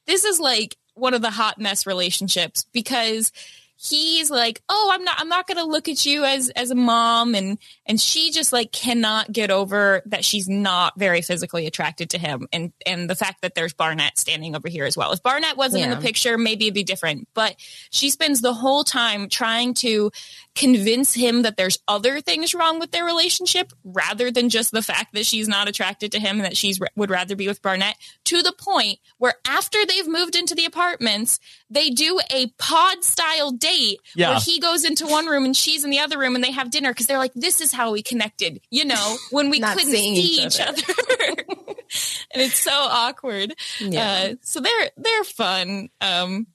this 0.09 0.25
is 0.25 0.41
like 0.41 0.77
one 0.95 1.15
of 1.15 1.23
the 1.23 1.31
hot 1.31 1.61
mess 1.61 1.87
relationships 1.87 2.65
because 2.73 3.31
he's 3.81 4.29
like, 4.31 4.61
"Oh, 4.69 4.91
I'm 4.93 5.05
not 5.05 5.17
I'm 5.19 5.29
not 5.29 5.47
going 5.47 5.59
to 5.59 5.65
look 5.65 5.89
at 5.89 6.05
you 6.05 6.25
as 6.25 6.51
as 6.51 6.71
a 6.71 6.75
mom." 6.75 7.35
And 7.35 7.59
and 7.87 8.01
she 8.01 8.33
just 8.33 8.53
like 8.53 8.73
cannot 8.73 9.31
get 9.33 9.51
over 9.51 10.03
that 10.07 10.25
she's 10.25 10.49
not 10.49 10.99
very 10.99 11.23
physically 11.23 11.67
attracted 11.67 12.11
to 12.11 12.19
him 12.19 12.49
and 12.53 12.73
and 12.85 13.09
the 13.09 13.15
fact 13.15 13.43
that 13.43 13.55
there's 13.55 13.73
Barnett 13.73 14.19
standing 14.19 14.57
over 14.57 14.69
here 14.69 14.85
as 14.85 14.97
well. 14.97 15.13
If 15.13 15.23
Barnett 15.23 15.57
wasn't 15.57 15.85
yeah. 15.85 15.93
in 15.93 15.99
the 15.99 16.05
picture, 16.05 16.37
maybe 16.37 16.67
it'd 16.67 16.75
be 16.75 16.83
different. 16.83 17.29
But 17.35 17.57
she 17.91 18.11
spends 18.11 18.41
the 18.41 18.55
whole 18.55 18.83
time 18.85 19.29
trying 19.29 19.75
to 19.75 20.11
convince 20.59 21.15
him 21.15 21.43
that 21.43 21.57
there's 21.57 21.79
other 21.87 22.21
things 22.21 22.53
wrong 22.53 22.81
with 22.81 22.91
their 22.91 23.05
relationship 23.05 23.73
rather 23.85 24.29
than 24.29 24.49
just 24.49 24.73
the 24.73 24.83
fact 24.83 25.15
that 25.15 25.25
she's 25.25 25.47
not 25.47 25.69
attracted 25.69 26.11
to 26.11 26.19
him 26.19 26.37
and 26.37 26.45
that 26.45 26.57
she's 26.57 26.81
would 26.97 27.11
rather 27.11 27.37
be 27.37 27.47
with 27.47 27.63
Barnett 27.63 27.95
to 28.25 28.43
the 28.43 28.53
point 28.59 28.99
where 29.19 29.35
after 29.47 29.79
they've 29.87 30.09
moved 30.09 30.35
into 30.35 30.57
the 30.57 30.65
apartments, 30.65 31.39
they 31.71 31.91
do 31.91 32.21
a 32.33 32.49
pod 32.59 33.05
style 33.05 33.53
date 33.53 34.01
yeah. 34.17 34.31
where 34.31 34.41
he 34.41 34.59
goes 34.59 34.85
into 34.85 35.07
one 35.07 35.27
room 35.27 35.45
and 35.45 35.57
she's 35.57 35.85
in 35.85 35.91
the 35.91 36.01
other 36.01 36.19
room 36.19 36.35
and 36.35 36.43
they 36.43 36.51
have 36.51 36.73
dinner 36.73 36.91
because 36.91 37.07
they're 37.07 37.19
like, 37.19 37.35
this 37.35 37.61
is 37.61 37.73
how 37.73 37.93
we 37.93 38.03
connected, 38.03 38.61
you 38.69 38.85
know, 38.85 39.17
when 39.31 39.51
we 39.51 39.61
couldn't 39.61 39.87
see 39.87 40.43
each 40.43 40.61
other. 40.61 40.77
Each 40.77 40.91
other. 40.91 41.45
and 42.33 42.43
it's 42.43 42.59
so 42.59 42.73
awkward. 42.73 43.55
Yeah. 43.79 44.31
Uh, 44.33 44.35
so 44.43 44.61
they're 44.61 44.91
they're 44.97 45.25
fun. 45.25 45.89
Um, 46.01 46.49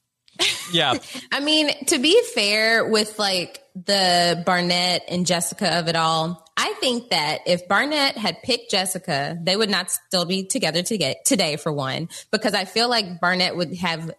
yeah. 0.72 0.96
I 1.32 1.40
mean, 1.40 1.70
to 1.88 2.00
be 2.00 2.22
fair 2.34 2.88
with 2.88 3.20
like 3.20 3.64
the 3.76 4.42
Barnett 4.46 5.04
and 5.08 5.26
Jessica 5.26 5.80
of 5.80 5.88
it 5.88 5.96
all, 5.96 6.48
I 6.56 6.74
think 6.80 7.10
that 7.10 7.40
if 7.48 7.68
Barnett 7.68 8.18
had 8.18 8.42
picked 8.44 8.72
Jessica, 8.72 9.38
they 9.42 9.56
would 9.56 9.70
not 9.70 9.90
still 9.90 10.26
be 10.26 10.46
together 10.46 10.84
to 10.84 10.98
get 10.98 11.26
today 11.26 11.56
for 11.56 11.72
one, 11.72 12.10
because 12.32 12.54
I 12.54 12.66
feel 12.66 12.90
like 12.90 13.20
Barnett 13.20 13.56
would 13.56 13.76
have 13.78 14.12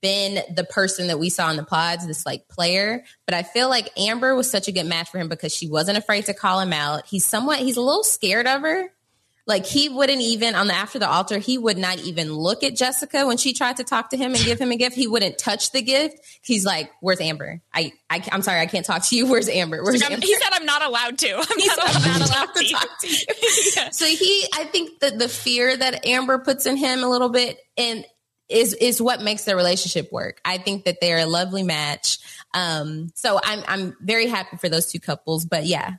been 0.00 0.42
the 0.54 0.64
person 0.64 1.08
that 1.08 1.18
we 1.18 1.28
saw 1.28 1.50
in 1.50 1.56
the 1.56 1.64
pods, 1.64 2.06
this 2.06 2.24
like 2.24 2.48
player. 2.48 3.04
But 3.26 3.34
I 3.34 3.42
feel 3.42 3.68
like 3.68 3.90
Amber 3.98 4.34
was 4.34 4.50
such 4.50 4.68
a 4.68 4.72
good 4.72 4.86
match 4.86 5.10
for 5.10 5.18
him 5.18 5.28
because 5.28 5.54
she 5.54 5.68
wasn't 5.68 5.98
afraid 5.98 6.26
to 6.26 6.34
call 6.34 6.60
him 6.60 6.72
out. 6.72 7.06
He's 7.06 7.24
somewhat, 7.24 7.58
he's 7.58 7.76
a 7.76 7.82
little 7.82 8.04
scared 8.04 8.46
of 8.46 8.62
her. 8.62 8.90
Like 9.46 9.66
he 9.66 9.90
wouldn't 9.90 10.22
even 10.22 10.54
on 10.54 10.68
the 10.68 10.74
after 10.74 10.98
the 10.98 11.08
altar, 11.08 11.36
he 11.38 11.58
would 11.58 11.76
not 11.76 11.98
even 11.98 12.32
look 12.32 12.64
at 12.64 12.74
Jessica 12.74 13.26
when 13.26 13.36
she 13.36 13.52
tried 13.52 13.76
to 13.76 13.84
talk 13.84 14.08
to 14.10 14.16
him 14.16 14.34
and 14.34 14.42
give 14.42 14.58
him 14.58 14.72
a 14.72 14.76
gift. 14.76 14.96
He 14.96 15.06
wouldn't 15.06 15.36
touch 15.36 15.70
the 15.72 15.82
gift. 15.82 16.16
He's 16.40 16.64
like, 16.64 16.90
"Where's 17.00 17.20
Amber? 17.20 17.60
I, 17.72 17.92
I 18.08 18.26
am 18.32 18.40
sorry, 18.40 18.60
I 18.60 18.66
can't 18.66 18.86
talk 18.86 19.04
to 19.04 19.16
you. 19.16 19.26
Where's 19.26 19.50
Amber? 19.50 19.84
Where's 19.84 20.00
like, 20.00 20.12
Amber? 20.12 20.24
He 20.24 20.34
said, 20.34 20.48
"I'm 20.52 20.64
not 20.64 20.82
allowed 20.82 21.18
to. 21.18 21.30
I'm, 21.30 21.58
not, 21.58 21.78
allowed, 21.78 22.18
not 22.18 22.30
allowed 22.30 22.54
to 22.54 22.68
talk 22.70 23.00
to 23.00 23.08
you." 23.08 23.26
yeah. 23.76 23.90
So 23.90 24.06
he, 24.06 24.46
I 24.54 24.64
think 24.64 25.00
that 25.00 25.18
the 25.18 25.28
fear 25.28 25.76
that 25.76 26.06
Amber 26.06 26.38
puts 26.38 26.64
in 26.64 26.78
him 26.78 27.02
a 27.02 27.08
little 27.10 27.28
bit, 27.28 27.58
and 27.76 28.06
is 28.48 28.72
is 28.72 29.00
what 29.00 29.20
makes 29.20 29.44
their 29.44 29.56
relationship 29.56 30.10
work. 30.10 30.40
I 30.42 30.56
think 30.56 30.84
that 30.84 31.02
they're 31.02 31.18
a 31.18 31.26
lovely 31.26 31.62
match. 31.62 32.18
Um, 32.54 33.10
so 33.14 33.38
I'm 33.42 33.62
I'm 33.68 33.96
very 34.00 34.26
happy 34.26 34.56
for 34.56 34.70
those 34.70 34.90
two 34.90 35.00
couples. 35.00 35.44
But 35.44 35.66
yeah, 35.66 35.96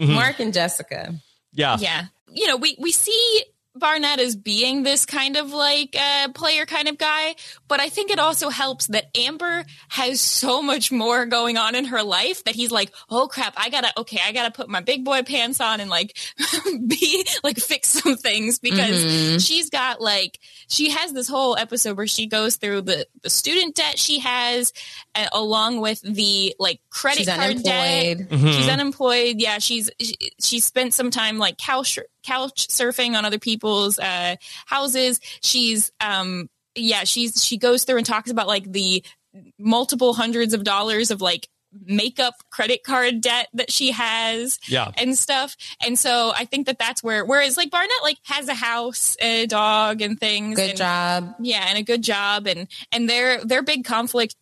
mm-hmm. 0.00 0.14
Mark 0.14 0.40
and 0.40 0.54
Jessica. 0.54 1.14
Yeah. 1.52 1.76
Yeah. 1.78 2.04
You 2.32 2.46
know, 2.46 2.56
we 2.56 2.76
we 2.78 2.92
see 2.92 3.44
Barnett 3.78 4.20
as 4.20 4.36
being 4.36 4.82
this 4.82 5.06
kind 5.06 5.36
of 5.36 5.52
like 5.52 5.96
uh, 5.98 6.28
player 6.34 6.66
kind 6.66 6.88
of 6.88 6.98
guy, 6.98 7.34
but 7.68 7.80
I 7.80 7.88
think 7.88 8.10
it 8.10 8.18
also 8.18 8.48
helps 8.48 8.86
that 8.88 9.06
Amber 9.16 9.64
has 9.88 10.20
so 10.20 10.62
much 10.62 10.90
more 10.92 11.26
going 11.26 11.56
on 11.56 11.74
in 11.74 11.86
her 11.86 12.02
life 12.02 12.44
that 12.44 12.54
he's 12.54 12.70
like, 12.70 12.92
oh 13.10 13.28
crap, 13.28 13.54
I 13.56 13.70
gotta, 13.70 13.92
okay, 13.98 14.20
I 14.24 14.32
gotta 14.32 14.50
put 14.50 14.68
my 14.68 14.80
big 14.80 15.04
boy 15.04 15.22
pants 15.22 15.60
on 15.60 15.80
and 15.80 15.90
like 15.90 16.16
be 16.86 17.26
like 17.42 17.58
fix 17.58 17.88
some 17.88 18.16
things 18.16 18.58
because 18.58 19.04
mm-hmm. 19.04 19.38
she's 19.38 19.70
got 19.70 20.00
like, 20.00 20.38
she 20.68 20.90
has 20.90 21.12
this 21.12 21.28
whole 21.28 21.56
episode 21.56 21.96
where 21.96 22.06
she 22.06 22.26
goes 22.26 22.56
through 22.56 22.82
the, 22.82 23.06
the 23.22 23.30
student 23.30 23.74
debt 23.74 23.98
she 23.98 24.20
has 24.20 24.72
uh, 25.14 25.26
along 25.32 25.80
with 25.80 26.00
the 26.02 26.54
like 26.58 26.80
credit 26.90 27.18
she's 27.18 27.28
card 27.28 27.40
unemployed. 27.40 27.64
debt. 27.64 28.28
Mm-hmm. 28.28 28.46
She's 28.48 28.68
unemployed. 28.68 29.36
Yeah. 29.38 29.58
She's, 29.58 29.90
she, 30.00 30.14
she 30.40 30.60
spent 30.60 30.94
some 30.94 31.10
time 31.10 31.38
like 31.38 31.58
couch, 31.58 31.98
couch 32.22 32.68
surfing 32.68 33.16
on 33.16 33.24
other 33.24 33.38
people's 33.68 33.98
uh, 33.98 34.36
houses. 34.66 35.20
She's, 35.40 35.92
um, 36.00 36.48
yeah, 36.74 37.04
she's 37.04 37.44
she 37.44 37.58
goes 37.58 37.84
through 37.84 37.98
and 37.98 38.06
talks 38.06 38.30
about 38.30 38.46
like 38.46 38.70
the 38.70 39.04
multiple 39.58 40.14
hundreds 40.14 40.54
of 40.54 40.64
dollars 40.64 41.10
of 41.10 41.20
like 41.20 41.48
makeup 41.84 42.34
credit 42.50 42.82
card 42.82 43.20
debt 43.20 43.48
that 43.52 43.70
she 43.70 43.90
has 43.90 44.58
yeah. 44.68 44.90
and 44.96 45.18
stuff 45.18 45.54
and 45.84 45.98
so 45.98 46.32
i 46.34 46.46
think 46.46 46.66
that 46.66 46.78
that's 46.78 47.02
where 47.02 47.26
whereas 47.26 47.58
like 47.58 47.70
barnett 47.70 47.90
like 48.02 48.16
has 48.24 48.48
a 48.48 48.54
house 48.54 49.18
a 49.20 49.46
dog 49.46 50.00
and 50.00 50.18
things 50.18 50.56
good 50.56 50.70
and, 50.70 50.78
job 50.78 51.34
yeah 51.40 51.66
and 51.68 51.76
a 51.76 51.82
good 51.82 52.02
job 52.02 52.46
and 52.46 52.68
and 52.90 53.08
their 53.08 53.44
their 53.44 53.62
big 53.62 53.84
conflict 53.84 54.34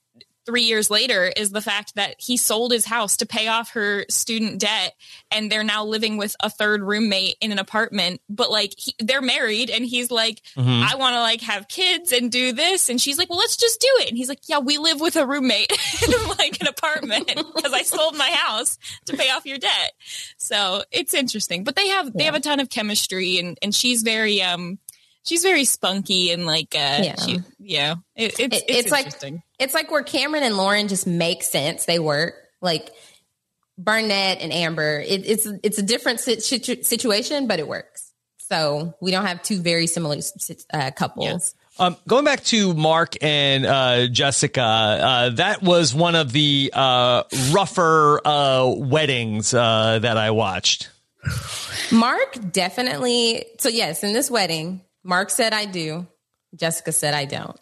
three 0.47 0.62
years 0.62 0.88
later 0.88 1.30
is 1.36 1.51
the 1.51 1.61
fact 1.61 1.97
that 1.97 2.14
he 2.18 2.36
sold 2.36 2.72
his 2.72 2.86
house 2.86 3.18
to 3.18 3.26
pay 3.26 3.49
off 3.49 3.72
her 3.72 4.07
student 4.09 4.61
debt 4.61 4.94
and 5.30 5.51
they're 5.51 5.64
now 5.64 5.84
living 5.84 6.16
with 6.16 6.36
a 6.40 6.49
third 6.49 6.82
roommate 6.82 7.36
in 7.40 7.53
an 7.53 7.59
apartment. 7.59 8.20
But 8.28 8.51
like 8.51 8.72
he, 8.78 8.94
they're 9.01 9.20
married 9.20 9.68
and 9.68 9.84
he's 9.84 10.11
like 10.11 10.40
mm-hmm. 10.57 10.84
i 10.86 10.94
want 10.97 11.14
to 11.14 11.20
like 11.20 11.40
have 11.42 11.68
kids 11.68 12.12
and 12.12 12.30
do 12.30 12.53
this. 12.53 12.88
And 12.88 13.01
she's 13.01 13.18
like 13.18 13.28
well 13.28 13.38
let's 13.38 13.57
just 13.57 13.80
do 13.80 13.88
it. 14.01 14.09
And 14.09 14.16
he's 14.16 14.28
like 14.28 14.40
yeah 14.49 14.61
we 14.61 14.78
live 14.78 15.01
with 15.01 15.16
a 15.16 15.26
roommate 15.26 15.70
in 16.07 16.28
like 16.38 16.61
an 16.61 16.68
apartment 16.68 17.26
because 17.26 17.72
i 17.72 17.82
sold 17.82 18.16
my 18.16 18.30
house 18.30 18.78
to 19.07 19.16
pay 19.16 19.30
off 19.30 19.44
your 19.44 19.59
debt. 19.59 19.92
So 20.38 20.84
it's 20.92 21.12
interesting. 21.12 21.64
But 21.64 21.76
they 21.76 21.88
have 21.88 22.07
yeah. 22.07 22.12
they 22.14 22.24
have 22.24 22.34
a 22.34 22.40
ton 22.40 22.61
of 22.61 22.70
chemistry 22.70 23.38
and 23.38 23.59
and 23.61 23.74
she's 23.74 24.03
very 24.03 24.40
um 24.42 24.78
she's 25.27 25.43
very 25.43 25.64
spunky 25.64 26.31
and 26.31 26.47
like 26.47 26.74
uh 26.74 27.01
yeah, 27.03 27.16
she, 27.16 27.41
yeah 27.59 27.97
it, 28.14 28.39
it's, 28.39 28.41
it, 28.41 28.53
it's, 28.53 28.64
it's 28.68 28.91
like 28.91 29.43
it's 29.59 29.74
like 29.74 29.91
where 29.91 30.03
cameron 30.03 30.43
and 30.43 30.57
lauren 30.57 30.89
just 30.89 31.07
make 31.07 31.43
sense 31.43 31.85
they 31.85 31.99
work 31.99 32.35
like 32.61 32.91
barnett 33.77 34.41
and 34.41 34.53
amber 34.53 35.01
it, 35.07 35.27
it's 35.27 35.47
it's 35.62 35.79
a 35.79 35.83
different 35.83 36.20
situ- 36.20 36.83
situation 36.83 37.47
but 37.47 37.59
it 37.59 37.68
works 37.68 38.12
so 38.39 38.95
we 39.01 39.11
don't 39.11 39.27
have 39.27 39.43
two 39.43 39.61
very 39.61 39.87
similar 39.87 40.18
uh, 40.72 40.91
couples 40.93 41.55
yeah. 41.57 41.62
Um, 41.79 41.97
going 42.09 42.24
back 42.24 42.43
to 42.45 42.72
Mark 42.72 43.22
and 43.22 43.66
uh, 43.66 44.07
Jessica, 44.07 44.62
uh, 44.62 45.29
that 45.31 45.62
was 45.62 45.95
one 45.95 46.14
of 46.14 46.33
the 46.33 46.70
uh, 46.72 47.24
rougher 47.51 48.27
uh, 48.27 48.66
weddings 48.74 49.53
uh, 49.53 49.99
that 49.99 50.16
I 50.16 50.31
watched. 50.31 50.89
Mark 51.93 52.39
definitely. 52.51 53.45
So 53.59 53.68
yes, 53.68 54.03
in 54.03 54.14
this 54.14 54.31
wedding, 54.31 54.81
Mark 55.07 55.30
said 55.30 55.52
I 55.52 55.64
do. 55.66 56.07
Jessica 56.54 56.90
said 56.90 57.14
I 57.14 57.24
don't. 57.24 57.59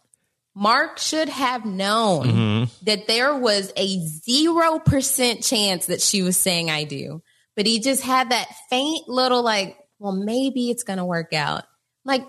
Mark 0.55 0.99
should 0.99 1.29
have 1.29 1.67
known 1.67 2.27
mm-hmm. 2.27 2.85
that 2.85 3.07
there 3.07 3.37
was 3.37 3.73
a 3.77 3.99
0% 3.99 5.49
chance 5.49 5.87
that 5.87 6.01
she 6.01 6.23
was 6.23 6.37
saying 6.37 6.71
I 6.71 6.85
do. 6.85 7.23
But 7.57 7.67
he 7.67 7.81
just 7.81 8.03
had 8.03 8.31
that 8.31 8.49
faint 8.71 9.09
little 9.09 9.43
like, 9.43 9.77
well, 9.99 10.13
maybe 10.13 10.71
it's 10.71 10.85
going 10.85 10.99
to 10.99 11.05
work 11.05 11.33
out. 11.33 11.65
Like, 12.05 12.25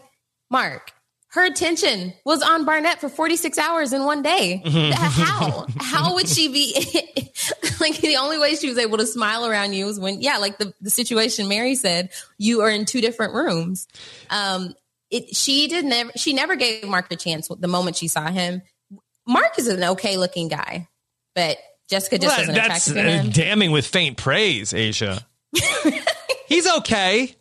Mark, 0.50 0.92
her 1.30 1.46
attention 1.46 2.14
was 2.26 2.42
on 2.42 2.66
Barnett 2.66 3.00
for 3.00 3.10
46 3.10 3.58
hours 3.58 3.94
in 3.94 4.06
one 4.06 4.22
day. 4.22 4.62
Mm-hmm. 4.66 4.92
How? 4.92 5.66
How 5.80 6.16
would 6.16 6.28
she 6.28 6.48
be? 6.48 6.74
like, 7.80 7.98
the 7.98 8.18
only 8.20 8.40
way 8.40 8.56
she 8.56 8.70
was 8.70 8.78
able 8.78 8.98
to 8.98 9.06
smile 9.06 9.46
around 9.46 9.74
you 9.74 9.86
was 9.86 10.00
when, 10.00 10.22
yeah, 10.22 10.38
like 10.38 10.58
the, 10.58 10.74
the 10.82 10.90
situation 10.90 11.48
Mary 11.48 11.76
said, 11.76 12.10
you 12.38 12.62
are 12.62 12.70
in 12.70 12.86
two 12.86 13.02
different 13.02 13.34
rooms. 13.34 13.88
Um, 14.30 14.74
it 15.12 15.36
she 15.36 15.68
did 15.68 15.86
never 15.86 16.12
she 16.16 16.34
never 16.34 16.56
gave 16.56 16.88
Mark 16.88 17.12
a 17.12 17.16
chance 17.16 17.48
the 17.48 17.68
moment 17.68 17.96
she 17.96 18.08
saw 18.08 18.30
him. 18.30 18.62
Mark 19.28 19.58
is 19.58 19.68
an 19.68 19.84
okay 19.84 20.18
looking 20.18 20.48
guy, 20.48 20.88
but 21.34 21.58
Jessica 21.90 22.18
just 22.18 22.32
well, 22.32 22.48
wasn't 22.48 22.56
that's 22.56 22.88
attracted 22.88 23.04
to 23.04 23.10
him. 23.10 23.28
Uh, 23.28 23.32
damning 23.32 23.72
with 23.72 23.88
faint 23.88 24.18
praise, 24.18 24.74
Asia. 24.74 25.26
He's 26.48 26.68
okay 26.78 27.36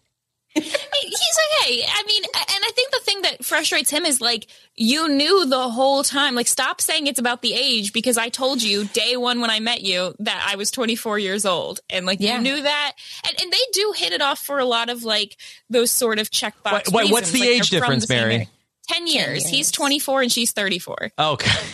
he's 0.54 0.74
okay. 0.76 1.84
I 1.86 2.02
mean, 2.06 2.22
and 2.24 2.64
I 2.64 2.70
think 2.74 2.90
the 2.92 3.00
thing 3.00 3.13
frustrates 3.44 3.90
him 3.90 4.04
is 4.04 4.20
like 4.20 4.46
you 4.74 5.08
knew 5.08 5.46
the 5.46 5.68
whole 5.68 6.02
time. 6.02 6.34
Like, 6.34 6.48
stop 6.48 6.80
saying 6.80 7.06
it's 7.06 7.20
about 7.20 7.42
the 7.42 7.54
age 7.54 7.92
because 7.92 8.18
I 8.18 8.28
told 8.28 8.62
you 8.62 8.84
day 8.86 9.16
one 9.16 9.40
when 9.40 9.50
I 9.50 9.60
met 9.60 9.82
you 9.82 10.14
that 10.20 10.46
I 10.50 10.56
was 10.56 10.70
24 10.70 11.18
years 11.18 11.44
old, 11.44 11.80
and 11.88 12.06
like 12.06 12.20
yeah. 12.20 12.36
you 12.36 12.42
knew 12.42 12.62
that. 12.62 12.92
And, 13.26 13.40
and 13.40 13.52
they 13.52 13.58
do 13.72 13.94
hit 13.96 14.12
it 14.12 14.22
off 14.22 14.38
for 14.38 14.58
a 14.58 14.64
lot 14.64 14.90
of 14.90 15.04
like 15.04 15.36
those 15.70 15.90
sort 15.90 16.18
of 16.18 16.30
checkbox. 16.30 16.72
Wait, 16.72 16.92
wait 16.92 17.12
what's 17.12 17.30
the 17.30 17.40
like, 17.40 17.48
age 17.48 17.70
difference, 17.70 18.08
Mary? 18.08 18.48
10 18.88 19.06
years. 19.06 19.24
10 19.24 19.28
years. 19.28 19.48
He's 19.48 19.70
24 19.70 20.22
and 20.22 20.32
she's 20.32 20.52
34. 20.52 21.12
Okay. 21.18 21.66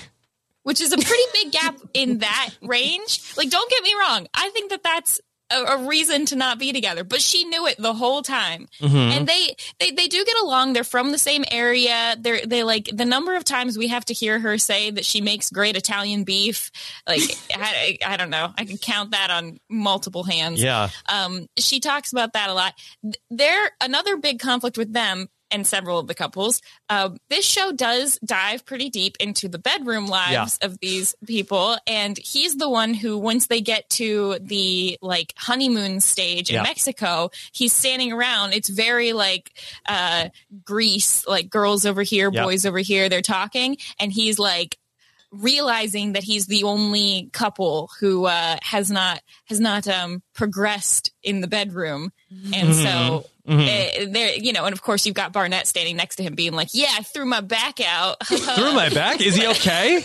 Which 0.63 0.81
is 0.81 0.93
a 0.93 0.97
pretty 0.97 1.23
big 1.33 1.53
gap 1.53 1.77
in 1.95 2.19
that 2.19 2.51
range. 2.63 3.21
Like, 3.37 3.51
don't 3.51 3.71
get 3.71 3.83
me 3.83 3.95
wrong. 3.95 4.29
I 4.35 4.51
think 4.51 4.71
that 4.71 4.83
that's 4.83 5.21
a, 5.51 5.63
a, 5.63 5.87
reason 5.87 6.27
to 6.27 6.37
not 6.37 6.59
be 6.59 6.73
together 6.73 7.05
but 7.05 7.21
she 7.21 7.45
knew 7.45 7.67
it 7.67 7.77
the 7.79 7.95
whole 7.95 8.23
time. 8.23 8.69
Mm-hmm. 8.81 8.97
and 8.97 9.27
they, 9.27 9.55
they 9.79 9.91
they 9.91 10.09
do 10.09 10.25
get 10.25 10.37
along. 10.43 10.73
They're 10.73 10.85
from 10.85 11.13
the 11.13 11.19
same 11.19 11.45
area. 11.51 12.17
They're 12.19 12.45
they 12.47 12.63
like 12.63 12.89
the 12.93 13.05
number 13.05 13.37
of 13.37 13.45
times 13.45 13.77
we 13.77 13.89
have 13.89 14.05
to 14.07 14.15
hear 14.15 14.39
her 14.39 14.59
say 14.59 14.91
that 14.91 15.05
she 15.05 15.21
makes 15.21 15.51
great 15.51 15.77
italian 15.77 16.25
beef 16.25 16.71
like 17.09 17.21
I, 17.55 17.99
I 18.05 18.17
don't 18.17 18.31
know. 18.31 18.53
I 18.57 18.65
can 18.65 18.79
count 18.79 19.13
that 19.13 19.31
on 19.31 19.59
multiple 19.69 20.25
hands. 20.25 20.63
Yeah. 20.63 20.91
Um 21.09 21.47
she 21.57 21.81
talks 21.81 22.13
about 22.13 22.33
that 22.35 22.51
a 22.51 22.55
lot. 22.55 22.75
They're 23.31 23.71
another 23.81 24.17
big 24.17 24.41
conflict 24.41 24.79
with 24.79 24.93
them 24.93 25.29
and 25.51 25.67
several 25.67 25.99
of 25.99 26.07
the 26.07 26.15
couples. 26.15 26.63
Uh, 26.89 27.11
this 27.29 27.45
show 27.45 27.73
does 27.73 28.19
dive 28.25 28.65
pretty 28.65 28.91
deep 28.91 29.17
into 29.21 29.49
the 29.49 29.59
bedroom 29.59 30.07
lives 30.07 30.59
yeah. 30.61 30.67
of 30.67 30.79
these 30.81 31.15
people, 31.27 31.77
and 31.87 32.19
he's 32.19 32.57
the 32.57 32.69
one 32.69 32.95
who, 32.95 33.19
once 33.19 33.47
they 33.47 33.61
get 33.61 33.89
to 33.91 34.39
the 34.41 34.99
like 35.03 35.35
honeymoon 35.37 36.01
stage 36.01 36.51
in 36.51 36.57
yeah. 36.57 36.63
Mexico, 36.63 37.31
he's 37.53 37.73
standing 37.73 38.13
around. 38.13 38.53
It's 38.53 38.69
very 38.69 39.13
like 39.13 39.53
uh, 39.87 40.29
Grease, 40.65 41.27
like 41.27 41.51
girls 41.51 41.87
over 41.87 42.03
here, 42.03 42.31
yeah. 42.33 42.45
boys 42.45 42.67
over 42.67 42.79
here. 42.79 43.09
They're 43.09 43.23
talking, 43.23 43.77
and 43.99 44.13
he's 44.13 44.39
like 44.39 44.79
realizing 45.33 46.15
that 46.15 46.25
he's 46.25 46.47
the 46.47 46.65
only 46.65 47.31
couple 47.33 47.89
who 48.01 48.25
uh, 48.25 48.57
has 48.63 48.91
not 48.91 49.21
has 49.45 49.61
not 49.61 49.87
um, 49.87 50.23
progressed 50.35 51.13
in 51.23 51.41
the 51.41 51.47
bedroom, 51.47 52.13
and 52.53 52.75
so 52.75 53.27
mm-hmm. 53.51 54.09
Uh, 54.09 54.13
there, 54.13 54.35
you 54.35 54.53
know, 54.53 54.65
and 54.65 54.73
of 54.73 54.83
course 54.83 55.07
you've 55.07 55.15
got 55.15 55.33
Barnett 55.33 55.67
standing 55.67 55.97
next 55.97 56.17
to 56.17 56.23
him, 56.23 56.35
being 56.35 56.53
like, 56.53 56.69
"Yeah, 56.73 56.91
I 56.97 57.03
threw 57.03 57.25
my 57.25 57.41
back 57.41 57.81
out." 57.81 58.17
threw 58.27 58.73
my 58.73 58.89
back? 58.89 59.21
Is 59.21 59.35
he 59.35 59.47
okay? 59.47 60.05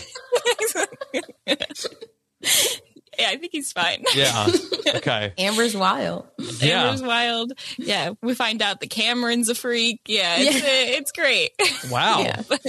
yeah, 3.18 3.28
I 3.28 3.36
think 3.36 3.52
he's 3.52 3.72
fine. 3.72 4.04
Yeah. 4.14 4.46
Okay. 4.86 5.32
Amber's 5.38 5.76
wild. 5.76 6.26
Yeah. 6.60 6.84
Amber's 6.84 7.02
wild. 7.02 7.52
Yeah. 7.78 8.12
We 8.22 8.34
find 8.34 8.62
out 8.62 8.80
the 8.80 8.86
Cameron's 8.86 9.48
a 9.48 9.54
freak. 9.54 10.00
Yeah. 10.06 10.36
It's, 10.38 10.54
yeah. 10.54 10.60
Uh, 10.60 10.98
it's 10.98 11.12
great. 11.12 11.52
Wow. 11.90 12.20
Yeah. 12.20 12.42
but 12.48 12.60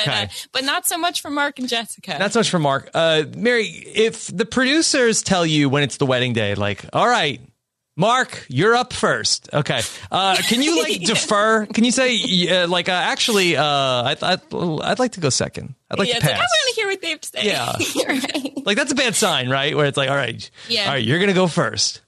okay. 0.00 0.22
uh, 0.24 0.26
but 0.52 0.64
not 0.64 0.86
so 0.86 0.98
much 0.98 1.22
for 1.22 1.30
Mark 1.30 1.58
and 1.58 1.68
Jessica. 1.68 2.18
Not 2.18 2.32
so 2.32 2.40
much 2.40 2.50
for 2.50 2.58
Mark. 2.58 2.90
Uh, 2.94 3.24
Mary, 3.36 3.66
if 3.66 4.26
the 4.26 4.44
producers 4.44 5.22
tell 5.22 5.46
you 5.46 5.68
when 5.68 5.82
it's 5.82 5.96
the 5.96 6.06
wedding 6.06 6.32
day, 6.32 6.54
like, 6.54 6.84
all 6.92 7.08
right, 7.08 7.40
Mark, 7.98 8.46
you're 8.48 8.76
up 8.76 8.92
first. 8.92 9.50
Okay. 9.52 9.80
Uh, 10.08 10.36
can 10.36 10.62
you 10.62 10.80
like 10.80 11.00
defer? 11.04 11.66
Can 11.66 11.82
you 11.82 11.90
say 11.90 12.16
uh, 12.48 12.68
like 12.68 12.88
uh, 12.88 12.92
actually? 12.92 13.56
Uh, 13.56 13.64
I'd, 13.64 14.22
I'd, 14.22 14.40
I'd 14.54 14.98
like 15.00 15.12
to 15.12 15.20
go 15.20 15.30
second. 15.30 15.74
I'd 15.90 15.98
like 15.98 16.06
yeah, 16.06 16.14
to 16.14 16.20
pass. 16.20 16.30
Like, 16.30 16.38
I 16.38 16.42
want 16.42 16.74
to 16.74 16.80
hear 16.80 16.86
what 16.86 17.00
they 17.02 17.10
have 17.10 17.20
to 17.20 17.28
say. 17.28 17.46
Yeah. 17.46 17.72
right. 18.08 18.66
Like 18.66 18.76
that's 18.76 18.92
a 18.92 18.94
bad 18.94 19.16
sign, 19.16 19.48
right? 19.48 19.76
Where 19.76 19.86
it's 19.86 19.96
like, 19.96 20.08
all 20.08 20.16
right, 20.16 20.48
yeah, 20.68 20.84
all 20.84 20.92
right, 20.92 21.04
you're 21.04 21.18
gonna 21.18 21.32
go 21.32 21.48
first. 21.48 22.02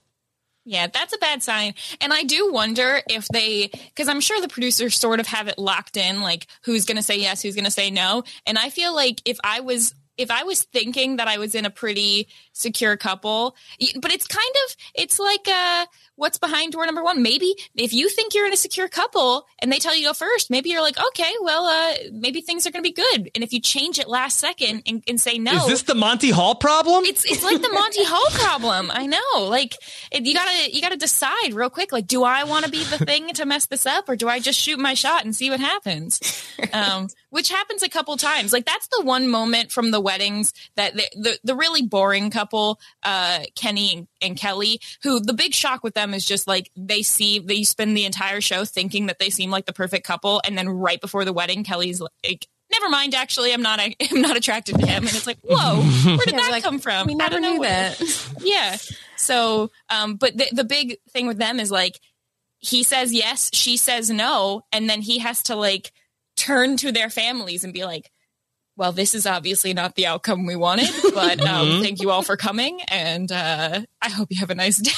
Yeah, 0.63 0.87
that's 0.87 1.13
a 1.13 1.17
bad 1.17 1.43
sign. 1.43 1.73
And 1.99 2.13
I 2.13 2.23
do 2.23 2.53
wonder 2.53 3.01
if 3.09 3.27
they, 3.27 3.67
because 3.67 4.07
I'm 4.07 4.21
sure 4.21 4.39
the 4.39 4.47
producers 4.47 4.95
sort 4.95 5.19
of 5.19 5.27
have 5.27 5.47
it 5.47 5.57
locked 5.57 5.97
in, 5.97 6.21
like 6.21 6.45
who's 6.63 6.85
going 6.85 6.97
to 6.97 7.03
say 7.03 7.19
yes, 7.19 7.41
who's 7.41 7.55
going 7.55 7.65
to 7.65 7.71
say 7.71 7.89
no. 7.89 8.23
And 8.45 8.59
I 8.59 8.69
feel 8.69 8.93
like 8.93 9.23
if 9.25 9.39
I 9.43 9.61
was 9.61 9.95
if 10.21 10.31
I 10.31 10.43
was 10.43 10.63
thinking 10.63 11.17
that 11.17 11.27
I 11.27 11.37
was 11.37 11.55
in 11.55 11.65
a 11.65 11.69
pretty 11.69 12.27
secure 12.53 12.97
couple, 12.97 13.55
but 13.99 14.11
it's 14.11 14.27
kind 14.27 14.55
of 14.67 14.75
it's 14.95 15.19
like 15.19 15.47
uh 15.47 15.85
what's 16.21 16.37
behind 16.37 16.71
door 16.71 16.85
number 16.85 17.03
one. 17.03 17.23
Maybe 17.23 17.55
if 17.75 17.93
you 17.93 18.07
think 18.07 18.35
you're 18.35 18.45
in 18.45 18.53
a 18.53 18.57
secure 18.57 18.87
couple 18.87 19.47
and 19.59 19.71
they 19.71 19.79
tell 19.79 19.95
you 19.95 20.01
to 20.01 20.09
go 20.09 20.13
first, 20.13 20.51
maybe 20.51 20.69
you're 20.69 20.81
like, 20.81 20.97
okay, 21.07 21.33
well, 21.41 21.65
uh, 21.65 21.93
maybe 22.11 22.41
things 22.41 22.67
are 22.67 22.71
going 22.71 22.83
to 22.83 22.87
be 22.87 22.93
good. 22.93 23.31
And 23.33 23.43
if 23.43 23.51
you 23.51 23.59
change 23.59 23.97
it 23.97 24.07
last 24.07 24.37
second 24.37 24.83
and, 24.85 25.03
and, 25.07 25.19
say 25.19 25.39
no, 25.39 25.53
is 25.53 25.67
this 25.67 25.81
the 25.83 25.95
Monty 25.95 26.29
Hall 26.29 26.55
problem? 26.55 27.05
It's 27.05 27.25
it's 27.25 27.43
like 27.43 27.61
the 27.61 27.69
Monty 27.69 28.03
Hall 28.03 28.25
problem. 28.31 28.91
I 28.91 29.07
know. 29.07 29.49
Like 29.49 29.75
it, 30.11 30.25
you 30.25 30.33
gotta 30.33 30.71
you 30.71 30.81
gotta 30.81 30.97
decide 30.97 31.53
real 31.53 31.69
quick. 31.69 31.91
Like, 31.91 32.07
do 32.07 32.23
I 32.23 32.43
want 32.43 32.65
to 32.65 32.71
be 32.71 32.83
the 32.83 33.03
thing 33.05 33.29
to 33.33 33.45
mess 33.45 33.65
this 33.65 33.85
up, 33.85 34.07
or 34.07 34.15
do 34.15 34.29
I 34.29 34.39
just 34.39 34.59
shoot 34.59 34.79
my 34.79 34.93
shot 34.93 35.25
and 35.25 35.35
see 35.35 35.49
what 35.49 35.59
happens? 35.59 36.47
Um, 36.73 37.09
which 37.31 37.49
happens 37.49 37.81
a 37.81 37.89
couple 37.89 38.15
times. 38.17 38.53
Like 38.53 38.65
that's 38.65 38.87
the 38.87 39.03
one 39.03 39.27
moment 39.27 39.71
from 39.71 39.91
the 39.91 39.99
weddings 40.11 40.53
that 40.75 40.93
the 40.93 41.05
the, 41.15 41.39
the 41.43 41.55
really 41.55 41.81
boring 41.81 42.29
couple, 42.29 42.79
uh, 43.03 43.39
Kenny 43.55 43.95
and, 43.95 44.07
and 44.21 44.37
Kelly, 44.37 44.81
who 45.03 45.19
the 45.19 45.33
big 45.33 45.53
shock 45.53 45.83
with 45.83 45.93
them 45.93 46.13
is 46.13 46.25
just 46.25 46.47
like 46.47 46.69
they 46.75 47.01
see 47.01 47.39
they 47.39 47.63
spend 47.63 47.95
the 47.95 48.05
entire 48.05 48.41
show 48.41 48.65
thinking 48.65 49.07
that 49.07 49.19
they 49.19 49.29
seem 49.29 49.51
like 49.51 49.65
the 49.65 49.73
perfect 49.73 50.05
couple, 50.05 50.41
and 50.45 50.57
then 50.57 50.69
right 50.69 50.99
before 50.99 51.25
the 51.25 51.33
wedding, 51.33 51.63
Kelly's 51.63 52.01
like. 52.01 52.47
Never 52.73 52.87
mind. 52.87 53.13
Actually, 53.13 53.51
I'm 53.51 53.61
not. 53.61 53.81
I'm 54.11 54.21
not 54.21 54.37
attracted 54.37 54.79
to 54.79 54.87
him, 54.87 55.05
and 55.05 55.13
it's 55.13 55.27
like, 55.27 55.39
whoa, 55.43 55.81
where 55.81 56.17
did 56.19 56.35
yeah, 56.35 56.39
that 56.39 56.51
like, 56.51 56.63
come 56.63 56.79
from? 56.79 57.05
We 57.05 57.15
never 57.15 57.37
knew 57.37 57.59
that. 57.63 58.01
yeah. 58.39 58.77
So, 59.17 59.71
um, 59.89 60.15
but 60.15 60.37
the 60.37 60.47
the 60.53 60.63
big 60.63 60.95
thing 61.09 61.27
with 61.27 61.37
them 61.37 61.59
is 61.59 61.69
like, 61.69 61.99
he 62.59 62.83
says 62.83 63.13
yes, 63.13 63.49
she 63.51 63.75
says 63.75 64.09
no, 64.09 64.61
and 64.71 64.89
then 64.89 65.01
he 65.01 65.19
has 65.19 65.43
to 65.43 65.57
like 65.57 65.91
turn 66.37 66.77
to 66.77 66.93
their 66.93 67.09
families 67.09 67.65
and 67.65 67.73
be 67.73 67.83
like, 67.83 68.09
well, 68.77 68.91
this 68.91 69.13
is 69.13 69.25
obviously 69.25 69.73
not 69.73 69.95
the 69.95 70.07
outcome 70.07 70.45
we 70.45 70.55
wanted, 70.55 70.89
but 71.13 71.41
um, 71.41 71.67
mm-hmm. 71.67 71.81
thank 71.83 72.01
you 72.01 72.11
all 72.11 72.21
for 72.21 72.37
coming, 72.37 72.81
and 72.87 73.31
uh, 73.31 73.81
I 74.01 74.09
hope 74.09 74.29
you 74.31 74.39
have 74.39 74.49
a 74.49 74.55
nice 74.55 74.77
day. 74.81 74.91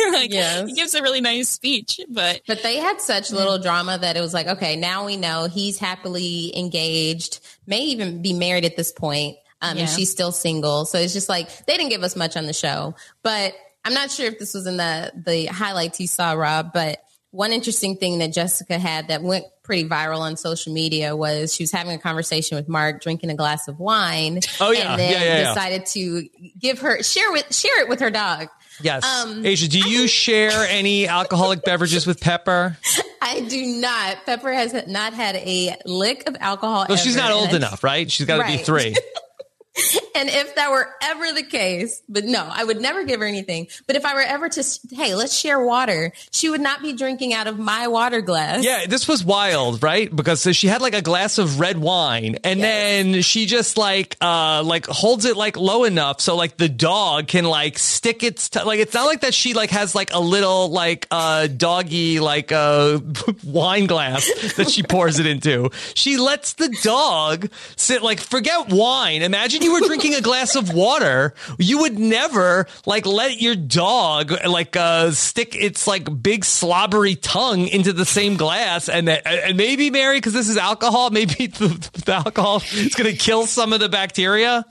like, 0.12 0.32
yes. 0.32 0.68
He 0.68 0.74
gives 0.74 0.94
a 0.94 1.02
really 1.02 1.20
nice 1.20 1.48
speech, 1.48 2.00
but 2.08 2.42
but 2.46 2.62
they 2.62 2.76
had 2.76 3.00
such 3.00 3.30
little 3.30 3.58
drama 3.58 3.98
that 3.98 4.16
it 4.16 4.20
was 4.20 4.32
like, 4.32 4.46
okay, 4.46 4.76
now 4.76 5.06
we 5.06 5.16
know 5.16 5.46
he's 5.46 5.78
happily 5.78 6.56
engaged, 6.56 7.40
may 7.66 7.80
even 7.80 8.22
be 8.22 8.32
married 8.32 8.64
at 8.64 8.76
this 8.76 8.92
point, 8.92 9.36
um, 9.60 9.76
yeah. 9.76 9.82
and 9.82 9.90
she's 9.90 10.10
still 10.10 10.32
single. 10.32 10.84
So 10.84 10.98
it's 10.98 11.12
just 11.12 11.28
like 11.28 11.66
they 11.66 11.76
didn't 11.76 11.90
give 11.90 12.02
us 12.02 12.16
much 12.16 12.36
on 12.36 12.46
the 12.46 12.52
show, 12.52 12.94
but 13.22 13.52
I'm 13.84 13.94
not 13.94 14.10
sure 14.10 14.26
if 14.26 14.38
this 14.38 14.54
was 14.54 14.66
in 14.66 14.76
the 14.76 15.12
the 15.14 15.46
highlights 15.46 16.00
you 16.00 16.06
saw, 16.06 16.32
Rob, 16.32 16.72
but 16.72 17.02
one 17.30 17.52
interesting 17.52 17.96
thing 17.96 18.18
that 18.18 18.32
Jessica 18.32 18.78
had 18.78 19.08
that 19.08 19.22
went 19.22 19.44
pretty 19.62 19.88
viral 19.88 20.18
on 20.18 20.36
social 20.36 20.72
media 20.72 21.14
was 21.14 21.54
she 21.54 21.62
was 21.62 21.70
having 21.70 21.92
a 21.92 21.98
conversation 21.98 22.56
with 22.56 22.68
Mark, 22.68 23.00
drinking 23.02 23.30
a 23.30 23.36
glass 23.36 23.68
of 23.68 23.78
wine. 23.78 24.40
Oh 24.60 24.72
yeah, 24.72 24.90
and 24.92 25.00
then 25.00 25.12
yeah, 25.12 25.22
yeah, 25.22 25.48
decided 25.54 25.86
to 25.86 26.28
give 26.58 26.80
her 26.80 27.02
share 27.02 27.30
with 27.30 27.54
share 27.54 27.80
it 27.82 27.88
with 27.88 28.00
her 28.00 28.10
dog. 28.10 28.48
Yes, 28.82 29.04
um, 29.04 29.44
Asia, 29.44 29.68
do 29.68 29.78
you 29.78 30.08
share 30.08 30.66
any 30.68 31.06
alcoholic 31.08 31.62
beverages 31.64 32.06
with 32.06 32.20
Pepper? 32.20 32.76
I 33.22 33.40
do 33.40 33.64
not. 33.64 34.24
Pepper 34.24 34.52
has 34.52 34.74
not 34.88 35.12
had 35.12 35.36
a 35.36 35.76
lick 35.84 36.28
of 36.28 36.36
alcohol. 36.40 36.86
Well, 36.88 36.98
she's 36.98 37.16
not 37.16 37.30
old 37.30 37.54
enough, 37.54 37.84
right? 37.84 38.10
She's 38.10 38.26
got 38.26 38.36
to 38.36 38.42
right. 38.42 38.58
be 38.58 38.64
three. 38.64 38.96
and 40.14 40.28
if 40.28 40.54
that 40.56 40.70
were 40.70 40.88
ever 41.02 41.32
the 41.32 41.42
case, 41.42 42.02
but 42.08 42.24
no, 42.24 42.48
I 42.50 42.64
would 42.64 42.80
never 42.80 43.04
give 43.04 43.20
her 43.20 43.26
anything. 43.26 43.68
But 43.86 43.96
if 43.96 44.04
I 44.04 44.14
were 44.14 44.20
ever 44.20 44.48
to, 44.48 44.64
hey, 44.92 45.14
let's 45.14 45.36
share 45.36 45.60
water, 45.60 46.12
she 46.32 46.50
would 46.50 46.60
not 46.60 46.82
be 46.82 46.92
drinking 46.92 47.34
out 47.34 47.46
of 47.46 47.58
my 47.58 47.88
water 47.88 48.20
glass. 48.20 48.64
Yeah, 48.64 48.86
this 48.86 49.08
was 49.08 49.24
wild, 49.24 49.82
right? 49.82 50.14
Because 50.14 50.40
so 50.40 50.52
she 50.52 50.66
had 50.66 50.82
like 50.82 50.94
a 50.94 51.02
glass 51.02 51.38
of 51.38 51.60
red 51.60 51.78
wine, 51.78 52.36
and 52.44 52.60
yes. 52.60 52.68
then 52.68 53.22
she 53.22 53.46
just 53.46 53.76
like, 53.76 54.16
uh, 54.20 54.62
like 54.64 54.86
holds 54.86 55.24
it 55.24 55.36
like 55.36 55.56
low 55.56 55.84
enough 55.84 56.20
so 56.20 56.36
like 56.36 56.56
the 56.56 56.68
dog 56.68 57.26
can 57.28 57.44
like 57.44 57.78
stick 57.78 58.22
its 58.22 58.48
t- 58.48 58.62
like 58.62 58.80
it's 58.80 58.94
not 58.94 59.06
like 59.06 59.20
that 59.20 59.34
she 59.34 59.54
like 59.54 59.70
has 59.70 59.94
like 59.94 60.12
a 60.12 60.20
little 60.20 60.70
like 60.70 61.06
uh 61.10 61.46
doggy 61.46 62.20
like 62.20 62.52
uh 62.52 63.00
wine 63.44 63.86
glass 63.86 64.28
that 64.56 64.70
she 64.70 64.82
pours 64.82 65.18
it 65.18 65.26
into. 65.26 65.70
She 65.94 66.16
lets 66.16 66.54
the 66.54 66.68
dog 66.82 67.50
sit 67.76 68.02
like 68.02 68.20
forget 68.20 68.68
wine. 68.68 69.22
Imagine 69.22 69.59
you 69.60 69.72
were 69.72 69.80
drinking 69.80 70.14
a 70.14 70.20
glass 70.20 70.56
of 70.56 70.72
water, 70.72 71.34
you 71.58 71.80
would 71.80 71.98
never 71.98 72.66
like 72.86 73.06
let 73.06 73.40
your 73.40 73.54
dog 73.54 74.32
like 74.46 74.76
uh, 74.76 75.10
stick 75.12 75.54
its 75.54 75.86
like 75.86 76.22
big 76.22 76.44
slobbery 76.44 77.14
tongue 77.16 77.68
into 77.68 77.92
the 77.92 78.04
same 78.04 78.36
glass, 78.36 78.88
and 78.88 79.08
and 79.08 79.56
maybe 79.56 79.90
Mary, 79.90 80.18
because 80.18 80.32
this 80.32 80.48
is 80.48 80.56
alcohol, 80.56 81.10
maybe 81.20 81.46
the, 81.46 81.90
the 82.04 82.12
alcohol 82.12 82.62
is 82.72 82.94
going 82.94 83.10
to 83.10 83.16
kill 83.16 83.46
some 83.46 83.72
of 83.72 83.80
the 83.80 83.88
bacteria. 83.88 84.64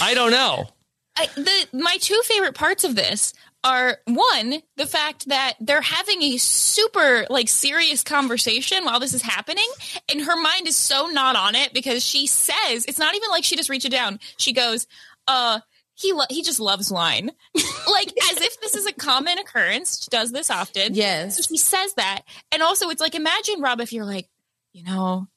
I 0.00 0.14
don't 0.14 0.30
know. 0.30 0.66
I, 1.16 1.28
the 1.36 1.78
my 1.78 1.96
two 2.00 2.20
favorite 2.24 2.54
parts 2.54 2.82
of 2.84 2.96
this 2.96 3.34
are 3.64 3.96
one 4.04 4.62
the 4.76 4.86
fact 4.86 5.28
that 5.28 5.54
they're 5.58 5.80
having 5.80 6.22
a 6.22 6.36
super 6.36 7.26
like 7.30 7.48
serious 7.48 8.02
conversation 8.02 8.84
while 8.84 9.00
this 9.00 9.14
is 9.14 9.22
happening 9.22 9.66
and 10.12 10.20
her 10.20 10.36
mind 10.40 10.68
is 10.68 10.76
so 10.76 11.06
not 11.06 11.34
on 11.34 11.54
it 11.54 11.72
because 11.72 12.04
she 12.04 12.26
says 12.26 12.84
it's 12.86 12.98
not 12.98 13.14
even 13.14 13.30
like 13.30 13.42
she 13.42 13.56
just 13.56 13.70
reaches 13.70 13.90
down. 13.90 14.20
She 14.36 14.52
goes 14.52 14.86
uh 15.26 15.60
he 15.94 16.12
lo- 16.12 16.26
he 16.28 16.42
just 16.42 16.60
loves 16.60 16.92
wine. 16.92 17.30
Like 17.86 18.08
as 18.30 18.40
if 18.40 18.60
this 18.60 18.74
is 18.74 18.86
a 18.86 18.92
common 18.92 19.38
occurrence. 19.38 20.02
She 20.02 20.10
does 20.10 20.32
this 20.32 20.50
often. 20.50 20.94
Yes. 20.94 21.36
So 21.36 21.42
she 21.42 21.58
says 21.58 21.94
that. 21.94 22.22
And 22.50 22.62
also 22.62 22.88
it's 22.88 23.00
like 23.00 23.14
imagine 23.14 23.60
rob 23.60 23.80
if 23.80 23.92
you're 23.92 24.04
like 24.04 24.28
you 24.72 24.84
know 24.84 25.28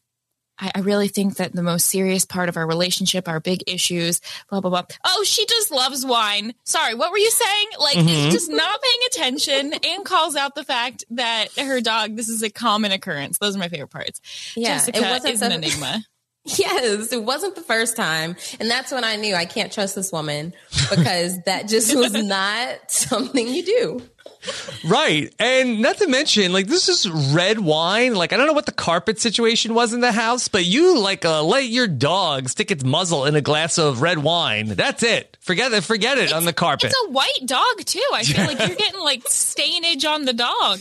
I, 0.60 0.72
I, 0.76 0.80
really 0.80 1.08
think 1.08 1.36
that 1.38 1.54
the 1.54 1.64
most 1.64 1.88
serious 1.88 2.26
part 2.26 2.50
of 2.50 2.58
our 2.58 2.68
relationship, 2.68 3.28
our 3.28 3.40
big 3.40 3.64
issues, 3.68 4.22
blah, 4.50 4.62
blah, 4.62 4.70
blah. 4.70 4.84
Oh, 5.06 5.24
she 5.26 5.46
just 5.46 5.72
loves 5.72 6.06
wine. 6.06 6.54
Sorry, 6.64 6.94
what 6.94 7.12
were 7.12 7.18
you 7.18 7.32
saying? 7.32 7.68
Like, 7.80 7.98
mm-hmm. 7.98 8.32
just 8.32 8.50
not 8.50 8.82
paying 8.82 9.00
attention 9.08 9.74
and 9.74 10.06
calls 10.06 10.36
out 10.36 10.56
the 10.56 10.64
fact 10.64 11.06
that 11.12 11.48
her 11.58 11.82
dog, 11.82 12.16
this 12.16 12.30
is 12.30 12.44
a 12.44 12.50
common 12.50 12.92
occurrence. 12.92 13.38
Those 13.38 13.56
are 13.56 13.60
my 13.60 13.70
favorite 13.70 13.92
parts. 13.92 14.22
Yeah, 14.56 14.76
Jessica 14.76 14.98
it 14.98 15.02
wasn't 15.02 15.34
is 15.34 15.42
an 15.42 15.52
enigma. 15.52 16.04
Yes, 16.58 17.12
it 17.12 17.24
wasn't 17.24 17.56
the 17.56 17.62
first 17.62 17.98
time. 17.98 18.38
And 18.62 18.72
that's 18.72 18.92
when 18.94 19.04
I 19.04 19.18
knew 19.18 19.36
I 19.36 19.44
can't 19.44 19.72
trust 19.72 19.96
this 19.96 20.14
woman 20.14 20.54
because 20.90 21.42
that 21.44 21.68
just 21.68 21.94
was 21.96 22.14
not 22.14 22.90
something 22.90 23.48
you 23.48 23.64
do. 23.64 24.02
Right. 24.86 25.34
And 25.40 25.82
not 25.82 25.98
to 25.98 26.08
mention, 26.08 26.54
like, 26.54 26.68
this 26.68 26.88
is 26.90 27.10
red 27.10 27.60
wine. 27.60 28.16
Like, 28.16 28.34
I 28.34 28.38
don't 28.38 28.48
know 28.48 28.54
what 28.54 28.66
the 28.66 28.72
carpet 28.72 29.20
situation 29.20 29.74
was 29.74 29.94
in 29.94 30.02
the 30.02 30.12
house, 30.12 30.48
but 30.48 30.66
you, 30.66 31.00
like, 31.00 31.26
uh, 31.26 31.44
let 31.44 31.68
your 31.68 31.88
dog 31.88 32.50
stick 32.50 32.72
its 32.72 32.84
muzzle 32.84 33.26
in 33.26 33.36
a 33.36 33.42
glass 33.42 33.78
of 33.78 34.02
red 34.02 34.20
wine. 34.20 34.68
That's 34.70 35.04
it. 35.04 35.38
Forget 35.42 35.72
it. 35.74 35.84
Forget 35.84 36.18
it 36.18 36.26
it's, 36.26 36.34
on 36.34 36.46
the 36.46 36.54
carpet. 36.54 36.92
It's 36.92 37.08
a 37.08 37.12
white 37.12 37.46
dog, 37.46 37.86
too. 37.86 38.02
I 38.14 38.24
feel 38.24 38.46
like 38.46 38.60
you're 38.60 38.68
getting, 38.78 39.02
like, 39.02 39.24
stainage 39.28 40.06
on 40.06 40.26
the 40.26 40.34
dog. 40.34 40.80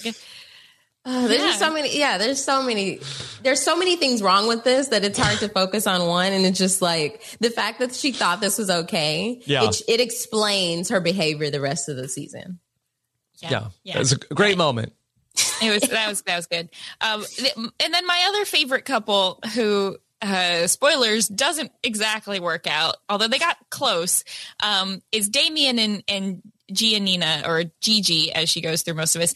Uh, 1.07 1.29
there's 1.29 1.41
yeah. 1.41 1.53
so 1.53 1.73
many. 1.73 1.97
Yeah, 1.97 2.19
there's 2.19 2.43
so 2.43 2.65
many. 2.65 2.99
There's 3.45 3.63
so 3.63 3.77
many 3.77 3.95
things 3.95 4.23
wrong 4.23 4.49
with 4.49 4.65
this 4.65 4.89
that 4.89 5.05
it's 5.05 5.17
hard 5.17 5.39
to 5.39 5.49
focus 5.49 5.87
on 5.87 6.05
one. 6.09 6.33
And 6.33 6.45
it's 6.45 6.59
just 6.59 6.83
like 6.83 7.23
the 7.39 7.51
fact 7.51 7.79
that 7.79 7.95
she 7.95 8.11
thought 8.11 8.41
this 8.41 8.59
was 8.59 8.69
okay. 8.69 9.41
Yeah, 9.47 9.69
it, 9.69 9.83
it 9.87 10.01
explains 10.01 10.89
her 10.89 11.01
behavior 11.01 11.49
the 11.49 11.61
rest 11.61 11.89
of 11.89 11.97
the 11.97 12.09
season. 12.09 12.59
Yeah, 13.39 13.51
yeah, 13.51 13.67
yeah. 13.85 13.97
it 13.97 13.99
was 13.99 14.13
a 14.13 14.17
great 14.17 14.51
right. 14.51 14.59
moment. 14.59 14.93
It 15.63 15.71
was 15.71 15.91
that 15.91 16.09
was 16.09 16.23
that 16.23 16.37
was 16.37 16.47
good. 16.47 16.71
Um, 17.01 17.25
and 17.81 17.95
then 17.95 18.07
my 18.07 18.25
other 18.29 18.45
favorite 18.45 18.85
couple 18.85 19.39
who 19.55 19.97
uh, 20.23 20.67
spoilers 20.67 21.29
doesn't 21.29 21.73
exactly 21.83 22.41
work 22.41 22.67
out, 22.67 22.97
although 23.09 23.29
they 23.29 23.39
got 23.39 23.57
close. 23.71 24.25
Um, 24.63 25.03
is 25.13 25.29
Damian 25.29 25.79
and 25.79 26.03
and 26.09 26.43
Giannina 26.73 27.47
or 27.47 27.65
Gigi 27.81 28.33
as 28.33 28.49
she 28.49 28.61
goes 28.61 28.83
through 28.83 28.95
most 28.95 29.15
of 29.15 29.21
this 29.21 29.35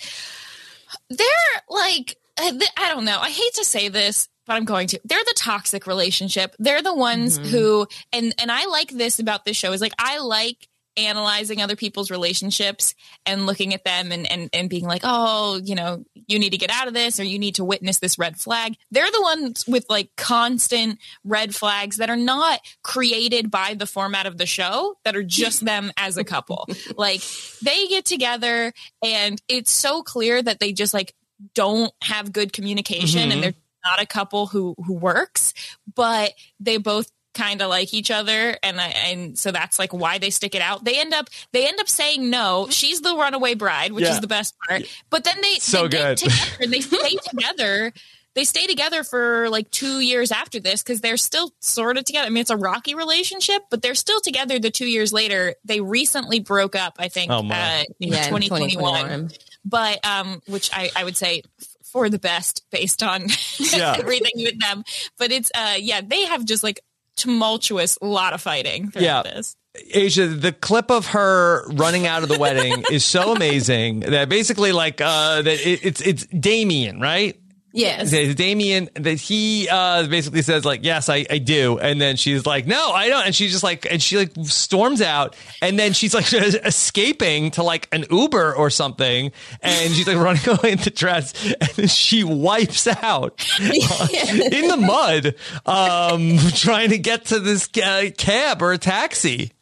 they're 1.09 1.27
like 1.69 2.17
uh, 2.39 2.53
I 2.77 2.89
don't 2.89 3.05
know. 3.05 3.19
I 3.21 3.31
hate 3.31 3.55
to 3.55 3.65
say 3.65 3.89
this, 3.89 4.29
but 4.47 4.55
I'm 4.55 4.65
going 4.65 4.89
to. 4.89 5.01
They're 5.05 5.25
the 5.25 5.35
toxic 5.37 5.87
relationship. 5.87 6.55
They're 6.59 6.83
the 6.83 6.95
ones 6.95 7.39
mm-hmm. 7.39 7.49
who 7.51 7.87
and 8.13 8.35
and 8.39 8.51
I 8.51 8.67
like 8.67 8.91
this 8.91 9.19
about 9.19 9.45
this 9.45 9.57
show 9.57 9.73
is 9.73 9.81
like 9.81 9.93
I 9.99 10.19
like 10.19 10.69
analyzing 10.97 11.61
other 11.61 11.77
people's 11.77 12.11
relationships 12.11 12.95
and 13.27 13.47
looking 13.47 13.75
at 13.75 13.85
them 13.85 14.13
and, 14.13 14.31
and 14.31 14.51
and 14.53 14.69
being 14.69 14.85
like, 14.85 15.03
oh, 15.05 15.61
you 15.63 15.75
know, 15.75 16.05
you 16.15 16.39
need 16.39 16.51
to 16.51 16.59
get 16.59 16.71
out 16.71 16.89
of 16.89 16.95
this 16.95 17.21
or 17.21 17.25
you 17.25 17.39
need 17.39 17.57
to 17.57 17.65
witness 17.65 17.99
this 17.99 18.19
red 18.19 18.39
flag. 18.39 18.77
They're 18.91 19.11
the 19.11 19.23
ones 19.23 19.65
with 19.67 19.87
like 19.89 20.11
constant 20.17 20.99
red 21.25 21.55
flags 21.55 21.97
that 21.97 22.11
are 22.11 22.17
not 22.17 22.61
created 22.83 23.51
by 23.51 23.75
the 23.75 23.87
format 23.87 24.27
of 24.27 24.39
the 24.39 24.47
show, 24.47 24.97
that 25.05 25.17
are 25.17 25.23
just 25.23 25.65
them 25.65 25.93
as 25.97 26.17
a 26.17 26.25
couple. 26.25 26.69
like 26.97 27.23
they 27.63 27.87
get 27.89 28.05
together 28.05 28.73
and 29.05 29.41
it's 29.49 29.71
so 29.71 30.03
clear 30.03 30.43
that 30.43 30.61
they 30.61 30.73
just 30.73 30.95
like 30.95 31.15
don't 31.55 31.93
have 32.03 32.33
good 32.33 32.53
communication 32.53 33.23
mm-hmm. 33.23 33.33
and 33.33 33.43
they're 33.43 33.55
not 33.85 34.03
a 34.03 34.07
couple 34.07 34.47
who 34.47 34.75
who 34.85 34.95
works, 34.95 35.55
but 35.95 36.33
they 36.59 36.77
both 36.77 37.11
kind 37.35 37.63
of 37.63 37.69
like 37.69 37.95
each 37.95 38.11
other 38.11 38.57
and 38.63 38.81
I, 38.81 38.89
and 38.89 39.39
so 39.39 39.53
that's 39.53 39.79
like 39.79 39.93
why 39.93 40.19
they 40.19 40.31
stick 40.31 40.55
it 40.55 40.63
out 40.63 40.85
they 40.85 40.99
end 41.01 41.15
up 41.15 41.29
they 41.53 41.67
end 41.69 41.79
up 41.81 41.89
saying 41.89 42.29
no 42.29 42.67
she's 42.71 43.01
the 43.03 43.15
runaway 43.15 43.55
bride 43.55 43.93
which 43.93 44.05
yeah. 44.05 44.13
is 44.15 44.21
the 44.21 44.27
best 44.27 44.55
part 44.69 44.83
but 45.11 45.23
then 45.25 45.37
they 45.41 45.55
so 45.55 45.87
they 45.87 45.97
good 45.99 46.17
together 46.19 46.67
they 46.67 46.81
stay 46.81 47.17
together 47.31 47.93
they 47.95 48.01
they 48.35 48.45
stay 48.45 48.67
together 48.67 49.03
for 49.03 49.49
like 49.51 49.71
two 49.71 50.01
years 50.01 50.31
after 50.31 50.61
this 50.61 50.83
because 50.83 51.01
they're 51.01 51.17
still 51.17 51.51
sort 51.61 51.99
of 51.99 52.05
together. 52.05 52.27
I 52.27 52.31
mean, 52.31 52.41
it's 52.43 52.51
a 52.51 52.57
rocky 52.57 52.95
relationship, 52.95 53.63
but 53.71 53.83
they're 53.83 53.97
still 53.97 54.21
together. 54.21 54.61
The 54.61 54.71
two 54.71 54.87
years 54.87 55.13
later, 55.13 55.57
they 55.65 55.81
recently 55.81 56.39
broke 56.39 56.77
up. 56.77 56.95
I 56.99 57.09
think 57.09 57.33
Oh, 57.33 57.43
my. 57.43 57.81
uh, 57.81 57.85
in 57.99 58.13
Yeah, 58.13 58.19
in 58.19 58.41
2021, 58.41 58.77
2021. 58.77 59.31
but 59.65 60.07
um, 60.07 60.41
which 60.47 60.71
I 60.73 60.91
I 60.95 61.03
would 61.03 61.17
say 61.17 61.43
for 61.83 62.09
the 62.09 62.21
best 62.21 62.65
based 62.71 63.03
on 63.03 63.27
Yeah. 63.59 63.97
everything 63.99 64.33
with 64.37 64.61
them. 64.61 64.85
But 65.19 65.33
it's 65.33 65.51
uh, 65.55 65.75
yeah, 65.79 66.01
they 66.01 66.25
have 66.27 66.45
just 66.45 66.63
like 66.63 66.79
tumultuous 67.21 67.99
lot 68.03 68.33
of 68.33 68.41
fighting 68.41 68.91
throughout 68.91 69.27
Yeah. 69.27 69.35
this. 69.35 69.57
Asia, 69.93 70.27
the 70.27 70.51
clip 70.53 70.91
of 70.91 71.07
her 71.09 71.65
running 71.69 72.05
out 72.07 72.25
of 72.25 72.29
the 72.29 72.39
wedding 72.39 72.83
is 72.91 73.05
so 73.05 73.33
amazing 73.33 74.01
that 74.01 74.29
basically, 74.29 74.73
like, 74.73 75.01
uh, 75.01 75.43
that 75.43 75.67
it, 75.67 75.85
it's 75.85 76.01
it's 76.01 76.27
Damien, 76.27 77.01
right? 77.01 77.40
Yes. 77.73 78.11
Damien 78.35 78.89
that 78.95 79.15
he 79.15 79.69
uh 79.71 80.07
basically 80.07 80.43
says 80.43 80.65
like 80.65 80.85
yes 80.85 81.09
I, 81.09 81.25
I 81.31 81.39
do. 81.39 81.79
And 81.79 82.01
then 82.01 82.17
she's 82.17 82.47
like 82.47 82.67
no 82.67 82.91
I 82.91 83.09
don't. 83.09 83.27
And 83.27 83.35
she's 83.35 83.53
just 83.53 83.63
like 83.63 83.87
and 83.91 84.03
she 84.03 84.17
like 84.17 84.33
storms 84.45 85.01
out. 85.01 85.37
And 85.63 85.79
then 85.79 85.93
she's 85.93 86.15
like 86.15 86.33
escaping 86.33 87.53
to 87.53 87.63
like 87.63 87.89
an 87.93 88.05
Uber 88.11 88.55
or 88.55 88.71
something. 88.71 89.33
And 89.63 89.93
she's 89.93 90.07
like 90.07 90.17
running 90.19 90.49
away 90.49 90.73
in 90.73 90.79
the 90.79 90.91
dress. 90.91 91.33
And 91.61 91.71
then 91.77 91.87
she 91.89 92.25
wipes 92.25 92.87
out 92.87 93.45
in 93.61 94.69
the 94.69 94.77
mud 94.77 95.35
um 95.67 96.39
trying 96.55 96.91
to 96.91 96.99
get 96.99 97.27
to 97.27 97.39
this 97.39 97.69
uh, 97.83 98.11
cab 98.17 98.63
or 98.63 98.73
a 98.73 98.79
taxi 98.79 99.53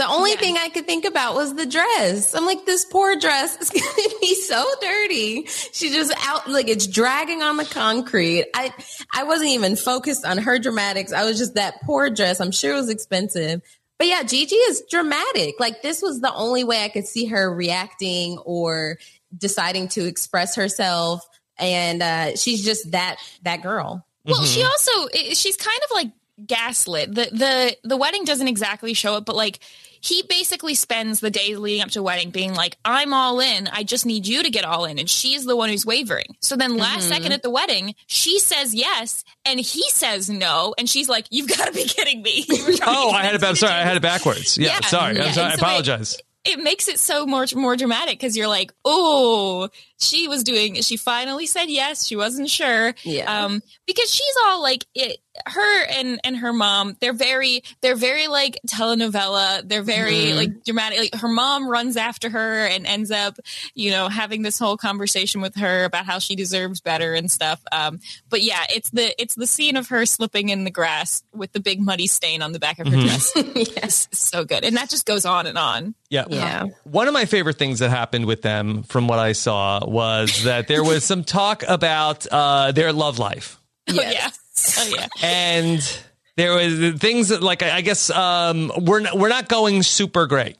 The 0.00 0.08
only 0.08 0.34
thing 0.36 0.56
I 0.56 0.70
could 0.70 0.86
think 0.86 1.04
about 1.04 1.34
was 1.34 1.54
the 1.54 1.66
dress. 1.66 2.34
I'm 2.34 2.46
like, 2.46 2.64
this 2.64 2.86
poor 2.86 3.16
dress 3.16 3.60
is 3.60 3.68
going 3.80 3.82
to 3.82 4.16
be 4.18 4.34
so 4.34 4.64
dirty. 4.80 5.44
She 5.72 5.90
just 5.90 6.10
out, 6.26 6.48
like 6.48 6.68
it's 6.68 6.86
dragging 6.86 7.42
on 7.42 7.58
the 7.58 7.66
concrete. 7.66 8.46
I, 8.54 8.72
I 9.14 9.24
wasn't 9.24 9.50
even 9.50 9.76
focused 9.76 10.24
on 10.24 10.38
her 10.38 10.58
dramatics. 10.58 11.12
I 11.12 11.26
was 11.26 11.36
just 11.36 11.56
that 11.56 11.82
poor 11.82 12.08
dress. 12.08 12.40
I'm 12.40 12.50
sure 12.50 12.72
it 12.72 12.76
was 12.76 12.88
expensive. 12.88 13.60
But 13.98 14.06
yeah, 14.06 14.22
Gigi 14.22 14.54
is 14.54 14.82
dramatic. 14.90 15.56
Like 15.60 15.82
this 15.82 16.00
was 16.00 16.22
the 16.22 16.32
only 16.32 16.64
way 16.64 16.82
I 16.82 16.88
could 16.88 17.06
see 17.06 17.26
her 17.26 17.54
reacting 17.54 18.38
or 18.38 18.96
deciding 19.36 19.88
to 19.88 20.06
express 20.06 20.56
herself. 20.56 21.28
And, 21.58 22.02
uh, 22.02 22.36
she's 22.36 22.64
just 22.64 22.92
that, 22.92 23.16
that 23.42 23.60
girl. 23.60 24.06
Well, 24.24 24.44
she 24.44 24.62
also 24.62 25.08
she's 25.32 25.56
kind 25.56 25.80
of 25.84 25.90
like 25.92 26.08
gaslit. 26.46 27.14
The 27.14 27.28
the 27.32 27.76
the 27.88 27.96
wedding 27.96 28.24
doesn't 28.24 28.48
exactly 28.48 28.94
show 28.94 29.16
it, 29.16 29.24
but 29.24 29.36
like 29.36 29.60
he 30.02 30.22
basically 30.22 30.74
spends 30.74 31.20
the 31.20 31.30
days 31.30 31.58
leading 31.58 31.82
up 31.82 31.90
to 31.90 32.02
wedding 32.02 32.30
being 32.30 32.54
like, 32.54 32.78
"I'm 32.84 33.12
all 33.12 33.40
in. 33.40 33.68
I 33.68 33.82
just 33.82 34.06
need 34.06 34.26
you 34.26 34.42
to 34.42 34.50
get 34.50 34.64
all 34.64 34.84
in," 34.86 34.98
and 34.98 35.08
she's 35.08 35.44
the 35.44 35.56
one 35.56 35.68
who's 35.68 35.84
wavering. 35.84 36.36
So 36.40 36.56
then, 36.56 36.76
last 36.76 37.00
mm-hmm. 37.00 37.08
second 37.08 37.32
at 37.32 37.42
the 37.42 37.50
wedding, 37.50 37.94
she 38.06 38.38
says 38.38 38.74
yes, 38.74 39.24
and 39.44 39.60
he 39.60 39.88
says 39.90 40.30
no, 40.30 40.74
and 40.78 40.88
she's 40.88 41.08
like, 41.08 41.26
"You've 41.30 41.48
got 41.48 41.66
to 41.66 41.72
be 41.72 41.84
kidding 41.84 42.22
me." 42.22 42.44
You 42.50 42.66
were 42.66 42.72
trying 42.72 42.96
oh, 42.96 43.10
to 43.10 43.16
oh 43.16 43.18
I 43.18 43.22
had 43.22 43.34
it 43.34 43.44
I'm 43.44 43.56
sorry 43.56 43.72
I 43.74 43.82
had 43.82 43.96
it 43.96 44.02
backwards. 44.02 44.58
Yeah, 44.58 44.68
Yeah, 44.68 44.80
sorry. 44.80 45.16
Yeah, 45.16 45.24
I'm 45.24 45.32
sorry 45.32 45.46
I 45.46 45.50
so 45.50 45.54
it- 45.54 45.60
apologize. 45.60 46.18
it 46.44 46.58
makes 46.58 46.88
it 46.88 46.98
so 46.98 47.26
much 47.26 47.54
more 47.54 47.76
dramatic 47.76 48.18
because 48.18 48.36
you're 48.36 48.48
like, 48.48 48.72
oh, 48.84 49.68
she 50.00 50.28
was 50.28 50.42
doing. 50.42 50.76
She 50.76 50.96
finally 50.96 51.46
said 51.46 51.66
yes. 51.66 52.06
She 52.06 52.16
wasn't 52.16 52.48
sure. 52.48 52.94
Yeah. 53.04 53.44
Um, 53.44 53.62
because 53.86 54.12
she's 54.12 54.34
all 54.46 54.62
like 54.62 54.84
it. 54.94 55.18
Her 55.46 55.84
and 55.84 56.20
and 56.24 56.36
her 56.38 56.52
mom, 56.52 56.96
they're 57.00 57.14
very, 57.14 57.62
they're 57.80 57.96
very 57.96 58.26
like 58.26 58.58
telenovela. 58.66 59.66
They're 59.66 59.82
very 59.82 60.32
like 60.32 60.64
dramatic. 60.64 60.98
Like 60.98 61.14
her 61.14 61.28
mom 61.28 61.68
runs 61.68 61.96
after 61.96 62.28
her 62.28 62.66
and 62.66 62.86
ends 62.86 63.10
up, 63.10 63.38
you 63.74 63.90
know, 63.90 64.08
having 64.08 64.42
this 64.42 64.58
whole 64.58 64.76
conversation 64.76 65.40
with 65.40 65.54
her 65.56 65.84
about 65.84 66.04
how 66.04 66.18
she 66.18 66.34
deserves 66.34 66.80
better 66.80 67.14
and 67.14 67.30
stuff. 67.30 67.62
Um, 67.72 68.00
but 68.28 68.42
yeah, 68.42 68.64
it's 68.70 68.90
the 68.90 69.14
it's 69.20 69.34
the 69.34 69.46
scene 69.46 69.76
of 69.76 69.88
her 69.88 70.04
slipping 70.04 70.48
in 70.48 70.64
the 70.64 70.70
grass 70.70 71.22
with 71.32 71.52
the 71.52 71.60
big 71.60 71.80
muddy 71.80 72.06
stain 72.06 72.42
on 72.42 72.52
the 72.52 72.58
back 72.58 72.78
of 72.78 72.88
her 72.88 73.00
dress. 73.00 73.32
yes, 73.54 74.08
so 74.12 74.44
good, 74.44 74.64
and 74.64 74.76
that 74.76 74.90
just 74.90 75.06
goes 75.06 75.24
on 75.24 75.46
and 75.46 75.56
on. 75.56 75.94
Yeah. 76.10 76.24
Yeah. 76.28 76.66
One 76.82 77.06
of 77.06 77.14
my 77.14 77.24
favorite 77.24 77.56
things 77.56 77.78
that 77.78 77.88
happened 77.88 78.26
with 78.26 78.42
them, 78.42 78.82
from 78.82 79.06
what 79.06 79.20
I 79.20 79.30
saw, 79.32 79.86
was 79.90 80.44
that 80.44 80.68
there 80.68 80.84
was 80.84 81.04
some 81.04 81.24
talk 81.24 81.62
about 81.66 82.26
uh, 82.30 82.72
their 82.72 82.92
love 82.92 83.18
life. 83.18 83.58
Oh 83.88 83.94
yeah. 83.94 84.30
Oh 84.78 84.94
yeah. 84.96 85.08
And 85.22 86.02
there 86.36 86.54
was 86.54 87.00
things 87.00 87.28
that, 87.28 87.42
like, 87.42 87.62
I 87.62 87.76
I 87.78 87.80
guess 87.80 88.08
um, 88.10 88.72
we're, 88.78 89.00
not, 89.00 89.18
we're 89.18 89.28
not 89.28 89.48
going 89.48 89.82
super 89.82 90.26
great. 90.26 90.56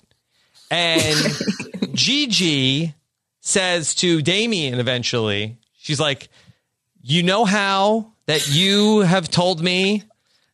And 0.71 1.17
Gigi 1.93 2.95
says 3.41 3.95
to 3.97 4.23
Damien 4.23 4.79
eventually, 4.79 5.57
she's 5.79 6.01
like, 6.01 6.29
You 7.03 7.23
know 7.23 7.45
how 7.45 8.13
that 8.27 8.49
you 8.49 9.01
have 9.01 9.31
told 9.31 9.63
me 9.63 10.05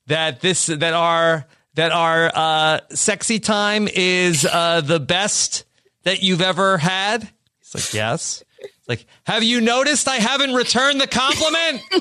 that 0.07 0.41
this 0.41 0.67
that 0.67 0.95
our 0.95 1.47
that 1.75 1.93
our 1.93 2.31
uh, 2.35 2.81
sexy 2.91 3.39
time 3.39 3.89
is 3.93 4.47
uh, 4.51 4.81
the 4.81 5.01
best 5.01 5.65
that 6.05 6.23
you've 6.23 6.41
ever 6.41 6.79
had? 6.79 7.29
He's 7.59 7.75
like, 7.75 7.95
yes. 7.95 8.43
It's 8.87 8.89
like, 8.89 9.07
have 9.25 9.43
you 9.43 9.61
noticed 9.61 10.07
I 10.09 10.17
haven't 10.17 10.55
returned 10.55 11.01
the 11.01 11.07
compliment? 11.07 11.83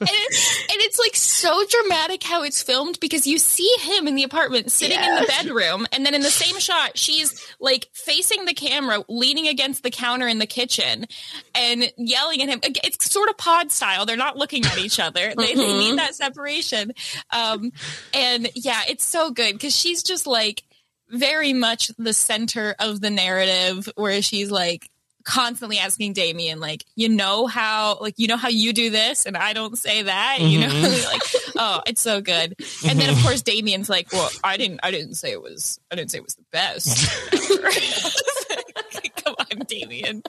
And, 0.00 0.08
it, 0.08 0.70
and 0.72 0.80
it's 0.80 0.98
like 0.98 1.14
so 1.14 1.62
dramatic 1.68 2.22
how 2.22 2.42
it's 2.42 2.62
filmed 2.62 2.98
because 3.00 3.26
you 3.26 3.36
see 3.36 3.70
him 3.80 4.08
in 4.08 4.14
the 4.14 4.22
apartment 4.22 4.72
sitting 4.72 4.98
in 4.98 5.14
the 5.14 5.26
bedroom, 5.26 5.86
and 5.92 6.06
then 6.06 6.14
in 6.14 6.22
the 6.22 6.30
same 6.30 6.58
shot, 6.58 6.96
she's 6.96 7.46
like 7.60 7.86
facing 7.92 8.46
the 8.46 8.54
camera, 8.54 9.04
leaning 9.10 9.46
against 9.46 9.82
the 9.82 9.90
counter 9.90 10.26
in 10.26 10.38
the 10.38 10.46
kitchen, 10.46 11.04
and 11.54 11.92
yelling 11.98 12.40
at 12.40 12.48
him. 12.48 12.60
It's 12.82 13.12
sort 13.12 13.28
of 13.28 13.36
pod 13.36 13.70
style. 13.70 14.06
They're 14.06 14.16
not 14.16 14.38
looking 14.38 14.64
at 14.64 14.78
each 14.78 14.98
other. 14.98 15.34
They, 15.36 15.54
they 15.54 15.78
need 15.78 15.98
that 15.98 16.14
separation. 16.14 16.92
Um, 17.30 17.70
and 18.14 18.50
yeah, 18.54 18.80
it's 18.88 19.04
so 19.04 19.30
good 19.30 19.52
because 19.52 19.76
she's 19.76 20.02
just 20.02 20.26
like 20.26 20.62
very 21.10 21.52
much 21.52 21.88
the 21.98 22.12
center 22.12 22.74
of 22.78 23.00
the 23.00 23.10
narrative, 23.10 23.88
where 23.96 24.22
she's 24.22 24.50
like 24.50 24.90
constantly 25.24 25.78
asking 25.78 26.12
Damien, 26.12 26.60
like, 26.60 26.84
you 26.96 27.08
know 27.08 27.46
how, 27.46 27.98
like, 28.00 28.14
you 28.16 28.26
know 28.26 28.36
how 28.36 28.48
you 28.48 28.72
do 28.72 28.90
this, 28.90 29.26
and 29.26 29.36
I 29.36 29.52
don't 29.52 29.76
say 29.76 30.02
that, 30.02 30.38
you 30.40 30.60
know, 30.60 30.68
mm-hmm. 30.68 31.12
like, 31.12 31.22
oh, 31.56 31.82
it's 31.86 32.00
so 32.00 32.20
good. 32.20 32.54
And 32.86 32.98
then 32.98 33.10
of 33.10 33.16
mm-hmm. 33.16 33.26
course 33.26 33.42
Damien's 33.42 33.88
like, 33.88 34.12
well, 34.12 34.30
I 34.42 34.56
didn't, 34.56 34.80
I 34.82 34.90
didn't 34.90 35.14
say 35.14 35.32
it 35.32 35.42
was, 35.42 35.78
I 35.90 35.94
didn't 35.94 36.10
say 36.10 36.18
it 36.18 36.24
was 36.24 36.34
the 36.34 36.44
best. 36.50 37.08
Damien. 39.70 40.22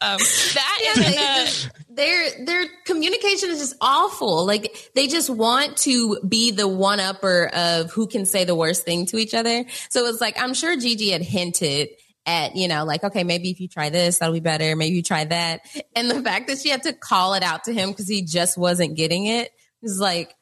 Um, 0.00 0.18
that 0.18 0.80
Yeah, 0.82 1.04
and 1.06 1.16
uh, 1.18 1.50
their 1.88 2.44
their 2.44 2.64
communication 2.84 3.50
is 3.50 3.58
just 3.58 3.76
awful. 3.80 4.46
Like 4.46 4.90
they 4.94 5.06
just 5.06 5.30
want 5.30 5.76
to 5.78 6.20
be 6.26 6.50
the 6.50 6.68
one 6.68 7.00
upper 7.00 7.50
of 7.52 7.90
who 7.92 8.06
can 8.06 8.26
say 8.26 8.44
the 8.44 8.54
worst 8.54 8.84
thing 8.84 9.06
to 9.06 9.16
each 9.16 9.34
other. 9.34 9.64
So 9.88 10.06
it's 10.06 10.20
like 10.20 10.40
I'm 10.40 10.54
sure 10.54 10.76
Gigi 10.76 11.10
had 11.10 11.22
hinted 11.22 11.88
at, 12.26 12.54
you 12.54 12.68
know, 12.68 12.84
like, 12.84 13.02
okay, 13.02 13.24
maybe 13.24 13.50
if 13.50 13.60
you 13.60 13.68
try 13.68 13.88
this, 13.88 14.18
that'll 14.18 14.34
be 14.34 14.40
better. 14.40 14.76
Maybe 14.76 14.96
you 14.96 15.02
try 15.02 15.24
that. 15.24 15.62
And 15.96 16.10
the 16.10 16.22
fact 16.22 16.48
that 16.48 16.58
she 16.58 16.68
had 16.68 16.82
to 16.84 16.92
call 16.92 17.34
it 17.34 17.42
out 17.42 17.64
to 17.64 17.72
him 17.72 17.90
because 17.90 18.08
he 18.08 18.22
just 18.22 18.58
wasn't 18.58 18.96
getting 18.96 19.26
it 19.26 19.50
is 19.82 19.98
like, 19.98 20.34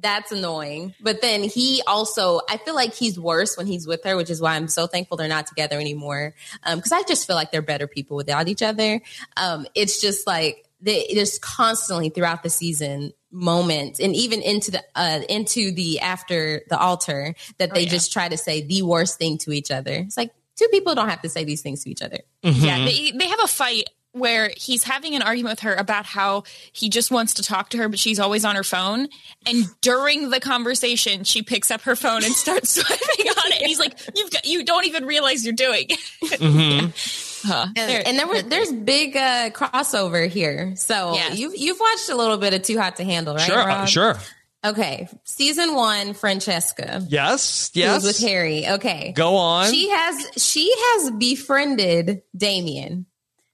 that's 0.00 0.32
annoying. 0.32 0.94
But 1.00 1.20
then 1.20 1.42
he 1.42 1.82
also, 1.86 2.40
I 2.48 2.56
feel 2.58 2.74
like 2.74 2.94
he's 2.94 3.18
worse 3.18 3.56
when 3.56 3.66
he's 3.66 3.86
with 3.86 4.04
her, 4.04 4.16
which 4.16 4.30
is 4.30 4.40
why 4.40 4.54
I'm 4.54 4.68
so 4.68 4.86
thankful 4.86 5.16
they're 5.16 5.28
not 5.28 5.46
together 5.46 5.78
anymore. 5.78 6.34
Um, 6.62 6.80
cause 6.80 6.92
I 6.92 7.02
just 7.02 7.26
feel 7.26 7.36
like 7.36 7.50
they're 7.50 7.62
better 7.62 7.86
people 7.86 8.16
without 8.16 8.48
each 8.48 8.62
other. 8.62 9.00
Um, 9.36 9.66
it's 9.74 10.00
just 10.00 10.26
like, 10.26 10.64
they, 10.80 11.10
there's 11.12 11.40
constantly 11.40 12.08
throughout 12.08 12.44
the 12.44 12.50
season 12.50 13.12
moments 13.32 13.98
and 13.98 14.14
even 14.14 14.40
into 14.40 14.70
the, 14.70 14.84
uh, 14.94 15.20
into 15.28 15.72
the 15.72 15.98
after 15.98 16.62
the 16.68 16.78
altar 16.78 17.34
that 17.58 17.74
they 17.74 17.82
yeah. 17.82 17.90
just 17.90 18.12
try 18.12 18.28
to 18.28 18.36
say 18.36 18.62
the 18.62 18.82
worst 18.82 19.18
thing 19.18 19.38
to 19.38 19.50
each 19.50 19.72
other. 19.72 19.94
It's 19.94 20.16
like 20.16 20.30
two 20.56 20.68
people 20.68 20.94
don't 20.94 21.08
have 21.08 21.22
to 21.22 21.28
say 21.28 21.42
these 21.42 21.62
things 21.62 21.82
to 21.82 21.90
each 21.90 22.02
other. 22.02 22.18
Yeah, 22.42 22.84
they, 22.84 23.10
they 23.10 23.26
have 23.26 23.40
a 23.42 23.48
fight 23.48 23.90
where 24.18 24.50
he's 24.56 24.84
having 24.84 25.14
an 25.14 25.22
argument 25.22 25.52
with 25.52 25.60
her 25.60 25.74
about 25.74 26.04
how 26.06 26.44
he 26.72 26.88
just 26.88 27.10
wants 27.10 27.34
to 27.34 27.42
talk 27.42 27.70
to 27.70 27.78
her, 27.78 27.88
but 27.88 27.98
she's 27.98 28.18
always 28.20 28.44
on 28.44 28.56
her 28.56 28.64
phone. 28.64 29.08
And 29.46 29.64
during 29.80 30.30
the 30.30 30.40
conversation, 30.40 31.24
she 31.24 31.42
picks 31.42 31.70
up 31.70 31.82
her 31.82 31.96
phone 31.96 32.24
and 32.24 32.32
starts 32.34 32.70
swiping 32.80 33.30
on 33.30 33.52
it. 33.52 33.58
And 33.60 33.66
he's 33.66 33.78
like, 33.78 33.98
"You've 34.14 34.30
got, 34.30 34.44
you 34.44 34.64
don't 34.64 34.86
even 34.86 35.04
realize 35.06 35.44
you're 35.44 35.54
doing." 35.54 35.88
Huh. 37.40 37.68
And, 37.76 37.90
There- 37.90 38.02
and 38.04 38.18
there 38.18 38.26
were 38.26 38.42
there's 38.42 38.72
big 38.72 39.16
uh, 39.16 39.50
crossover 39.50 40.28
here. 40.28 40.74
So 40.76 41.14
Yes. 41.14 41.38
you've 41.38 41.56
you've 41.56 41.78
watched 41.78 42.08
a 42.10 42.16
little 42.16 42.36
bit 42.36 42.52
of 42.52 42.62
Too 42.62 42.76
Hot 42.78 42.96
to 42.96 43.04
Handle, 43.04 43.34
right? 43.36 43.42
sure, 43.46 43.58
uh, 43.70 43.86
sure. 43.86 44.16
Okay, 44.64 45.08
season 45.22 45.76
one, 45.76 46.14
Francesca. 46.14 47.00
Yes, 47.08 47.70
yes. 47.74 47.94
was 47.94 48.04
with 48.04 48.18
Harry. 48.28 48.66
Okay, 48.68 49.12
Go 49.14 49.36
on. 49.36 49.70
She 49.72 49.88
has 49.88 50.26
she 50.44 50.68
has 50.76 51.12
befriended 51.12 52.22
Damien. 52.36 53.06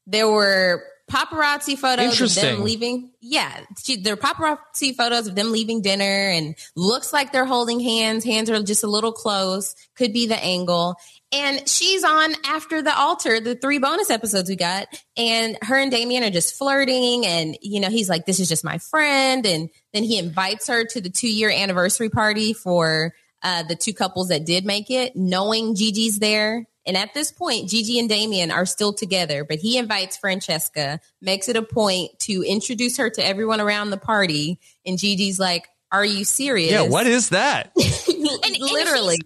There 0.07 0.29
were 0.29 0.83
paparazzi 1.11 1.77
photos 1.79 2.21
of 2.21 2.35
them 2.35 2.63
leaving. 2.63 3.11
Yeah, 3.21 3.61
she, 3.83 3.97
there 4.01 4.15
are 4.15 4.17
paparazzi 4.17 4.95
photos 4.97 5.27
of 5.27 5.35
them 5.35 5.53
leaving 5.53 5.83
dinner, 5.83 6.05
and 6.05 6.55
looks 6.75 7.13
like 7.13 7.33
they're 7.33 7.45
holding 7.45 7.81
hands. 7.81 8.25
Hands 8.25 8.49
are 8.51 8.63
just 8.63 8.85
a 8.85 8.89
little 8.89 9.13
close. 9.13 9.75
Could 9.97 10.13
be 10.13 10.27
the 10.27 10.43
angle. 10.43 10.97
And 11.33 11.69
she's 11.69 12.05
on 12.05 12.35
after 12.45 12.81
the 12.81 12.97
altar, 12.97 13.41
the 13.41 13.57
three 13.57 13.79
bonus 13.79 14.11
episodes 14.11 14.49
we 14.49 14.57
got, 14.57 14.89
and 15.17 15.59
her 15.63 15.77
and 15.77 15.91
Damien 15.91 16.23
are 16.23 16.31
just 16.31 16.57
flirting. 16.57 17.27
And 17.27 17.57
you 17.61 17.81
know, 17.81 17.91
he's 17.91 18.09
like, 18.09 18.27
"This 18.27 18.41
is 18.41 18.49
just 18.49 18.65
my 18.65 18.79
friend," 18.79 19.45
and 19.47 19.69
then 19.93 20.05
he 20.05 20.19
invites 20.19 20.69
her 20.69 20.85
to 20.85 21.01
the 21.01 21.11
two 21.11 21.31
year 21.31 21.51
anniversary 21.51 22.09
party 22.09 22.53
for 22.53 23.15
uh, 23.43 23.63
the 23.65 23.77
two 23.77 23.93
couples 23.93 24.29
that 24.29 24.47
did 24.47 24.65
make 24.65 24.91
it, 24.91 25.15
knowing 25.17 25.75
Gigi's 25.75 26.19
there. 26.19 26.67
And 26.87 26.97
at 26.97 27.15
this 27.15 27.33
point, 27.33 27.69
Gigi 27.69 27.99
and 27.99 28.09
Damien 28.09 28.51
are 28.51 28.67
still 28.67 28.93
together, 28.93 29.45
but 29.45 29.59
he 29.59 29.79
invites 29.79 30.17
Francesca, 30.17 31.01
makes 31.21 31.49
it 31.49 31.57
a 31.57 31.63
point 31.63 32.19
to 32.21 32.45
introduce 32.47 32.99
her 32.99 33.11
to 33.11 33.27
everyone 33.27 33.61
around 33.61 33.91
the 33.91 33.97
party. 33.97 34.59
And 34.85 34.99
Gigi's 34.99 35.39
like, 35.39 35.67
Are 35.91 36.05
you 36.05 36.25
serious? 36.25 36.73
Yeah, 36.73 36.83
what 36.83 37.07
is 37.07 37.31
that? 37.31 37.73
and 37.77 38.59
Literally. 38.61 39.19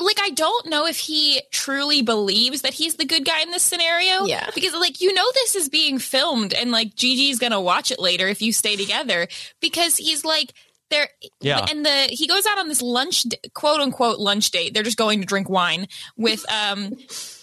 like 0.00 0.18
I 0.20 0.30
don't 0.30 0.66
know 0.66 0.86
if 0.86 0.98
he 0.98 1.40
truly 1.52 2.02
believes 2.02 2.62
that 2.62 2.74
he's 2.74 2.96
the 2.96 3.04
good 3.04 3.24
guy 3.24 3.42
in 3.42 3.50
this 3.52 3.62
scenario. 3.62 4.24
Yeah. 4.24 4.50
Because 4.54 4.74
like 4.74 5.00
you 5.00 5.14
know 5.14 5.26
this 5.34 5.54
is 5.54 5.68
being 5.68 5.98
filmed 5.98 6.52
and 6.52 6.72
like 6.72 6.94
Gigi's 6.96 7.38
gonna 7.38 7.60
watch 7.60 7.90
it 7.92 8.00
later 8.00 8.26
if 8.26 8.42
you 8.42 8.52
stay 8.52 8.76
together 8.76 9.28
because 9.60 9.96
he's 9.96 10.24
like 10.24 10.52
there 10.90 11.08
Yeah. 11.40 11.66
and 11.70 11.84
the 11.84 12.08
he 12.10 12.26
goes 12.26 12.46
out 12.46 12.58
on 12.58 12.68
this 12.68 12.80
lunch 12.82 13.24
quote 13.54 13.80
unquote 13.80 14.18
lunch 14.18 14.50
date. 14.50 14.74
They're 14.74 14.82
just 14.82 14.96
going 14.96 15.20
to 15.20 15.26
drink 15.26 15.48
wine 15.48 15.86
with 16.16 16.44
um 16.52 16.92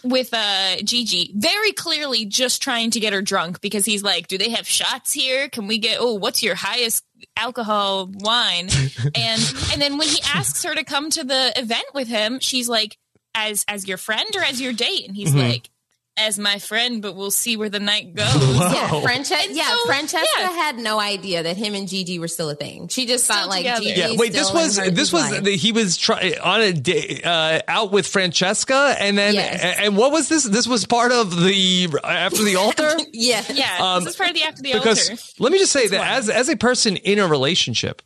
with 0.03 0.29
uh 0.33 0.77
Gigi. 0.83 1.31
Very 1.35 1.71
clearly 1.71 2.25
just 2.25 2.61
trying 2.61 2.91
to 2.91 2.99
get 2.99 3.13
her 3.13 3.21
drunk 3.21 3.61
because 3.61 3.85
he's 3.85 4.03
like, 4.03 4.27
Do 4.27 4.37
they 4.37 4.49
have 4.51 4.67
shots 4.67 5.13
here? 5.13 5.49
Can 5.49 5.67
we 5.67 5.77
get 5.77 5.97
oh 5.99 6.13
what's 6.15 6.41
your 6.43 6.55
highest 6.55 7.03
alcohol 7.37 8.09
wine? 8.13 8.69
and 9.15 9.41
and 9.71 9.81
then 9.81 9.97
when 9.97 10.07
he 10.07 10.21
asks 10.33 10.63
her 10.63 10.73
to 10.75 10.83
come 10.83 11.09
to 11.11 11.23
the 11.23 11.53
event 11.55 11.85
with 11.93 12.07
him, 12.07 12.39
she's 12.39 12.67
like, 12.69 12.97
As 13.35 13.63
as 13.67 13.87
your 13.87 13.97
friend 13.97 14.29
or 14.35 14.41
as 14.43 14.59
your 14.61 14.73
date? 14.73 15.07
And 15.07 15.15
he's 15.15 15.29
Mm-hmm. 15.29 15.39
like, 15.49 15.69
As 16.17 16.39
my 16.39 16.59
friend, 16.59 17.01
but 17.01 17.13
we'll 17.17 17.29
see 17.29 17.57
where 17.57 17.67
the 17.67 17.81
night 17.81 18.15
goes. 18.15 18.25
Yeah, 18.35 18.89
Wow. 18.93 19.01
Francesca. 19.01 19.51
Yeah, 19.53 19.67
so- 19.69 19.85
Francesca 19.85 20.25
yeah. 20.39 20.49
had 20.53 20.77
no 20.77 20.97
idea 20.97 21.43
that 21.43 21.57
him 21.57 21.75
and 21.75 21.89
Gigi 21.89 22.19
were 22.19 22.29
still 22.29 22.49
a 22.49 22.55
thing. 22.55 22.87
She 22.87 23.05
just 23.05 23.25
thought 23.27 23.49
like 23.49 23.59
together. 23.65 23.81
Gigi. 23.83 23.99
Yeah, 23.99 24.13
wait. 24.15 24.31
This 24.31 24.51
was 24.53 24.77
this 24.77 25.11
was 25.11 25.29
life. 25.29 25.43
the, 25.43 25.57
he 25.57 25.73
was 25.73 25.97
try, 25.97 26.35
on 26.41 26.61
a 26.61 26.71
day 26.71 27.19
uh, 27.21 27.59
out 27.67 27.91
with 27.91 28.07
Francesca, 28.07 28.95
and 28.97 29.17
then 29.17 29.33
Yes. 29.33 29.77
and 29.81 29.97
what 29.97 30.13
was 30.13 30.29
this? 30.29 30.45
This 30.45 30.67
was 30.67 30.85
part 30.85 31.11
of 31.11 31.35
the 31.43 31.89
after 32.01 32.43
the 32.43 32.55
altar. 32.55 32.91
yeah, 33.11 33.43
Yeah, 33.53 33.77
Um, 33.95 34.03
this 34.05 34.11
is 34.13 34.15
part 34.17 34.29
of 34.29 34.35
the 34.35 34.43
after 34.43 34.61
the 34.61 34.71
because 34.71 35.09
altar. 35.09 35.21
let 35.39 35.51
me 35.51 35.57
just 35.59 35.73
say 35.73 35.87
that 35.89 36.11
as 36.13 36.29
as 36.29 36.47
a 36.47 36.55
person 36.55 36.95
in 36.95 37.19
a 37.19 37.27
relationship, 37.27 38.01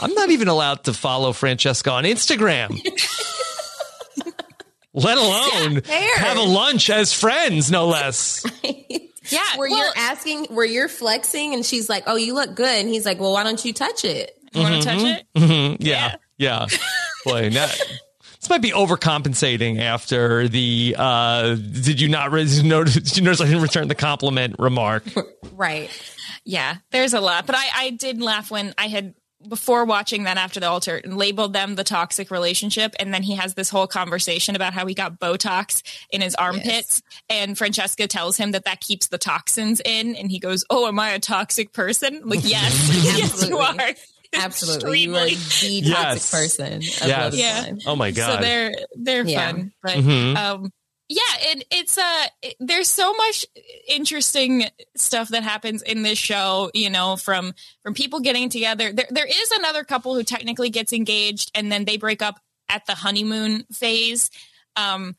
I'm 0.00 0.14
not 0.14 0.30
even 0.30 0.46
allowed 0.46 0.84
to 0.84 0.92
follow 0.92 1.32
Francesca 1.32 1.90
on 1.90 2.04
Instagram. 2.04 2.70
Let 4.94 5.16
alone 5.18 5.80
fair. 5.80 6.16
have 6.18 6.36
a 6.36 6.42
lunch 6.42 6.90
as 6.90 7.12
friends, 7.12 7.70
no 7.70 7.86
less. 7.86 8.44
Yeah, 9.30 9.38
Where 9.56 9.70
well, 9.70 9.78
you're 9.78 9.94
asking, 9.96 10.46
where 10.46 10.66
you're 10.66 10.88
flexing, 10.88 11.54
and 11.54 11.64
she's 11.64 11.88
like, 11.88 12.02
"Oh, 12.08 12.16
you 12.16 12.34
look 12.34 12.56
good," 12.56 12.80
and 12.80 12.88
he's 12.88 13.06
like, 13.06 13.20
"Well, 13.20 13.32
why 13.32 13.44
don't 13.44 13.64
you 13.64 13.72
touch 13.72 14.04
it?" 14.04 14.36
you 14.52 14.60
want 14.62 14.82
to 14.82 14.88
touch 14.88 15.00
it? 15.00 15.26
Mhm, 15.36 15.76
yeah, 15.78 16.16
yeah. 16.38 16.66
Boy, 17.24 17.48
that, 17.50 17.80
this 18.40 18.50
might 18.50 18.60
be 18.62 18.72
overcompensating 18.72 19.78
after 19.80 20.48
the. 20.48 20.96
uh 20.98 21.54
Did 21.54 22.00
you 22.00 22.08
not 22.08 22.32
re- 22.32 22.48
notice? 22.64 22.94
Did 22.96 23.16
you 23.16 23.22
notice 23.22 23.40
I 23.40 23.44
didn't 23.44 23.62
return 23.62 23.86
the 23.86 23.94
compliment 23.94 24.56
remark? 24.58 25.04
Right. 25.52 25.88
Yeah, 26.44 26.78
there's 26.90 27.14
a 27.14 27.20
lot. 27.20 27.46
But 27.46 27.54
I, 27.56 27.64
I 27.76 27.90
did 27.90 28.20
laugh 28.20 28.50
when 28.50 28.74
I 28.76 28.88
had 28.88 29.14
before 29.48 29.84
watching 29.84 30.24
that 30.24 30.36
after 30.36 30.60
the 30.60 30.68
altar 30.68 31.00
and 31.02 31.16
labeled 31.16 31.52
them 31.52 31.74
the 31.74 31.84
toxic 31.84 32.30
relationship. 32.30 32.94
And 32.98 33.12
then 33.12 33.22
he 33.22 33.34
has 33.36 33.54
this 33.54 33.68
whole 33.68 33.86
conversation 33.86 34.56
about 34.56 34.72
how 34.74 34.86
he 34.86 34.94
got 34.94 35.18
Botox 35.18 35.82
in 36.10 36.20
his 36.20 36.34
armpits. 36.34 37.02
And 37.28 37.56
Francesca 37.58 38.06
tells 38.06 38.36
him 38.36 38.52
that 38.52 38.64
that 38.64 38.80
keeps 38.80 39.08
the 39.08 39.18
toxins 39.18 39.80
in. 39.84 40.14
And 40.16 40.30
he 40.30 40.38
goes, 40.38 40.64
Oh, 40.70 40.86
am 40.86 40.98
I 40.98 41.10
a 41.10 41.18
toxic 41.18 41.72
person? 41.72 42.20
I'm 42.22 42.28
like, 42.28 42.40
yes, 42.44 43.04
yes, 43.04 43.48
you 43.48 43.58
are. 43.58 43.76
Absolutely. 44.34 45.00
You 45.00 45.16
are 45.16 45.26
Extremely. 45.28 45.80
the 45.82 45.88
Yes. 45.88 46.30
toxic 46.30 46.38
person. 46.58 46.76
Of 46.76 46.82
Yes. 46.82 47.02
Love 47.10 47.34
is 47.34 47.40
Yeah. 47.40 47.60
Blind. 47.62 47.82
Oh 47.86 47.96
my 47.96 48.10
god 48.12 48.34
So 48.36 48.40
they're 48.40 48.72
they're 48.96 49.24
Yeah. 49.26 49.50
fun, 49.52 49.72
but 49.82 49.92
Mhm. 49.98 50.36
um, 50.36 50.72
yeah, 51.12 51.50
and 51.50 51.64
it's 51.70 51.98
uh, 51.98 52.26
there's 52.58 52.88
so 52.88 53.12
much 53.12 53.44
interesting 53.86 54.64
stuff 54.96 55.28
that 55.28 55.42
happens 55.42 55.82
in 55.82 56.02
this 56.02 56.18
show. 56.18 56.70
You 56.72 56.88
know, 56.88 57.16
from 57.16 57.52
from 57.82 57.92
people 57.92 58.20
getting 58.20 58.48
together. 58.48 58.92
There 58.92 59.06
there 59.10 59.26
is 59.26 59.50
another 59.52 59.84
couple 59.84 60.14
who 60.14 60.22
technically 60.22 60.70
gets 60.70 60.92
engaged, 60.92 61.50
and 61.54 61.70
then 61.70 61.84
they 61.84 61.98
break 61.98 62.22
up 62.22 62.40
at 62.68 62.86
the 62.86 62.94
honeymoon 62.94 63.64
phase. 63.70 64.30
Um, 64.76 65.14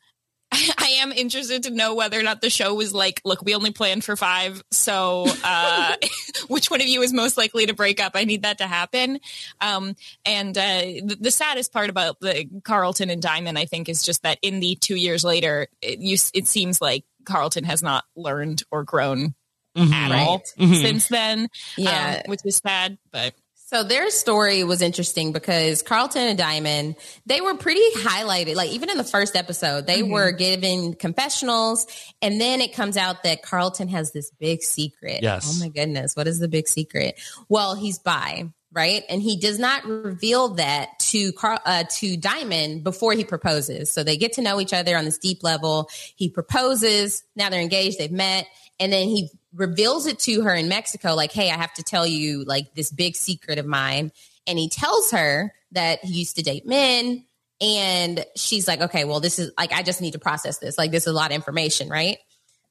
I 0.78 0.96
am 1.00 1.12
interested 1.12 1.64
to 1.64 1.70
know 1.70 1.94
whether 1.94 2.18
or 2.18 2.22
not 2.22 2.40
the 2.40 2.50
show 2.50 2.74
was 2.74 2.92
like, 2.94 3.20
look, 3.24 3.42
we 3.42 3.54
only 3.54 3.70
planned 3.72 4.04
for 4.04 4.16
five, 4.16 4.62
so 4.70 5.26
uh, 5.44 5.96
which 6.48 6.70
one 6.70 6.80
of 6.80 6.86
you 6.86 7.02
is 7.02 7.12
most 7.12 7.36
likely 7.36 7.66
to 7.66 7.74
break 7.74 8.00
up? 8.00 8.12
I 8.14 8.24
need 8.24 8.42
that 8.42 8.58
to 8.58 8.66
happen. 8.66 9.20
Um, 9.60 9.94
and 10.24 10.56
uh, 10.56 10.62
the, 11.04 11.16
the 11.20 11.30
saddest 11.30 11.72
part 11.72 11.90
about 11.90 12.20
the 12.20 12.46
Carlton 12.64 13.10
and 13.10 13.20
Diamond, 13.22 13.58
I 13.58 13.64
think, 13.66 13.88
is 13.88 14.02
just 14.02 14.22
that 14.22 14.38
in 14.42 14.60
the 14.60 14.76
two 14.76 14.96
years 14.96 15.24
later, 15.24 15.68
it, 15.82 15.98
you, 15.98 16.16
it 16.34 16.46
seems 16.46 16.80
like 16.80 17.04
Carlton 17.24 17.64
has 17.64 17.82
not 17.82 18.04
learned 18.16 18.62
or 18.70 18.84
grown 18.84 19.34
at 19.76 20.12
all 20.12 20.40
Mhm. 20.58 20.80
since 20.82 21.08
then. 21.08 21.48
Yeah. 21.76 22.20
um, 22.24 22.30
which 22.30 22.40
is 22.44 22.58
sad, 22.58 22.96
but 23.10 23.34
So 23.74 23.82
their 23.82 24.08
story 24.10 24.62
was 24.62 24.82
interesting 24.82 25.32
because 25.32 25.82
Carlton 25.82 26.22
and 26.22 26.38
Diamond, 26.38 26.94
they 27.26 27.40
were 27.40 27.56
pretty 27.56 27.82
highlighted. 27.96 28.54
Like 28.54 28.70
even 28.70 28.88
in 28.88 28.96
the 28.96 29.02
first 29.02 29.34
episode, 29.34 29.84
they 29.88 30.04
were 30.04 30.30
given 30.30 30.94
confessionals. 30.94 31.88
And 32.22 32.40
then 32.40 32.60
it 32.60 32.72
comes 32.72 32.96
out 32.96 33.24
that 33.24 33.42
Carlton 33.42 33.88
has 33.88 34.12
this 34.12 34.30
big 34.38 34.62
secret. 34.62 35.24
Yes. 35.24 35.52
Oh 35.52 35.58
my 35.58 35.70
goodness. 35.70 36.14
What 36.14 36.28
is 36.28 36.38
the 36.38 36.46
big 36.46 36.68
secret? 36.68 37.20
Well, 37.48 37.74
he's 37.74 37.98
bi, 37.98 38.48
right? 38.70 39.02
And 39.08 39.20
he 39.20 39.40
does 39.40 39.58
not 39.58 39.84
reveal 39.86 40.50
that 40.50 40.96
to 41.10 41.32
Carl, 41.32 41.58
uh, 41.66 41.82
to 41.98 42.16
Diamond 42.16 42.84
before 42.84 43.14
he 43.14 43.24
proposes. 43.24 43.90
So 43.90 44.04
they 44.04 44.16
get 44.16 44.34
to 44.34 44.42
know 44.42 44.60
each 44.60 44.72
other 44.72 44.96
on 44.96 45.04
this 45.04 45.18
deep 45.18 45.42
level. 45.42 45.88
He 46.14 46.28
proposes. 46.28 47.24
Now 47.34 47.50
they're 47.50 47.60
engaged. 47.60 47.98
They've 47.98 48.08
met. 48.08 48.46
And 48.78 48.92
then 48.92 49.08
he 49.08 49.30
reveals 49.54 50.06
it 50.06 50.18
to 50.20 50.42
her 50.42 50.54
in 50.54 50.68
Mexico, 50.68 51.14
like, 51.14 51.32
hey, 51.32 51.50
I 51.50 51.56
have 51.56 51.72
to 51.74 51.82
tell 51.82 52.06
you 52.06 52.44
like 52.44 52.74
this 52.74 52.90
big 52.90 53.16
secret 53.16 53.58
of 53.58 53.66
mine. 53.66 54.12
And 54.46 54.58
he 54.58 54.68
tells 54.68 55.10
her 55.12 55.54
that 55.72 56.04
he 56.04 56.14
used 56.14 56.36
to 56.36 56.42
date 56.42 56.66
men. 56.66 57.24
And 57.60 58.24
she's 58.36 58.66
like, 58.66 58.80
okay, 58.80 59.04
well, 59.04 59.20
this 59.20 59.38
is 59.38 59.52
like, 59.56 59.72
I 59.72 59.82
just 59.82 60.00
need 60.00 60.12
to 60.12 60.18
process 60.18 60.58
this. 60.58 60.76
Like, 60.76 60.90
this 60.90 61.04
is 61.04 61.08
a 61.08 61.12
lot 61.12 61.30
of 61.30 61.34
information, 61.34 61.88
right? 61.88 62.18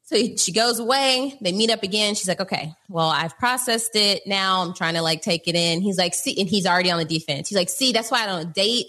So 0.03 0.17
she 0.35 0.51
goes 0.51 0.79
away. 0.79 1.37
They 1.41 1.53
meet 1.53 1.71
up 1.71 1.81
again. 1.81 2.15
She's 2.15 2.27
like, 2.27 2.41
okay, 2.41 2.73
well, 2.89 3.07
I've 3.07 3.37
processed 3.37 3.95
it. 3.95 4.23
Now 4.27 4.61
I'm 4.61 4.73
trying 4.73 4.95
to 4.95 5.01
like 5.01 5.21
take 5.21 5.47
it 5.47 5.55
in. 5.55 5.81
He's 5.81 5.97
like, 5.97 6.13
see, 6.13 6.39
and 6.39 6.49
he's 6.49 6.65
already 6.65 6.91
on 6.91 6.99
the 6.99 7.05
defense. 7.05 7.47
He's 7.47 7.57
like, 7.57 7.69
see, 7.69 7.93
that's 7.93 8.11
why 8.11 8.23
I 8.23 8.25
don't 8.25 8.53
date 8.53 8.87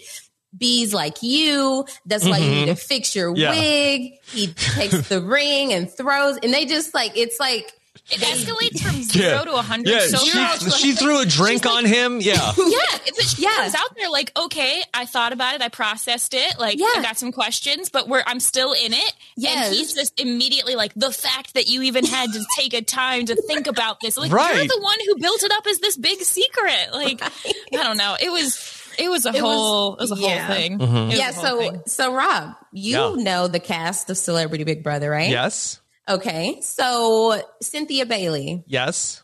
bees 0.57 0.93
like 0.93 1.21
you. 1.23 1.85
That's 2.05 2.25
why 2.25 2.37
you 2.37 2.49
need 2.49 2.67
mm-hmm. 2.67 2.69
to 2.69 2.75
fix 2.75 3.15
your 3.15 3.35
Yeah. 3.35 3.51
wig. 3.51 4.13
He 4.27 4.47
takes 4.47 5.07
the 5.09 5.21
ring 5.21 5.73
and 5.73 5.89
throws, 5.89 6.37
and 6.37 6.53
they 6.53 6.65
just 6.65 6.93
like, 6.93 7.17
it's 7.17 7.39
like, 7.39 7.71
it 8.11 8.19
escalates 8.21 8.81
from 8.81 9.01
zero 9.03 9.37
Yeah. 9.37 9.43
to 9.45 9.53
a 9.55 9.61
hundred. 9.61 9.91
Yeah, 9.91 9.99
so 10.07 10.17
she, 10.17 10.69
she 10.71 10.91
threw 10.93 11.19
a 11.21 11.25
drink 11.25 11.65
on 11.65 11.85
him. 11.85 12.19
Yeah. 12.21 12.33
yeah, 12.57 12.77
it, 13.05 13.13
but 13.15 13.25
she 13.25 13.41
Yeah. 13.43 13.55
comes 13.55 13.75
out 13.75 13.95
there 13.95 14.09
like, 14.09 14.31
okay, 14.37 14.81
I 14.93 15.05
thought 15.05 15.33
about 15.33 15.55
it, 15.55 15.61
I 15.61 15.69
processed 15.69 16.33
it, 16.33 16.59
like 16.59 16.77
Yeah. 16.79 16.85
I 16.97 17.01
got 17.01 17.17
some 17.17 17.31
questions, 17.31 17.89
but 17.89 18.07
we're 18.07 18.23
I'm 18.27 18.39
still 18.39 18.73
in 18.73 18.93
it. 18.93 19.13
Yes. 19.35 19.67
And 19.67 19.75
he's 19.75 19.93
just 19.93 20.19
immediately 20.19 20.75
like, 20.75 20.93
the 20.95 21.11
fact 21.11 21.55
that 21.55 21.67
you 21.67 21.81
even 21.83 22.05
had 22.05 22.31
to 22.33 22.45
take 22.57 22.73
a 22.73 22.81
time 22.81 23.25
to 23.25 23.35
think 23.35 23.67
about 23.67 23.99
this, 24.01 24.17
like 24.17 24.31
Right. 24.31 24.55
you're 24.55 24.65
the 24.67 24.79
one 24.81 24.97
who 25.07 25.15
built 25.17 25.43
it 25.43 25.51
up 25.51 25.65
as 25.67 25.79
this 25.79 25.97
big 25.97 26.19
secret. 26.21 26.89
Like, 26.93 27.21
I 27.23 27.83
don't 27.83 27.97
know, 27.97 28.15
it 28.21 28.31
was 28.31 28.81
it 28.97 29.09
was 29.09 29.25
a 29.25 29.31
was- 29.31 29.41
whole 29.41 29.95
it 29.95 30.01
was 30.01 30.11
a 30.11 30.15
yeah. 30.15 30.45
whole 30.45 30.55
thing. 30.55 30.79
Mm-hmm. 30.79 31.11
Yeah. 31.11 31.31
whole 31.33 31.43
So, 31.43 31.57
thing. 31.59 31.81
so 31.87 32.13
Rob, 32.13 32.55
you 32.71 32.97
Yeah. 33.17 33.23
know 33.23 33.47
the 33.47 33.59
cast 33.59 34.09
of 34.09 34.17
Celebrity 34.17 34.63
Big 34.63 34.83
Brother, 34.83 35.09
right? 35.09 35.29
Yes. 35.29 35.79
Okay. 36.07 36.59
So 36.61 37.41
Cynthia 37.61 38.05
Bailey, 38.05 38.63
Yes. 38.67 39.23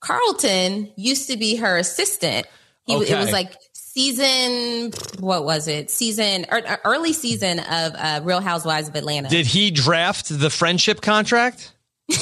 Carlton 0.00 0.92
used 0.96 1.30
to 1.30 1.36
be 1.36 1.56
her 1.56 1.76
assistant. 1.76 2.46
He, 2.86 2.94
It 2.94 3.16
was 3.16 3.30
like 3.30 3.52
season, 3.72 4.92
what 5.20 5.44
was 5.44 5.68
it? 5.68 5.90
Season, 5.90 6.44
er, 6.50 6.80
early 6.84 7.12
season 7.12 7.60
of 7.60 7.92
uh, 7.94 8.20
Real 8.24 8.40
Housewives 8.40 8.88
of 8.88 8.96
Atlanta. 8.96 9.28
Did 9.28 9.46
he 9.46 9.70
draft 9.70 10.28
the 10.28 10.50
friendship 10.50 11.00
contract? 11.00 11.72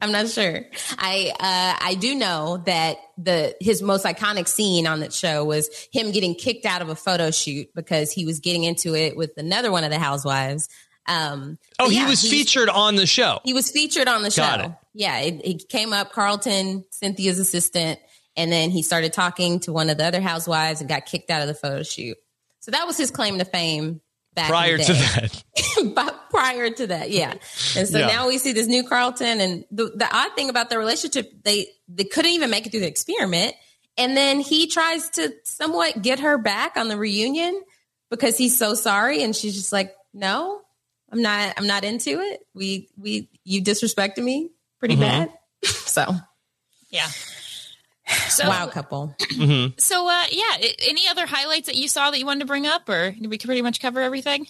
I'm 0.00 0.12
not 0.12 0.28
sure. 0.28 0.60
I 0.98 1.32
uh, 1.32 1.86
I 1.86 1.94
do 1.94 2.14
know 2.14 2.62
that 2.66 2.98
the 3.16 3.56
his 3.58 3.80
most 3.80 4.04
iconic 4.04 4.48
scene 4.48 4.86
on 4.86 5.00
that 5.00 5.14
show 5.14 5.44
was 5.44 5.70
him 5.92 6.10
getting 6.10 6.34
kicked 6.34 6.66
out 6.66 6.82
of 6.82 6.90
a 6.90 6.94
photo 6.94 7.30
shoot 7.30 7.68
because 7.74 8.12
he 8.12 8.26
was 8.26 8.40
getting 8.40 8.64
into 8.64 8.94
it 8.94 9.16
with 9.16 9.32
another 9.38 9.72
one 9.72 9.82
of 9.82 9.90
the 9.90 9.98
housewives. 9.98 10.68
Um, 11.06 11.58
Oh, 11.78 11.88
he 11.88 11.96
yeah, 11.96 12.08
was 12.08 12.22
featured 12.22 12.68
on 12.68 12.96
the 12.96 13.06
show. 13.06 13.40
He 13.44 13.52
was 13.52 13.70
featured 13.70 14.08
on 14.08 14.22
the 14.22 14.30
show. 14.30 14.42
Got 14.42 14.64
it. 14.64 14.72
Yeah, 14.94 15.18
it, 15.20 15.40
it 15.44 15.68
came 15.68 15.92
up. 15.92 16.12
Carlton, 16.12 16.84
Cynthia's 16.90 17.38
assistant, 17.38 17.98
and 18.36 18.50
then 18.50 18.70
he 18.70 18.82
started 18.82 19.12
talking 19.12 19.60
to 19.60 19.72
one 19.72 19.90
of 19.90 19.98
the 19.98 20.04
other 20.04 20.20
housewives 20.20 20.80
and 20.80 20.88
got 20.88 21.04
kicked 21.06 21.30
out 21.30 21.42
of 21.42 21.48
the 21.48 21.54
photo 21.54 21.82
shoot. 21.82 22.16
So 22.60 22.70
that 22.70 22.86
was 22.86 22.96
his 22.96 23.10
claim 23.10 23.38
to 23.38 23.44
fame. 23.44 24.00
Back 24.34 24.48
Prior 24.48 24.78
to 24.78 24.92
that, 24.92 25.44
but 25.94 26.28
prior 26.30 26.68
to 26.68 26.86
that, 26.88 27.10
yeah. 27.10 27.34
And 27.76 27.86
so 27.86 27.98
Yeah. 28.00 28.06
now 28.08 28.26
we 28.26 28.38
see 28.38 28.52
this 28.52 28.66
new 28.66 28.82
Carlton, 28.82 29.40
and 29.40 29.64
the, 29.70 29.92
the 29.94 30.08
odd 30.12 30.34
thing 30.34 30.48
about 30.50 30.70
their 30.70 30.78
relationship, 30.80 31.30
they 31.44 31.68
they 31.86 32.02
couldn't 32.02 32.32
even 32.32 32.50
make 32.50 32.66
it 32.66 32.70
through 32.70 32.80
the 32.80 32.88
experiment, 32.88 33.54
and 33.96 34.16
then 34.16 34.40
he 34.40 34.66
tries 34.66 35.08
to 35.10 35.32
somewhat 35.44 36.02
get 36.02 36.18
her 36.18 36.36
back 36.36 36.76
on 36.76 36.88
the 36.88 36.96
reunion 36.96 37.62
because 38.10 38.36
he's 38.36 38.58
so 38.58 38.74
sorry, 38.74 39.22
and 39.22 39.36
she's 39.36 39.54
just 39.54 39.72
like, 39.72 39.94
"No, 40.12 40.62
I'm 41.14 41.22
not. 41.22 41.54
I'm 41.56 41.66
not 41.66 41.84
into 41.84 42.20
it. 42.20 42.46
We 42.54 42.88
we 42.98 43.28
you 43.44 43.62
disrespected 43.62 44.22
me 44.24 44.50
pretty 44.80 44.96
bad." 44.96 45.30
so 45.64 46.14
Yeah. 46.90 47.06
So, 48.28 48.46
wow, 48.48 48.66
couple. 48.66 49.16
so 49.78 50.08
uh, 50.08 50.24
yeah. 50.30 50.68
Any 50.86 51.08
other 51.08 51.24
highlights 51.24 51.66
that 51.68 51.76
you 51.76 51.88
saw 51.88 52.10
that 52.10 52.18
you 52.18 52.26
wanted 52.26 52.40
to 52.40 52.46
bring 52.46 52.66
up, 52.66 52.86
or 52.88 53.12
did 53.12 53.30
we 53.30 53.38
pretty 53.38 53.62
much 53.62 53.80
cover 53.80 54.00
everything? 54.02 54.46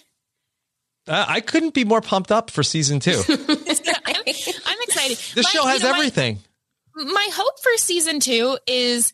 uh, 1.07 1.23
I 1.27 1.39
couldn't 1.39 1.73
be 1.73 1.85
more 1.85 2.01
pumped 2.01 2.31
up 2.33 2.49
for 2.51 2.63
season 2.63 2.99
two. 2.99 3.21
I'm, 3.29 3.37
I'm 3.37 4.25
excited. 4.25 5.17
This 5.35 5.35
My- 5.35 5.41
show 5.51 5.61
you 5.63 5.69
has 5.69 5.83
know, 5.83 5.91
my- 5.91 5.97
everything. 5.97 6.39
my 6.95 7.29
hope 7.31 7.59
for 7.61 7.71
season 7.77 8.19
two 8.19 8.57
is 8.67 9.13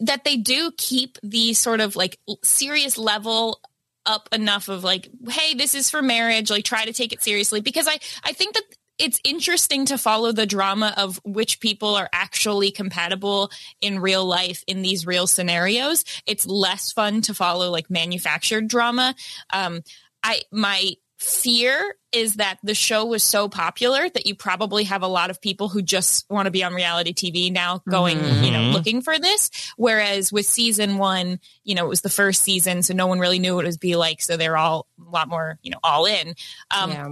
that 0.00 0.24
they 0.24 0.36
do 0.38 0.72
keep 0.78 1.18
the 1.22 1.52
sort 1.52 1.80
of 1.80 1.94
like 1.94 2.18
serious 2.42 2.96
level 2.96 3.60
up 4.08 4.28
enough 4.32 4.68
of 4.68 4.82
like 4.82 5.08
hey 5.28 5.54
this 5.54 5.74
is 5.74 5.90
for 5.90 6.02
marriage 6.02 6.50
like 6.50 6.64
try 6.64 6.84
to 6.84 6.92
take 6.92 7.12
it 7.12 7.22
seriously. 7.22 7.60
Because 7.60 7.86
i 7.86 7.98
i 8.24 8.32
think 8.32 8.54
that 8.54 8.64
it's 8.98 9.20
interesting 9.22 9.86
to 9.86 9.96
follow 9.96 10.32
the 10.32 10.46
drama 10.46 10.92
of 10.96 11.20
which 11.24 11.60
people 11.60 11.94
are 11.94 12.08
actually 12.12 12.72
compatible 12.72 13.48
in 13.80 14.00
real 14.00 14.24
life 14.24 14.64
in 14.66 14.82
these 14.82 15.06
real 15.06 15.28
scenarios. 15.28 16.04
It's 16.26 16.46
less 16.46 16.90
fun 16.90 17.20
to 17.22 17.34
follow 17.34 17.70
like 17.70 17.90
manufactured 17.90 18.66
drama. 18.66 19.14
Um 19.52 19.82
i 20.24 20.42
my 20.50 20.94
fear 21.18 21.94
is 22.12 22.36
that 22.36 22.58
the 22.62 22.74
show 22.74 23.04
was 23.04 23.22
so 23.22 23.48
popular 23.48 24.08
that 24.08 24.26
you 24.26 24.34
probably 24.34 24.84
have 24.84 25.02
a 25.02 25.08
lot 25.08 25.30
of 25.30 25.40
people 25.40 25.68
who 25.68 25.82
just 25.82 26.24
want 26.30 26.46
to 26.46 26.50
be 26.50 26.64
on 26.64 26.72
reality 26.72 27.12
TV 27.12 27.52
now 27.52 27.82
going, 27.90 28.18
you 28.42 28.50
know, 28.50 28.70
looking 28.70 29.02
for 29.02 29.18
this. 29.18 29.50
Whereas 29.76 30.32
with 30.32 30.46
season 30.46 30.96
one, 30.96 31.40
you 31.64 31.74
know, 31.74 31.84
it 31.84 31.88
was 31.88 32.00
the 32.00 32.08
first 32.08 32.42
season, 32.42 32.82
so 32.82 32.94
no 32.94 33.06
one 33.08 33.18
really 33.18 33.38
knew 33.40 33.54
what 33.56 33.64
it 33.64 33.68
would 33.68 33.80
be 33.80 33.96
like. 33.96 34.22
So 34.22 34.36
they're 34.36 34.56
all 34.56 34.86
a 35.06 35.10
lot 35.10 35.28
more, 35.28 35.58
you 35.62 35.70
know, 35.70 35.78
all 35.82 36.06
in. 36.06 36.34
Um, 36.70 36.90
yeah. 36.90 37.08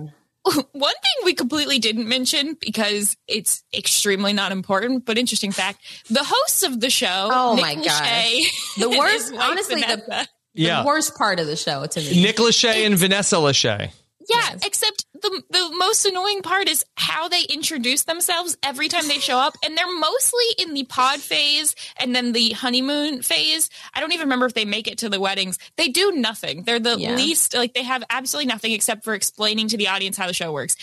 one 0.73 0.95
thing 0.95 1.25
we 1.25 1.35
completely 1.35 1.81
didn't 1.81 2.09
mention 2.09 2.57
because 2.61 3.17
it's 3.27 3.65
extremely 3.75 4.33
not 4.33 4.53
important, 4.53 5.05
but 5.05 5.19
interesting 5.19 5.51
fact: 5.51 5.81
the 6.09 6.23
hosts 6.23 6.63
of 6.63 6.81
the 6.81 6.89
show, 6.91 7.29
Oh 7.33 7.55
Nick 7.57 7.63
my 7.63 7.75
gosh. 7.75 8.75
The 8.79 8.89
worst- 8.89 9.31
his 9.31 9.33
wife, 9.33 9.43
honestly, 9.43 9.81
the- 9.81 10.03
Vanessa. 10.07 10.29
Yeah. 10.57 10.85
Worst 10.85 11.17
part 11.17 11.39
of 11.41 11.47
the 11.47 11.57
show 11.57 11.87
to 11.87 12.01
me. 12.01 12.23
Nick 12.23 12.37
Lachey 12.37 12.87
and 12.87 12.97
Vanessa 12.97 13.37
Lachey. 13.37 13.91
Yeah, 14.29 14.37
Yes. 14.55 14.67
except 14.67 15.07
the 15.23 15.43
the 15.51 15.71
most 15.79 16.05
annoying 16.05 16.43
part 16.43 16.69
is 16.69 16.85
how 16.97 17.29
they 17.29 17.43
introduce 17.43 18.03
themselves 18.03 18.57
every 18.61 18.89
time 18.89 19.07
they 19.07 19.21
show 19.21 19.39
up, 19.39 19.57
and 19.65 19.79
they're 19.79 19.87
mostly 20.01 20.45
in 20.59 20.75
the 20.75 20.83
pod 20.83 21.21
phase 21.21 21.77
and 21.97 22.13
then 22.15 22.33
the 22.33 22.51
honeymoon 22.51 23.23
phase. 23.23 23.71
I 23.95 24.01
don't 24.01 24.11
even 24.13 24.25
remember 24.25 24.47
if 24.47 24.55
they 24.55 24.65
make 24.65 24.89
it 24.89 24.99
to 24.99 25.09
the 25.09 25.21
weddings. 25.21 25.61
They 25.77 25.87
do 25.89 26.11
nothing. 26.11 26.65
They're 26.65 26.81
the 26.81 26.99
Yeah. 26.99 27.15
least 27.15 27.55
like 27.55 27.73
they 27.75 27.85
have 27.85 28.03
absolutely 28.11 28.49
nothing 28.49 28.73
except 28.73 29.05
for 29.05 29.15
explaining 29.15 29.69
to 29.69 29.77
the 29.77 29.87
audience 29.89 30.17
how 30.17 30.27
the 30.27 30.35
show 30.35 30.51
works. 30.51 30.75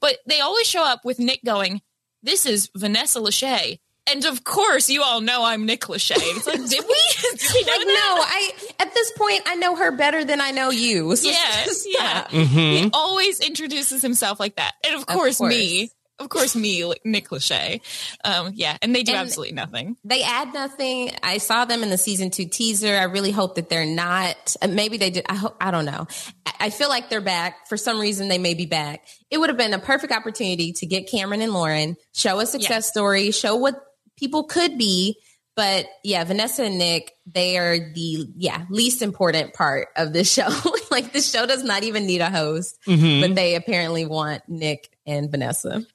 But 0.00 0.18
they 0.26 0.38
always 0.38 0.68
show 0.68 0.84
up 0.84 1.04
with 1.04 1.18
Nick 1.18 1.40
going, 1.44 1.82
"This 2.22 2.46
is 2.46 2.70
Vanessa 2.76 3.18
Lachey." 3.18 3.80
And 4.10 4.24
of 4.24 4.42
course, 4.44 4.90
you 4.90 5.02
all 5.02 5.20
know 5.20 5.44
I'm 5.44 5.64
Nick 5.64 5.82
Lachey. 5.82 6.14
It's 6.16 6.46
like, 6.46 6.56
did 6.68 6.84
we? 6.84 7.38
Did 7.38 7.54
we 7.54 7.62
know 7.64 7.72
like, 7.78 7.86
no, 7.86 7.92
I 7.94 8.50
at 8.80 8.94
this 8.94 9.12
point 9.16 9.42
I 9.46 9.54
know 9.54 9.76
her 9.76 9.92
better 9.92 10.24
than 10.24 10.40
I 10.40 10.50
know 10.50 10.70
you. 10.70 11.14
So 11.16 11.28
Yes, 11.28 11.84
yeah. 11.86 12.22
stop. 12.26 12.30
He 12.32 12.90
always 12.92 13.40
introduces 13.40 14.02
himself 14.02 14.40
like 14.40 14.56
that, 14.56 14.72
and 14.84 14.96
of 14.96 15.06
course, 15.06 15.38
course. 15.38 15.48
me, 15.54 15.90
of 16.18 16.28
course, 16.28 16.56
me, 16.56 16.92
Nick 17.04 17.28
Lachey. 17.28 17.80
Um, 18.24 18.52
yeah, 18.54 18.76
and 18.82 18.94
they 18.94 19.02
do 19.04 19.12
And- 19.12 19.20
absolutely 19.20 19.54
nothing. 19.54 19.96
They 20.04 20.22
add 20.24 20.52
nothing. 20.52 21.12
I 21.22 21.38
saw 21.38 21.64
them 21.64 21.82
in 21.84 21.88
the 21.90 21.98
season 21.98 22.30
two 22.30 22.46
teaser. 22.46 22.94
I 22.96 23.04
really 23.04 23.30
hope 23.30 23.54
that 23.54 23.68
they're 23.70 23.86
not. 23.86 24.56
uh, 24.60 24.66
Maybe 24.66 24.96
they 24.96 25.10
did. 25.10 25.26
I 25.28 25.34
hope. 25.36 25.56
I 25.60 25.70
don't 25.70 25.84
know. 25.86 26.06
I- 26.44 26.52
I 26.66 26.70
feel 26.70 26.88
like 26.88 27.08
they're 27.08 27.20
back 27.20 27.68
for 27.68 27.76
some 27.76 27.98
reason. 28.00 28.28
They 28.28 28.38
may 28.38 28.54
be 28.54 28.66
back. 28.66 29.04
It 29.30 29.38
would 29.38 29.48
have 29.48 29.58
been 29.58 29.74
a 29.74 29.78
perfect 29.80 30.12
opportunity 30.12 30.72
to 30.74 30.86
get 30.86 31.08
Cameron 31.10 31.40
and 31.40 31.52
Lauren 31.54 31.96
show 32.12 32.38
a 32.40 32.46
success 32.46 32.70
Yeah. 32.70 32.90
story, 32.90 33.30
show 33.30 33.56
what 33.56 33.80
people 34.22 34.44
could 34.44 34.78
be. 34.78 35.18
But 35.56 35.86
yeah, 36.04 36.22
Vanessa 36.24 36.62
and 36.62 36.78
Nick, 36.78 37.12
they 37.26 37.58
are 37.58 37.76
the 37.92 38.26
yeah 38.36 38.64
least 38.70 39.02
important 39.02 39.52
part 39.52 39.88
of 39.96 40.12
this 40.14 40.32
show. 40.32 40.48
like 40.90 41.12
this 41.12 41.30
show 41.30 41.44
does 41.44 41.62
not 41.64 41.82
even 41.82 42.06
need 42.06 42.20
a 42.22 42.30
host, 42.30 42.78
but 42.86 42.94
mm-hmm. 42.94 43.34
they 43.34 43.56
apparently 43.56 44.06
want 44.06 44.48
Nick 44.48 44.88
and 45.04 45.30
Vanessa. 45.30 45.82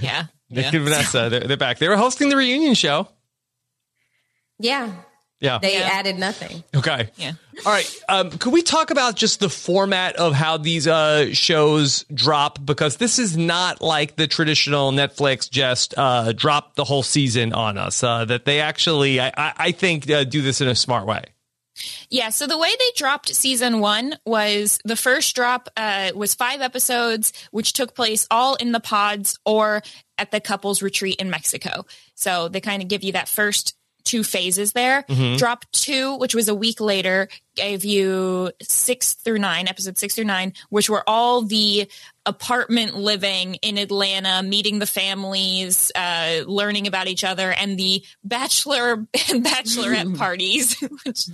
Yeah, 0.00 0.26
Nick 0.48 0.72
yeah. 0.72 0.76
and 0.76 0.84
Vanessa, 0.84 1.28
they're, 1.28 1.40
they're 1.40 1.56
back. 1.56 1.78
They 1.78 1.88
were 1.88 1.96
hosting 1.96 2.28
the 2.28 2.36
reunion 2.36 2.74
show. 2.74 3.08
Yeah, 4.60 4.92
Yeah. 5.40 5.58
they 5.58 5.80
Yeah. 5.80 5.88
added 5.92 6.16
nothing. 6.18 6.62
okay. 6.76 7.10
yeah. 7.16 7.32
All 7.64 7.72
right. 7.72 8.02
Um, 8.08 8.30
could 8.30 8.52
we 8.52 8.62
talk 8.62 8.90
about 8.90 9.16
just 9.16 9.40
the 9.40 9.48
format 9.48 10.16
of 10.16 10.34
how 10.34 10.56
these 10.56 10.86
uh, 10.86 11.32
shows 11.32 12.04
drop? 12.12 12.64
Because 12.64 12.98
this 12.98 13.18
is 13.18 13.36
not 13.36 13.80
like 13.80 14.16
the 14.16 14.26
traditional 14.26 14.92
Netflix 14.92 15.50
just 15.50 15.94
uh, 15.96 16.32
drop 16.32 16.74
the 16.74 16.84
whole 16.84 17.02
season 17.02 17.52
on 17.52 17.78
us. 17.78 18.02
Uh, 18.02 18.24
that 18.26 18.44
they 18.44 18.60
actually, 18.60 19.20
I, 19.20 19.32
I 19.36 19.72
think, 19.72 20.08
uh, 20.10 20.24
do 20.24 20.42
this 20.42 20.60
in 20.60 20.68
a 20.68 20.74
smart 20.74 21.06
way. 21.06 21.24
Yeah, 22.08 22.30
so 22.30 22.46
the 22.46 22.58
way 22.58 22.70
they 22.78 22.90
dropped 22.96 23.34
season 23.34 23.80
one 23.80 24.16
was 24.24 24.78
the 24.84 24.96
first 24.96 25.34
drop 25.36 25.68
uh, 25.76 26.12
was 26.14 26.34
five 26.34 26.60
episodes, 26.60 27.32
which 27.50 27.72
took 27.72 27.94
place 27.94 28.26
all 28.30 28.54
in 28.54 28.72
the 28.72 28.80
pods 28.80 29.38
or 29.44 29.82
at 30.16 30.30
the 30.30 30.40
couples 30.40 30.82
retreat 30.82 31.16
in 31.16 31.30
Mexico. 31.30 31.84
So 32.14 32.48
they 32.48 32.60
kind 32.60 32.82
of 32.82 32.88
give 32.88 33.04
you 33.04 33.12
that 33.12 33.28
first 33.28 33.74
two 34.06 34.24
phases 34.24 34.72
there. 34.72 35.04
Drop 35.36 35.64
two, 35.72 36.16
which 36.16 36.34
was 36.34 36.48
a 36.48 36.54
week 36.54 36.80
later, 36.80 37.28
gave 37.54 37.84
you 37.84 38.50
six 38.62 39.14
through 39.14 39.38
nine, 39.38 39.68
episode 39.68 39.98
six 39.98 40.14
through 40.14 40.24
nine, 40.24 40.52
which 40.70 40.88
were 40.88 41.02
all 41.06 41.42
the 41.42 41.90
apartment 42.26 42.96
living 42.96 43.54
in 43.56 43.78
Atlanta, 43.78 44.42
meeting 44.42 44.78
the 44.80 44.86
families, 44.86 45.92
uh, 45.94 46.42
learning 46.46 46.86
about 46.86 47.06
each 47.06 47.22
other, 47.24 47.52
and 47.52 47.78
the 47.78 48.02
bachelor 48.24 48.92
and 48.94 49.08
bachelorette 49.44 50.16
parties, 50.18 50.76
which 51.04 51.28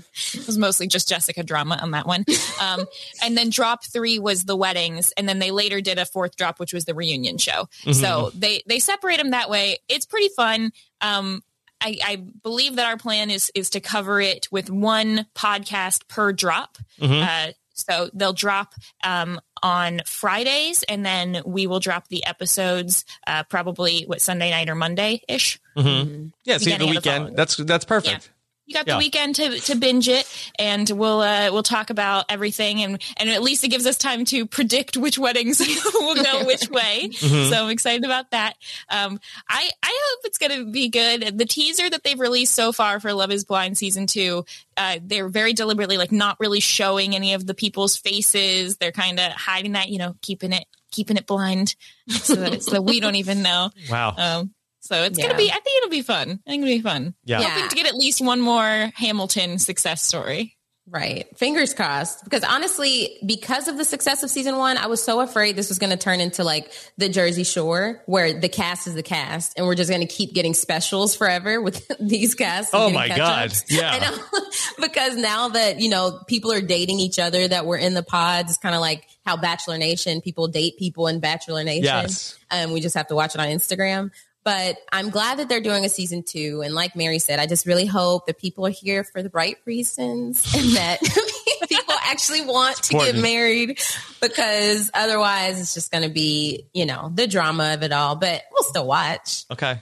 was 0.46 0.58
mostly 0.58 0.86
just 0.86 1.08
Jessica 1.08 1.42
drama 1.42 1.78
on 1.80 1.92
that 1.92 2.06
one. 2.06 2.24
Um, 2.60 2.84
and 3.22 3.36
then 3.36 3.50
drop 3.50 3.84
three 3.84 4.18
was 4.18 4.44
the 4.44 4.56
weddings, 4.56 5.12
and 5.16 5.28
then 5.28 5.38
they 5.38 5.50
later 5.50 5.80
did 5.80 5.98
a 5.98 6.04
fourth 6.06 6.36
drop, 6.36 6.60
which 6.60 6.72
was 6.72 6.84
the 6.84 6.94
reunion 6.94 7.38
show. 7.38 7.68
So 7.92 8.30
they 8.34 8.62
they 8.66 8.78
separate 8.78 9.16
them 9.18 9.30
that 9.30 9.48
way. 9.50 9.78
It's 9.88 10.06
pretty 10.06 10.28
fun. 10.28 10.72
Um, 11.00 11.42
I, 11.82 11.98
I 12.04 12.16
believe 12.16 12.76
that 12.76 12.86
our 12.86 12.96
plan 12.96 13.30
is 13.30 13.50
is 13.54 13.70
to 13.70 13.80
cover 13.80 14.20
it 14.20 14.48
with 14.50 14.70
one 14.70 15.26
podcast 15.34 16.08
per 16.08 16.32
drop. 16.32 16.78
Uh, 17.22 17.52
so 17.74 18.10
they'll 18.14 18.32
drop 18.32 18.74
um, 19.02 19.40
on 19.62 20.00
Fridays, 20.06 20.82
and 20.84 21.04
then 21.04 21.42
we 21.44 21.66
will 21.66 21.80
drop 21.80 22.08
the 22.08 22.24
episodes 22.26 23.04
uh, 23.26 23.42
probably 23.44 24.02
what 24.02 24.20
Sunday 24.20 24.50
night 24.50 24.68
or 24.68 24.74
Monday 24.74 25.22
ish. 25.28 25.58
Yeah. 25.76 25.82
See 25.82 26.70
the 26.70 26.76
Beginning 26.76 26.78
the 26.78 26.86
weekend. 26.86 27.04
following. 27.04 27.34
That's 27.34 27.56
that's 27.56 27.84
perfect. 27.84 28.30
You 28.66 28.74
got 28.74 28.86
Yeah. 28.86 28.94
the 28.94 28.98
weekend 28.98 29.34
to, 29.36 29.58
to 29.60 29.74
binge 29.74 30.08
it, 30.08 30.24
and 30.58 30.88
we'll 30.88 31.20
uh, 31.20 31.50
we'll 31.52 31.64
talk 31.64 31.90
about 31.90 32.26
everything, 32.28 32.80
and 32.82 33.02
and 33.16 33.28
at 33.28 33.42
least 33.42 33.64
it 33.64 33.68
gives 33.68 33.86
us 33.86 33.98
time 33.98 34.24
to 34.26 34.46
predict 34.46 34.96
which 34.96 35.18
weddings 35.18 35.60
will 35.94 36.14
go 36.14 36.44
which 36.46 36.68
way. 36.70 37.10
So 37.12 37.64
I'm 37.64 37.70
excited 37.70 38.04
about 38.04 38.30
that. 38.30 38.54
Um, 38.88 39.18
I 39.48 39.68
I 39.82 40.00
hope 40.10 40.20
it's 40.24 40.38
going 40.38 40.52
to 40.64 40.70
be 40.70 40.88
good. 40.88 41.36
The 41.36 41.44
teaser 41.44 41.90
that 41.90 42.04
they've 42.04 42.18
released 42.18 42.54
so 42.54 42.72
far 42.72 43.00
for 43.00 43.12
Love 43.12 43.32
Is 43.32 43.44
Blind 43.44 43.76
season 43.76 44.06
two, 44.06 44.44
uh, 44.76 44.98
they're 45.02 45.28
very 45.28 45.52
deliberately 45.54 45.98
like 45.98 46.12
not 46.12 46.36
really 46.38 46.60
showing 46.60 47.14
any 47.16 47.34
of 47.34 47.46
the 47.46 47.54
people's 47.54 47.96
faces. 47.96 48.76
They're 48.76 48.92
kind 48.92 49.18
of 49.18 49.32
hiding 49.32 49.72
that, 49.72 49.88
you 49.88 49.98
know, 49.98 50.14
keeping 50.22 50.52
it 50.52 50.64
keeping 50.92 51.16
it 51.16 51.26
blind 51.26 51.74
so 52.10 52.34
that, 52.34 52.62
so 52.62 52.72
that 52.72 52.82
we 52.82 53.00
don't 53.00 53.14
even 53.16 53.42
know. 53.42 53.70
Wow. 53.90 54.14
Um, 54.16 54.54
so 54.82 55.02
it's 55.04 55.18
Yeah. 55.18 55.26
gonna 55.26 55.38
be. 55.38 55.50
I 55.50 55.54
think 55.60 55.78
it'll 55.78 55.90
be 55.90 56.02
fun. 56.02 56.40
I 56.46 56.50
think 56.50 56.62
it'll 56.64 56.76
be 56.76 56.82
fun. 56.82 57.14
Yeah. 57.24 57.40
Yeah. 57.40 57.48
Hoping 57.50 57.68
to 57.70 57.76
get 57.76 57.86
at 57.86 57.94
least 57.94 58.20
one 58.20 58.40
more 58.40 58.92
Hamilton 58.96 59.58
success 59.58 60.02
story. 60.02 60.58
Right. 60.88 61.26
Fingers 61.38 61.72
crossed. 61.74 62.24
Because 62.24 62.42
honestly, 62.42 63.16
because 63.24 63.68
of 63.68 63.78
the 63.78 63.84
success 63.84 64.24
of 64.24 64.30
season 64.30 64.58
one, 64.58 64.76
I 64.76 64.88
was 64.88 65.00
so 65.02 65.20
afraid 65.20 65.54
this 65.54 65.68
was 65.68 65.78
going 65.78 65.90
to 65.90 65.96
turn 65.96 66.20
into 66.20 66.42
like 66.42 66.72
the 66.98 67.08
Jersey 67.08 67.44
Shore, 67.44 68.02
where 68.06 68.32
the 68.38 68.48
cast 68.48 68.88
is 68.88 68.94
the 68.94 69.02
cast, 69.04 69.56
and 69.56 69.64
we're 69.64 69.76
just 69.76 69.88
going 69.88 70.06
to 70.06 70.12
keep 70.12 70.34
getting 70.34 70.54
specials 70.54 71.14
forever 71.14 71.62
with 71.62 71.88
these 72.00 72.34
casts. 72.34 72.72
Oh 72.74 72.90
my 72.90 73.06
God. 73.08 73.52
Yeah. 73.70 74.10
because 74.80 75.16
now 75.16 75.50
that, 75.50 75.80
you 75.80 75.88
know, 75.88 76.20
people 76.26 76.52
are 76.52 76.60
dating 76.60 76.98
each 76.98 77.20
other 77.20 77.46
that 77.46 77.64
were 77.64 77.78
in 77.78 77.94
the 77.94 78.02
pods, 78.02 78.50
it's 78.50 78.58
kind 78.58 78.74
of 78.74 78.80
like 78.80 79.06
how 79.24 79.36
Bachelor 79.36 79.78
Nation, 79.78 80.20
people 80.20 80.48
date 80.48 80.78
people 80.78 81.06
in 81.06 81.20
Bachelor 81.20 81.62
Nation. 81.62 81.84
Yes. 81.84 82.36
And 82.50 82.72
we 82.72 82.80
just 82.80 82.96
have 82.96 83.06
to 83.06 83.14
watch 83.14 83.36
it 83.36 83.40
on 83.40 83.46
Instagram. 83.48 84.10
But 84.44 84.76
I'm 84.90 85.10
glad 85.10 85.38
that 85.38 85.48
they're 85.48 85.60
doing 85.60 85.84
a 85.84 85.88
season 85.88 86.22
two. 86.22 86.62
And 86.64 86.74
like 86.74 86.96
Mary 86.96 87.18
said, 87.18 87.38
I 87.38 87.46
just 87.46 87.64
really 87.66 87.86
hope 87.86 88.26
that 88.26 88.38
people 88.38 88.66
are 88.66 88.70
here 88.70 89.04
for 89.04 89.22
the 89.22 89.30
right 89.32 89.56
reasons 89.64 90.44
and 90.56 90.76
that 90.76 90.98
people 91.68 91.94
actually 92.02 92.42
want 92.42 92.76
to 92.84 92.94
get 92.94 93.16
married 93.16 93.80
because 94.20 94.90
otherwise 94.94 95.60
it's 95.60 95.74
just 95.74 95.92
going 95.92 96.02
to 96.02 96.12
be, 96.12 96.66
you 96.72 96.86
know, 96.86 97.10
the 97.14 97.26
drama 97.26 97.74
of 97.74 97.82
it 97.82 97.92
all. 97.92 98.16
But 98.16 98.42
we'll 98.50 98.64
still 98.64 98.86
watch. 98.86 99.44
Okay. 99.50 99.80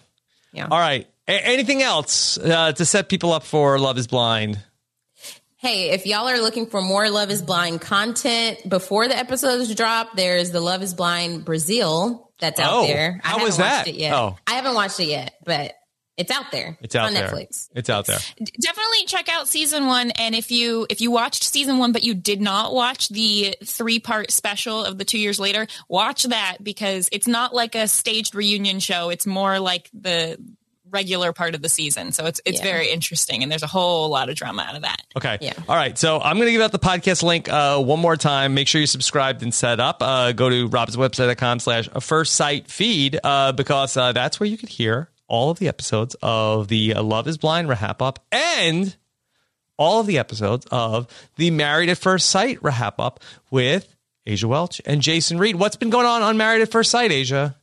Yeah. 0.52 0.68
All 0.70 0.78
right. 0.78 1.06
A- 1.26 1.46
anything 1.46 1.82
else 1.82 2.36
uh, 2.38 2.72
to 2.72 2.84
set 2.84 3.08
people 3.08 3.32
up 3.32 3.44
for 3.44 3.78
Love 3.78 3.96
is 3.98 4.06
Blind? 4.06 4.62
Hey, 5.60 5.90
if 5.90 6.06
y'all 6.06 6.26
are 6.26 6.40
looking 6.40 6.64
for 6.64 6.80
more 6.80 7.10
Love 7.10 7.30
is 7.30 7.42
Blind 7.42 7.82
content 7.82 8.66
before 8.66 9.08
the 9.08 9.16
episodes 9.16 9.74
drop, 9.74 10.16
there's 10.16 10.52
the 10.52 10.60
Love 10.60 10.82
is 10.82 10.94
Blind 10.94 11.44
Brazil 11.44 12.32
that's 12.40 12.58
out 12.58 12.72
oh, 12.72 12.86
there. 12.86 13.20
I 13.22 13.28
how 13.28 13.44
was 13.44 13.58
that? 13.58 13.86
It 13.86 13.96
yet. 13.96 14.14
Oh, 14.14 14.38
I 14.46 14.52
haven't 14.52 14.72
watched 14.72 15.00
it 15.00 15.08
yet, 15.08 15.34
but 15.44 15.74
it's 16.16 16.30
out 16.30 16.50
there. 16.50 16.78
It's 16.80 16.96
out 16.96 17.08
on 17.08 17.12
there. 17.12 17.28
Netflix. 17.28 17.68
It's 17.74 17.90
out 17.90 18.06
there. 18.06 18.16
Definitely 18.38 19.04
check 19.04 19.28
out 19.28 19.48
season 19.48 19.86
one. 19.86 20.12
And 20.12 20.34
if 20.34 20.50
you 20.50 20.86
if 20.88 21.02
you 21.02 21.10
watched 21.10 21.42
season 21.42 21.76
one 21.76 21.92
but 21.92 22.04
you 22.04 22.14
did 22.14 22.40
not 22.40 22.72
watch 22.72 23.10
the 23.10 23.54
three 23.62 24.00
part 24.00 24.30
special 24.30 24.82
of 24.82 24.96
the 24.96 25.04
two 25.04 25.18
years 25.18 25.38
later, 25.38 25.66
watch 25.90 26.22
that 26.22 26.56
because 26.62 27.10
it's 27.12 27.28
not 27.28 27.54
like 27.54 27.74
a 27.74 27.86
staged 27.86 28.34
reunion 28.34 28.80
show. 28.80 29.10
It's 29.10 29.26
more 29.26 29.58
like 29.60 29.90
the 29.92 30.38
regular 30.90 31.32
part 31.32 31.54
of 31.54 31.62
the 31.62 31.68
season. 31.68 32.12
So 32.12 32.26
it's 32.26 32.40
it's 32.44 32.58
yeah. 32.58 32.64
very 32.64 32.90
interesting 32.90 33.42
and 33.42 33.50
there's 33.50 33.62
a 33.62 33.68
whole 33.68 34.08
lot 34.08 34.28
of 34.28 34.36
drama 34.36 34.66
out 34.68 34.76
of 34.76 34.82
that. 34.82 35.02
Okay. 35.16 35.38
Yeah. 35.40 35.54
All 35.68 35.76
right. 35.76 35.96
So 35.96 36.20
I'm 36.20 36.36
going 36.36 36.46
to 36.46 36.52
give 36.52 36.62
out 36.62 36.72
the 36.72 36.78
podcast 36.78 37.22
link 37.22 37.48
uh, 37.48 37.82
one 37.82 38.00
more 38.00 38.16
time. 38.16 38.54
Make 38.54 38.68
sure 38.68 38.80
you're 38.80 38.86
subscribed 38.86 39.42
and 39.42 39.52
set 39.54 39.80
up. 39.80 40.02
Uh, 40.02 40.32
go 40.32 40.48
to 40.48 40.68
robhasawebsite.com 40.68 41.60
slash 41.60 41.88
first 42.00 42.34
sight 42.34 42.68
feed 42.68 43.18
uh, 43.22 43.52
because 43.52 43.96
uh, 43.96 44.12
that's 44.12 44.40
where 44.40 44.48
you 44.48 44.58
can 44.58 44.68
hear 44.68 45.08
all 45.28 45.50
of 45.50 45.58
the 45.58 45.68
episodes 45.68 46.16
of 46.22 46.68
the 46.68 46.94
Love 46.94 47.28
is 47.28 47.38
Blind 47.38 47.68
RHAP-up 47.68 48.24
and 48.32 48.96
all 49.78 50.00
of 50.00 50.06
the 50.06 50.18
episodes 50.18 50.66
of 50.70 51.06
the 51.36 51.50
Married 51.50 51.88
at 51.88 51.98
First 51.98 52.28
Sight 52.28 52.60
RHAP-up 52.60 53.20
with 53.50 53.96
Asia 54.26 54.48
Welch 54.48 54.80
and 54.84 55.00
Jason 55.00 55.38
Reed. 55.38 55.56
What's 55.56 55.76
been 55.76 55.90
going 55.90 56.06
on 56.06 56.22
on 56.22 56.36
Married 56.36 56.62
at 56.62 56.70
First 56.70 56.90
Sight, 56.90 57.12
Asia? 57.12 57.56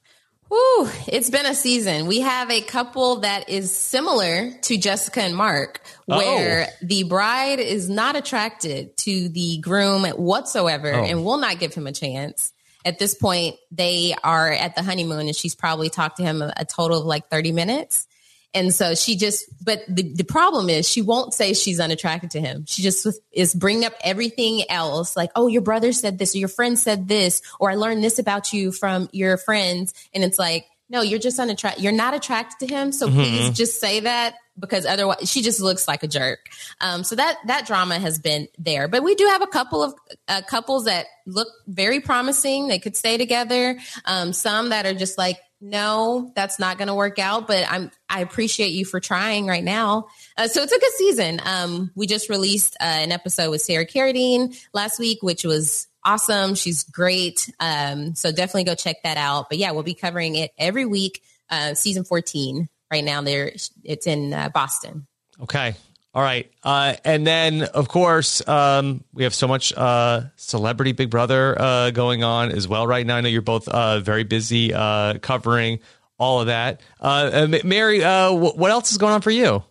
Whew, 0.50 0.90
it's 1.08 1.30
been 1.30 1.46
a 1.46 1.54
season. 1.54 2.08
We 2.08 2.22
have 2.22 2.50
a 2.50 2.62
couple 2.62 3.18
that 3.18 3.50
is 3.50 3.76
similar 3.76 4.52
to 4.52 4.78
Jessica 4.78 5.22
and 5.22 5.36
Mark, 5.36 5.82
oh. 6.10 6.18
where 6.18 6.68
oh. 6.70 6.74
the 6.82 7.04
bride 7.04 7.60
is 7.60 7.90
not 7.90 8.16
attracted 8.16 8.96
to 8.98 9.30
the 9.30 9.58
groom 9.58 10.06
whatsoever 10.06 10.94
oh. 10.94 11.04
and 11.04 11.26
will 11.26 11.38
not 11.38 11.60
give 11.60 11.74
him 11.74 11.86
a 11.86 11.92
chance. 11.92 12.54
At 12.86 13.00
this 13.00 13.16
point, 13.16 13.58
they 13.72 14.16
are 14.24 14.50
at 14.52 14.76
the 14.76 14.84
honeymoon 14.84 15.28
and 15.28 15.36
she's 15.36 15.56
probably 15.56 15.90
talked 15.90 16.18
to 16.18 16.24
him 16.24 16.42
a, 16.42 16.54
a 16.56 16.66
total 16.66 17.00
of 17.00 17.06
like 17.06 17.30
30 17.30 17.52
minutes. 17.52 18.08
And 18.54 18.74
so 18.74 18.96
she 18.96 19.18
just, 19.18 19.46
but 19.64 19.82
the, 19.88 20.14
the 20.14 20.24
problem 20.24 20.70
is 20.70 20.88
she 20.88 21.02
won't 21.02 21.34
say 21.34 21.54
she's 21.54 21.80
unattracted 21.80 22.32
to 22.32 22.42
him. 22.42 22.66
She 22.66 22.82
just 22.82 23.06
is 23.32 23.54
bringing 23.54 23.86
up 23.86 23.94
everything 24.02 24.64
else 24.70 25.16
like, 25.16 25.30
oh, 25.36 25.48
your 25.48 25.62
brother 25.62 25.92
said 25.92 26.18
this 26.18 26.34
or 26.34 26.40
your 26.40 26.48
friend 26.48 26.80
said 26.80 27.08
this, 27.08 27.42
or 27.60 27.70
I 27.70 27.76
learned 27.76 28.04
this 28.04 28.20
about 28.20 28.54
you 28.54 28.72
from 28.72 29.10
your 29.12 29.38
friends. 29.38 29.94
And 30.14 30.24
it's 30.24 30.40
like, 30.40 30.66
no, 30.90 31.02
you're 31.02 31.20
just 31.20 31.38
unattracted. 31.38 31.84
You're 31.84 31.92
not 31.92 32.14
attracted 32.14 32.66
to 32.66 32.74
him. 32.74 32.92
So 32.94 33.08
mm-hmm. 33.08 33.18
please 33.18 33.58
just 33.58 33.80
say 33.80 34.00
that 34.00 34.36
because 34.58 34.86
otherwise 34.86 35.30
she 35.30 35.42
just 35.42 35.60
looks 35.60 35.88
like 35.88 36.02
a 36.02 36.08
jerk. 36.08 36.40
Um, 36.80 37.04
so 37.04 37.16
that, 37.16 37.38
that 37.48 37.68
drama 37.68 38.00
has 38.00 38.18
been 38.18 38.48
there, 38.58 38.88
but 38.88 39.04
we 39.04 39.14
do 39.14 39.26
have 39.26 39.42
a 39.42 39.48
couple 39.48 39.84
of 39.84 39.94
uh, 40.28 40.42
couples 40.48 40.86
that 40.86 41.06
look 41.26 41.50
very 41.68 42.00
promising. 42.00 42.70
They 42.70 42.80
could 42.80 42.96
stay 42.96 43.18
together. 43.18 43.78
Um, 44.06 44.32
some 44.34 44.70
that 44.70 44.86
are 44.86 44.94
just 44.96 45.18
like, 45.18 45.38
no, 45.60 46.32
that's 46.36 46.60
not 46.60 46.78
going 46.78 46.88
to 46.88 46.96
work 46.96 47.20
out, 47.20 47.48
but 47.48 47.66
I'm, 47.70 47.92
I 48.08 48.22
appreciate 48.22 48.74
you 48.74 48.86
for 48.86 49.00
trying 49.00 49.48
right 49.48 49.64
now. 49.64 50.08
Uh, 50.38 50.48
so 50.48 50.62
it's 50.62 50.72
a 50.72 50.80
good 50.80 50.94
season. 50.94 51.42
Um, 51.44 51.92
we 51.96 52.06
just 52.06 52.30
released 52.30 52.76
uh, 52.80 52.84
an 52.84 53.12
episode 53.12 53.50
with 53.50 53.62
Sarah 53.62 53.86
Carradine 53.86 54.58
last 54.74 55.00
week, 55.00 55.24
which 55.24 55.44
was 55.44 55.88
awesome. 56.04 56.56
She's 56.56 56.84
great. 56.84 57.52
Um, 57.60 58.16
so 58.16 58.32
definitely 58.32 58.66
go 58.66 58.76
check 58.76 58.98
that 59.04 59.18
out. 59.18 59.50
But 59.50 59.58
yeah, 59.58 59.72
we'll 59.72 59.84
be 59.84 59.96
covering 59.96 60.36
it 60.36 60.52
every 60.58 60.86
week. 60.86 61.24
Uh, 61.50 61.74
season 61.74 62.04
14 62.04 62.70
right 62.92 63.04
now 63.04 63.22
there. 63.22 63.52
It's 63.84 64.08
in 64.08 64.34
uh, 64.34 64.50
Boston. 64.50 65.08
Okay. 65.42 65.76
All 66.18 66.24
right. 66.24 66.52
Uh, 66.64 66.96
and 67.06 67.28
then, 67.28 67.62
of 67.62 67.90
course, 67.90 68.42
um, 68.48 69.04
we 69.14 69.22
have 69.22 69.36
so 69.36 69.48
much 69.48 69.72
uh, 69.78 70.22
celebrity 70.36 70.92
Big 70.92 71.12
Brother 71.12 71.56
uh, 71.62 71.92
going 71.92 72.24
on 72.24 72.50
as 72.50 72.68
well 72.68 72.88
right 72.88 73.06
now. 73.06 73.18
I 73.18 73.22
know 73.22 73.30
you're 73.30 73.44
both 73.44 73.68
uh, 73.68 74.00
very 74.00 74.24
busy 74.24 74.74
uh, 74.74 75.20
covering 75.20 75.78
all 76.18 76.42
of 76.42 76.48
that. 76.48 76.82
Uh, 77.00 77.60
Mary, 77.64 78.00
what 78.02 78.72
else 78.72 78.90
is 78.90 78.98
going 78.98 79.14
on 79.14 79.22
for 79.22 79.30
you? 79.30 79.64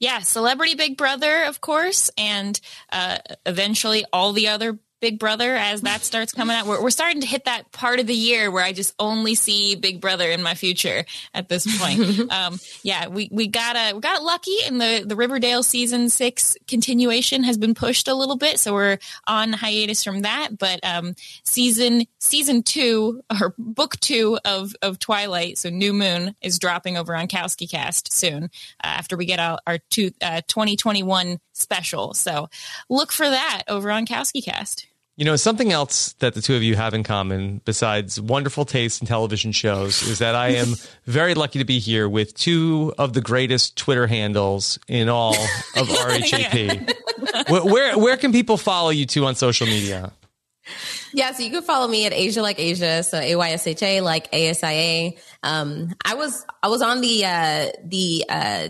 Yeah, 0.00 0.18
Celebrity 0.18 0.74
Big 0.74 0.96
Brother, 0.96 1.44
of 1.44 1.60
course, 1.60 2.10
and 2.18 2.60
eventually 3.46 4.04
all 4.12 4.32
the 4.32 4.48
other 4.48 4.80
Big 5.02 5.18
Brother 5.18 5.56
as 5.56 5.80
that 5.80 6.02
starts 6.02 6.32
coming 6.32 6.56
out. 6.56 6.64
We're, 6.64 6.80
we're 6.80 6.90
starting 6.90 7.22
to 7.22 7.26
hit 7.26 7.46
that 7.46 7.72
part 7.72 7.98
of 7.98 8.06
the 8.06 8.14
year 8.14 8.52
where 8.52 8.62
I 8.62 8.72
just 8.72 8.94
only 9.00 9.34
see 9.34 9.74
Big 9.74 10.00
Brother 10.00 10.30
in 10.30 10.44
my 10.44 10.54
future 10.54 11.04
at 11.34 11.48
this 11.48 11.66
point. 11.80 12.30
um, 12.32 12.60
yeah, 12.84 13.08
we, 13.08 13.28
we 13.32 13.48
got 13.48 13.74
a, 13.74 13.94
we 13.94 14.00
got 14.00 14.22
lucky 14.22 14.56
and 14.64 14.80
the, 14.80 15.02
the 15.04 15.16
Riverdale 15.16 15.64
season 15.64 16.08
six 16.08 16.56
continuation 16.68 17.42
has 17.42 17.58
been 17.58 17.74
pushed 17.74 18.06
a 18.06 18.14
little 18.14 18.36
bit. 18.36 18.60
So 18.60 18.74
we're 18.74 18.98
on 19.26 19.52
hiatus 19.52 20.04
from 20.04 20.22
that. 20.22 20.56
But 20.56 20.78
um, 20.84 21.16
season 21.42 22.04
season 22.20 22.62
two 22.62 23.22
or 23.28 23.56
book 23.58 23.98
two 23.98 24.38
of, 24.44 24.72
of 24.82 25.00
Twilight, 25.00 25.58
so 25.58 25.68
New 25.68 25.92
Moon, 25.92 26.36
is 26.40 26.60
dropping 26.60 26.96
over 26.96 27.16
on 27.16 27.26
Kowski 27.26 27.68
Cast 27.68 28.12
soon 28.12 28.44
uh, 28.44 28.48
after 28.84 29.16
we 29.16 29.26
get 29.26 29.40
our, 29.40 29.58
our 29.66 29.78
two, 29.90 30.12
uh, 30.22 30.42
2021 30.46 31.40
special. 31.54 32.14
So 32.14 32.48
look 32.88 33.10
for 33.10 33.28
that 33.28 33.64
over 33.66 33.90
on 33.90 34.06
Kowski 34.06 34.44
Cast. 34.44 34.86
You 35.16 35.26
know, 35.26 35.36
something 35.36 35.70
else 35.70 36.14
that 36.14 36.32
the 36.32 36.40
two 36.40 36.56
of 36.56 36.62
you 36.62 36.74
have 36.74 36.94
in 36.94 37.02
common, 37.02 37.60
besides 37.66 38.18
wonderful 38.18 38.64
taste 38.64 39.02
in 39.02 39.06
television 39.06 39.52
shows, 39.52 40.02
is 40.02 40.20
that 40.20 40.34
I 40.34 40.48
am 40.52 40.74
very 41.04 41.34
lucky 41.34 41.58
to 41.58 41.66
be 41.66 41.80
here 41.80 42.08
with 42.08 42.34
two 42.34 42.94
of 42.96 43.12
the 43.12 43.20
greatest 43.20 43.76
Twitter 43.76 44.06
handles 44.06 44.78
in 44.88 45.10
all 45.10 45.34
of 45.34 45.38
RHAP. 45.88 47.50
where, 47.50 47.62
where, 47.62 47.98
where 47.98 48.16
can 48.16 48.32
people 48.32 48.56
follow 48.56 48.88
you 48.88 49.04
two 49.04 49.26
on 49.26 49.34
social 49.34 49.66
media? 49.66 50.12
Yeah, 51.12 51.32
so 51.32 51.42
you 51.42 51.50
can 51.50 51.62
follow 51.62 51.88
me 51.88 52.06
at 52.06 52.12
Aysha 52.12 52.40
like 52.40 52.58
Asia, 52.58 53.02
so 53.02 53.18
A 53.18 53.36
Y 53.36 53.50
S 53.50 53.66
H 53.66 53.82
A 53.82 54.00
like 54.00 54.28
A 54.32 54.48
S 54.48 54.64
I 54.64 54.72
A. 54.72 55.18
Um, 55.42 55.94
I 56.04 56.14
was 56.14 56.46
I 56.62 56.68
was 56.68 56.80
on 56.80 57.02
the 57.02 57.24
uh, 57.26 57.66
the 57.84 58.24
uh, 58.28 58.68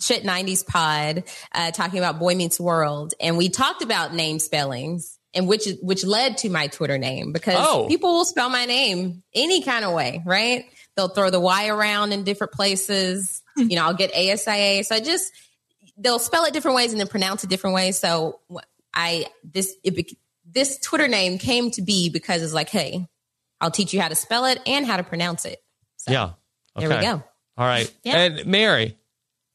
shit 0.00 0.22
'90s 0.22 0.64
pod 0.64 1.24
uh, 1.52 1.72
talking 1.72 1.98
about 1.98 2.20
Boy 2.20 2.36
Meets 2.36 2.60
World, 2.60 3.14
and 3.20 3.36
we 3.36 3.48
talked 3.48 3.82
about 3.82 4.14
name 4.14 4.38
spellings 4.38 5.18
and 5.34 5.46
which 5.46 5.68
which 5.82 6.04
led 6.04 6.38
to 6.38 6.50
my 6.50 6.66
Twitter 6.66 6.98
name 6.98 7.32
because 7.32 7.56
oh. 7.58 7.86
people 7.88 8.12
will 8.12 8.24
spell 8.24 8.50
my 8.50 8.64
name 8.64 9.22
any 9.34 9.62
kind 9.62 9.84
of 9.84 9.92
way, 9.92 10.22
right? 10.24 10.64
They'll 10.96 11.08
throw 11.08 11.30
the 11.30 11.40
Y 11.40 11.68
around 11.68 12.12
in 12.12 12.24
different 12.24 12.52
places. 12.52 13.42
Hmm. 13.56 13.68
you 13.70 13.76
know, 13.76 13.84
I'll 13.84 13.94
get 13.94 14.12
ASIA. 14.12 14.84
So 14.84 14.94
I 14.94 15.00
just 15.00 15.32
they'll 15.96 16.18
spell 16.18 16.44
it 16.44 16.52
different 16.52 16.76
ways 16.76 16.92
and 16.92 17.00
then 17.00 17.08
pronounce 17.08 17.44
it 17.44 17.50
different 17.50 17.74
ways. 17.74 17.98
So 17.98 18.40
I 18.92 19.26
this 19.44 19.76
it, 19.84 20.12
this 20.44 20.78
Twitter 20.78 21.08
name 21.08 21.38
came 21.38 21.70
to 21.72 21.82
be 21.82 22.08
because 22.10 22.42
it's 22.42 22.54
like, 22.54 22.68
hey, 22.68 23.06
I'll 23.60 23.70
teach 23.70 23.92
you 23.92 24.00
how 24.00 24.08
to 24.08 24.14
spell 24.14 24.46
it 24.46 24.60
and 24.66 24.86
how 24.86 24.96
to 24.96 25.02
pronounce 25.02 25.44
it. 25.44 25.62
So, 25.96 26.12
yeah. 26.12 26.30
Okay. 26.76 26.86
There 26.86 26.98
we 26.98 27.04
go. 27.04 27.22
All 27.56 27.66
right. 27.66 27.92
Yeah. 28.02 28.18
And 28.18 28.46
Mary. 28.46 28.96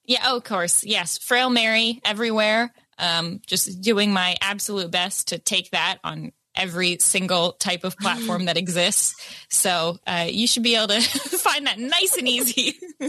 Yeah, 0.06 0.22
oh, 0.26 0.38
of 0.38 0.44
course. 0.44 0.84
Yes. 0.84 1.18
Frail 1.18 1.50
Mary 1.50 2.00
everywhere. 2.06 2.72
Um, 2.98 3.41
just 3.46 3.82
doing 3.82 4.14
my 4.14 4.36
absolute 4.41 4.91
best 4.91 5.30
to 5.30 5.39
take 5.39 5.72
that 5.72 5.98
on 6.04 6.32
every 6.56 6.98
single 7.00 7.54
type 7.54 7.84
of 7.84 7.98
platform 7.98 8.46
that 8.46 8.58
exists. 8.58 9.16
So 9.50 9.98
uh, 10.08 10.28
you 10.30 10.48
should 10.48 10.64
be 10.64 10.76
able 10.76 10.88
to 10.88 11.02
find 11.02 11.68
that 11.68 11.80
nice 11.80 12.16
and 12.18 12.28
easy. 12.28 12.80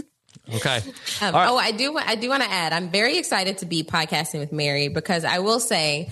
okay. 0.53 0.77
Um, 1.21 1.33
right. 1.33 1.47
Oh, 1.49 1.57
I 1.57 1.71
do. 1.71 1.97
I 1.97 2.15
do 2.15 2.29
want 2.29 2.43
to 2.43 2.49
add. 2.49 2.73
I'm 2.73 2.89
very 2.89 3.17
excited 3.17 3.59
to 3.59 3.65
be 3.65 3.83
podcasting 3.83 4.39
with 4.39 4.51
Mary 4.51 4.89
because 4.89 5.23
I 5.23 5.39
will 5.39 5.59
say, 5.59 6.11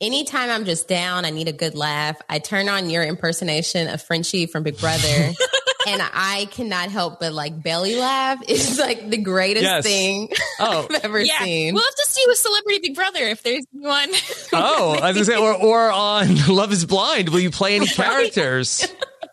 anytime 0.00 0.50
I'm 0.50 0.64
just 0.64 0.88
down, 0.88 1.24
I 1.24 1.30
need 1.30 1.48
a 1.48 1.52
good 1.52 1.74
laugh. 1.74 2.20
I 2.28 2.38
turn 2.38 2.68
on 2.68 2.90
your 2.90 3.02
impersonation 3.02 3.88
of 3.88 4.02
Frenchie 4.02 4.46
from 4.46 4.62
Big 4.62 4.78
Brother. 4.78 5.32
and 5.92 6.02
I 6.14 6.46
cannot 6.50 6.90
help 6.90 7.20
but 7.20 7.32
like 7.32 7.62
belly 7.62 7.96
laugh. 7.96 8.38
It's 8.48 8.78
like 8.78 9.08
the 9.10 9.16
greatest 9.18 9.62
Yes. 9.64 9.84
thing 9.84 10.28
Oh. 10.60 10.86
I've 10.90 11.04
ever 11.04 11.20
Yeah, 11.20 11.42
seen. 11.44 11.74
we'll 11.74 11.84
have 11.84 11.94
to 11.94 12.06
see 12.08 12.22
with 12.26 12.38
Celebrity 12.38 12.78
Big 12.82 12.94
Brother 12.94 13.20
if 13.22 13.42
there's 13.42 13.64
one. 13.72 14.08
Oh, 14.52 14.92
I 15.00 15.08
was 15.12 15.16
gonna 15.16 15.24
say, 15.24 15.36
or, 15.36 15.52
or 15.54 15.90
on 15.92 16.46
Love 16.48 16.72
Is 16.72 16.84
Blind, 16.86 17.28
will 17.28 17.40
you 17.40 17.50
play 17.50 17.76
any 17.76 17.86
characters? 17.86 18.86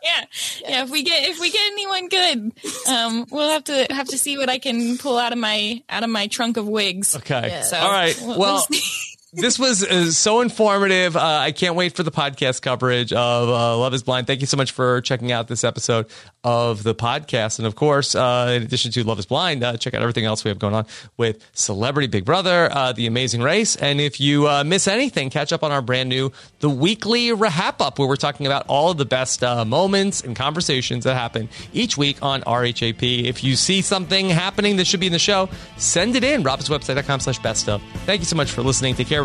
yeah, 0.04 0.26
yeah. 0.62 0.84
If 0.84 0.90
we 0.92 1.04
get 1.04 1.30
if 1.30 1.40
we 1.40 1.50
get 1.52 1.62
anyone 1.72 2.10
good, 2.10 2.54
um, 2.90 3.26
we'll 3.32 3.50
have 3.50 3.64
to 3.66 3.88
have 3.90 4.08
to 4.10 4.18
see 4.18 4.38
what 4.38 4.50
I 4.50 4.58
can 4.60 4.98
pull 4.98 5.18
out 5.18 5.32
of 5.32 5.40
my 5.40 5.82
out 5.90 6.04
of 6.04 6.10
my 6.10 6.28
trunk 6.28 6.58
of 6.58 6.68
wigs. 6.68 7.16
Okay. 7.16 7.62
So 7.64 7.78
All 7.78 7.92
right. 7.92 8.16
we'll- 8.22 8.38
Well, 8.40 8.66
we'll 8.70 8.80
see. 8.80 9.15
This 9.38 9.60
was 9.60 9.84
uh, 9.84 10.12
so 10.12 10.40
informative. 10.40 11.18
Uh, 11.18 11.22
I 11.22 11.52
can't 11.52 11.76
wait 11.76 11.94
for 11.94 12.04
the 12.04 12.12
podcast 12.12 12.62
coverage 12.62 13.12
of 13.12 13.50
uh, 13.50 13.78
Love 13.78 13.94
is 13.94 14.02
Blind. 14.02 14.28
Thank 14.28 14.40
you 14.40 14.48
so 14.48 14.56
much 14.56 14.72
for 14.72 15.02
checking 15.02 15.34
out 15.34 15.50
this 15.50 15.66
episode 15.66 16.06
of 16.46 16.84
the 16.84 16.96
podcast. 16.96 17.60
And 17.60 17.68
of 17.68 17.76
course, 17.76 18.16
uh, 18.16 18.54
in 18.56 18.64
addition 18.64 18.92
to 18.94 19.04
Love 19.04 19.20
is 19.20 19.26
Blind, 19.26 19.62
uh, 19.62 19.76
check 19.76 19.94
out 19.94 20.02
everything 20.02 20.24
else 20.24 20.46
we 20.46 20.50
have 20.50 20.60
going 20.60 20.74
on 20.74 20.86
with 21.18 21.46
Celebrity 21.54 22.08
Big 22.08 22.24
Brother, 22.24 22.70
uh, 22.72 22.94
The 22.94 23.08
Amazing 23.08 23.42
Race. 23.42 23.76
And 23.76 24.00
if 24.00 24.22
you 24.22 24.48
miss 24.64 24.88
anything, 24.88 25.30
catch 25.30 25.52
up 25.52 25.64
on 25.64 25.72
our 25.72 25.82
brand 25.82 26.08
new 26.08 26.32
The 26.60 26.70
Weekly 26.70 27.28
RHAP-up, 27.30 28.00
where 28.00 28.08
we're 28.08 28.16
talking 28.16 28.46
about 28.46 28.66
all 28.68 28.92
of 28.92 28.98
the 28.98 29.06
best 29.06 29.42
moments 29.42 30.22
and 30.22 30.34
conversations 30.34 31.04
that 31.04 31.16
happen 31.16 31.50
each 31.74 31.98
week 31.98 32.18
on 32.22 32.42
RHAP. 32.44 33.26
If 33.26 33.44
you 33.44 33.58
see 33.58 33.82
something 33.82 34.30
happening 34.30 34.78
that 34.78 34.88
should 34.88 35.02
be 35.02 35.08
in 35.08 35.14
the 35.14 35.20
show, 35.20 35.50
send 35.78 36.16
it 36.16 36.24
in. 36.24 36.44
robhasawebsite.com 36.44 37.20
slash 37.20 37.40
best 37.40 37.68
of. 37.68 37.82
Thank 38.06 38.22
you 38.22 38.26
so 38.26 38.38
much 38.38 38.52
for 38.52 38.62
listening. 38.62 38.96
Take 38.96 39.08
care, 39.08 39.25